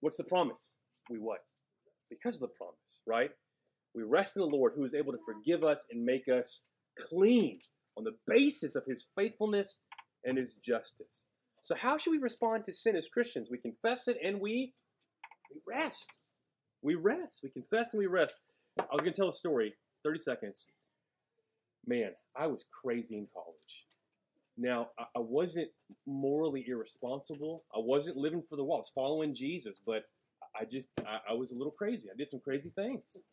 What's 0.00 0.16
the 0.16 0.24
promise? 0.24 0.74
We 1.08 1.18
what? 1.18 1.44
Because 2.10 2.34
of 2.34 2.42
the 2.42 2.48
promise, 2.48 3.00
right? 3.06 3.30
We 3.94 4.02
rest 4.02 4.36
in 4.36 4.42
the 4.42 4.48
Lord 4.48 4.72
who 4.74 4.84
is 4.84 4.94
able 4.94 5.12
to 5.12 5.18
forgive 5.24 5.62
us 5.62 5.86
and 5.90 6.04
make 6.04 6.28
us 6.28 6.64
clean 7.00 7.54
on 7.96 8.02
the 8.04 8.16
basis 8.26 8.74
of 8.74 8.84
his 8.84 9.06
faithfulness 9.16 9.80
and 10.24 10.36
his 10.36 10.54
justice. 10.54 11.26
So, 11.62 11.76
how 11.76 11.96
should 11.96 12.10
we 12.10 12.18
respond 12.18 12.64
to 12.66 12.72
sin 12.74 12.96
as 12.96 13.08
Christians? 13.08 13.48
We 13.50 13.58
confess 13.58 14.08
it 14.08 14.18
and 14.22 14.40
we, 14.40 14.74
we 15.50 15.60
rest. 15.66 16.10
We 16.82 16.96
rest. 16.96 17.40
We 17.42 17.50
confess 17.50 17.94
and 17.94 18.00
we 18.00 18.06
rest. 18.06 18.40
I 18.78 18.92
was 18.92 19.02
going 19.02 19.14
to 19.14 19.16
tell 19.16 19.30
a 19.30 19.34
story, 19.34 19.74
30 20.04 20.18
seconds. 20.18 20.68
Man, 21.86 22.10
I 22.36 22.48
was 22.48 22.64
crazy 22.82 23.16
in 23.16 23.28
college. 23.32 23.54
Now, 24.56 24.90
I 24.98 25.18
wasn't 25.18 25.68
morally 26.06 26.64
irresponsible. 26.68 27.64
I 27.74 27.78
wasn't 27.78 28.16
living 28.16 28.42
for 28.48 28.56
the 28.56 28.64
wall. 28.64 28.76
I 28.76 28.80
was 28.80 28.92
following 28.94 29.34
Jesus, 29.34 29.80
but 29.84 30.04
I 30.58 30.64
just, 30.64 30.90
I, 31.00 31.32
I 31.32 31.32
was 31.32 31.50
a 31.50 31.56
little 31.56 31.72
crazy. 31.72 32.08
I 32.08 32.16
did 32.16 32.30
some 32.30 32.40
crazy 32.40 32.70
things. 32.76 33.24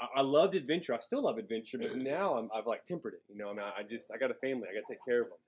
I, 0.00 0.06
I 0.16 0.20
loved 0.20 0.54
adventure. 0.54 0.94
I 0.94 1.00
still 1.00 1.24
love 1.24 1.38
adventure, 1.38 1.78
but 1.78 1.96
now 1.96 2.48
i 2.52 2.56
have 2.56 2.66
like 2.66 2.84
tempered 2.84 3.14
it. 3.14 3.22
You 3.28 3.38
know, 3.38 3.50
I 3.50 3.54
mean, 3.54 3.64
I 3.78 3.82
just, 3.88 4.10
I 4.14 4.18
got 4.18 4.30
a 4.30 4.34
family. 4.34 4.68
I 4.70 4.74
got 4.74 4.86
to 4.86 4.92
take 4.92 5.04
care 5.06 5.22
of 5.22 5.28
them. 5.28 5.38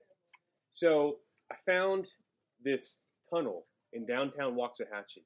So 0.71 1.17
I 1.51 1.55
found 1.65 2.07
this 2.63 3.01
tunnel 3.29 3.65
in 3.93 4.05
downtown 4.05 4.55
Waxahachie. 4.55 5.25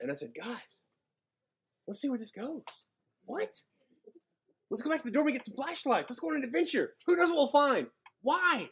And 0.00 0.10
I 0.10 0.14
said, 0.14 0.32
guys, 0.38 0.82
let's 1.86 2.00
see 2.00 2.10
where 2.10 2.18
this 2.18 2.30
goes. 2.30 2.62
What? 3.24 3.54
Let's 4.70 4.82
go 4.82 4.90
back 4.90 5.02
to 5.02 5.08
the 5.08 5.14
door 5.14 5.24
and 5.24 5.32
get 5.32 5.46
some 5.46 5.54
flashlights. 5.54 6.10
Let's 6.10 6.20
go 6.20 6.28
on 6.28 6.36
an 6.36 6.44
adventure. 6.44 6.94
Who 7.06 7.16
knows 7.16 7.28
what 7.28 7.36
we'll 7.36 7.48
find? 7.48 7.86
Why? 8.26 8.68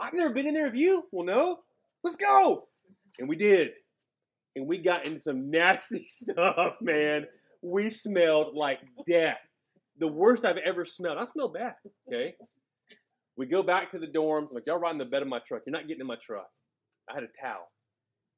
I've 0.00 0.14
never 0.14 0.34
been 0.34 0.48
in 0.48 0.54
there. 0.54 0.66
Have 0.66 0.74
you? 0.74 1.04
Well, 1.12 1.24
no. 1.24 1.58
Let's 2.02 2.16
go. 2.16 2.66
And 3.20 3.28
we 3.28 3.36
did. 3.36 3.70
And 4.56 4.66
we 4.66 4.78
got 4.78 5.06
into 5.06 5.20
some 5.20 5.48
nasty 5.48 6.04
stuff, 6.08 6.74
man. 6.80 7.26
We 7.62 7.88
smelled 7.90 8.56
like 8.56 8.80
death. 9.08 9.38
The 10.00 10.08
worst 10.08 10.44
I've 10.44 10.56
ever 10.56 10.84
smelled. 10.84 11.18
I 11.18 11.24
smelled 11.24 11.54
bad. 11.54 11.74
Okay. 12.08 12.34
We 13.36 13.46
go 13.46 13.62
back 13.62 13.92
to 13.92 14.00
the 14.00 14.08
dorms. 14.08 14.48
I'm 14.48 14.54
like, 14.54 14.64
y'all 14.66 14.80
ride 14.80 14.90
in 14.90 14.98
the 14.98 15.04
bed 15.04 15.22
of 15.22 15.28
my 15.28 15.38
truck. 15.46 15.62
You're 15.64 15.72
not 15.72 15.86
getting 15.86 16.00
in 16.00 16.08
my 16.08 16.18
truck. 16.20 16.50
I 17.08 17.14
had 17.14 17.22
a 17.22 17.28
towel. 17.40 17.70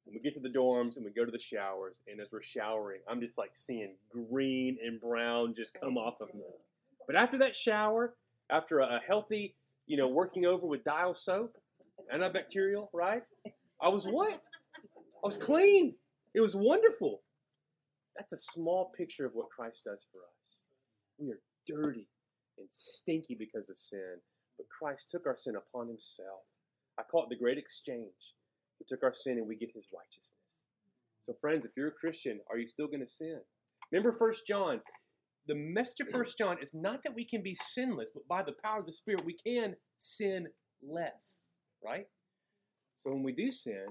And 0.05 0.13
we 0.13 0.21
get 0.21 0.35
to 0.35 0.39
the 0.39 0.55
dorms 0.55 0.97
and 0.97 1.03
we 1.03 1.09
go 1.09 1.25
to 1.25 1.31
the 1.31 1.39
showers. 1.39 1.97
And 2.07 2.21
as 2.21 2.27
we're 2.31 2.43
showering, 2.43 2.99
I'm 3.09 3.21
just 3.21 3.39
like 3.39 3.53
seeing 3.55 3.95
green 4.11 4.77
and 4.85 5.01
brown 5.01 5.55
just 5.57 5.75
come 5.81 5.97
off 5.97 6.21
of 6.21 6.31
me. 6.35 6.43
But 7.07 7.15
after 7.15 7.39
that 7.39 7.55
shower, 7.55 8.13
after 8.51 8.79
a 8.81 8.99
healthy 9.05 9.55
you 9.87 9.97
know, 9.97 10.07
working 10.07 10.45
over 10.45 10.67
with 10.67 10.83
dial 10.83 11.15
soap, 11.15 11.55
antibacterial, 12.13 12.87
right? 12.93 13.23
I 13.81 13.89
was 13.89 14.05
what? 14.05 14.33
I 14.33 15.23
was 15.23 15.37
clean. 15.37 15.95
It 16.35 16.41
was 16.41 16.55
wonderful. 16.55 17.21
That's 18.15 18.33
a 18.33 18.37
small 18.37 18.91
picture 18.97 19.25
of 19.25 19.33
what 19.33 19.49
Christ 19.49 19.83
does 19.85 20.05
for 20.11 20.19
us. 20.19 20.63
We 21.17 21.31
are 21.31 21.39
dirty 21.65 22.07
and 22.57 22.67
stinky 22.71 23.35
because 23.37 23.69
of 23.69 23.79
sin, 23.79 24.17
but 24.57 24.67
Christ 24.69 25.07
took 25.11 25.25
our 25.25 25.37
sin 25.37 25.55
upon 25.55 25.87
himself. 25.87 26.41
I 26.99 27.03
call 27.03 27.23
it 27.23 27.29
the 27.29 27.35
great 27.35 27.57
exchange. 27.57 28.35
He 28.79 28.85
took 28.87 29.03
our 29.03 29.13
sin 29.13 29.37
and 29.37 29.47
we 29.47 29.55
get 29.55 29.71
his 29.73 29.87
righteousness. 29.93 30.33
So, 31.25 31.35
friends, 31.39 31.65
if 31.65 31.71
you're 31.75 31.89
a 31.89 31.91
Christian, 31.91 32.39
are 32.49 32.57
you 32.57 32.67
still 32.67 32.87
going 32.87 33.01
to 33.01 33.07
sin? 33.07 33.39
Remember 33.91 34.11
First 34.11 34.47
John 34.47 34.81
the 35.47 35.55
message 35.55 36.01
of 36.01 36.09
First 36.09 36.37
John 36.37 36.57
is 36.61 36.73
not 36.73 37.03
that 37.03 37.15
we 37.15 37.25
can 37.25 37.41
be 37.41 37.55
sinless, 37.55 38.11
but 38.13 38.27
by 38.27 38.43
the 38.43 38.55
power 38.63 38.79
of 38.79 38.85
the 38.85 38.93
Spirit, 38.93 39.25
we 39.25 39.37
can 39.45 39.75
sin 39.97 40.47
less, 40.81 41.45
right? 41.83 42.05
So 42.97 43.11
when 43.11 43.23
we 43.23 43.31
do 43.31 43.51
sin, 43.51 43.85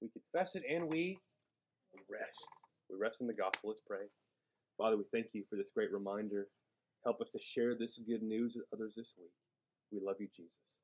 we 0.00 0.08
confess 0.08 0.54
it 0.54 0.62
and 0.68 0.88
we, 0.88 1.18
rest. 2.10 2.46
We 2.90 2.96
rest 3.00 3.20
in 3.20 3.26
the 3.26 3.34
gospel. 3.34 3.70
Let's 3.70 3.82
pray. 3.86 4.06
Father, 4.76 4.96
we 4.96 5.04
thank 5.12 5.26
you 5.32 5.44
for 5.48 5.56
this 5.56 5.70
great 5.74 5.92
reminder. 5.92 6.48
Help 7.04 7.20
us 7.20 7.30
to 7.30 7.38
share 7.40 7.74
this 7.74 7.98
good 8.06 8.22
news 8.22 8.54
with 8.54 8.66
others 8.72 8.94
this 8.96 9.14
week. 9.18 9.32
We 9.90 10.00
love 10.04 10.16
you, 10.20 10.28
Jesus. 10.36 10.80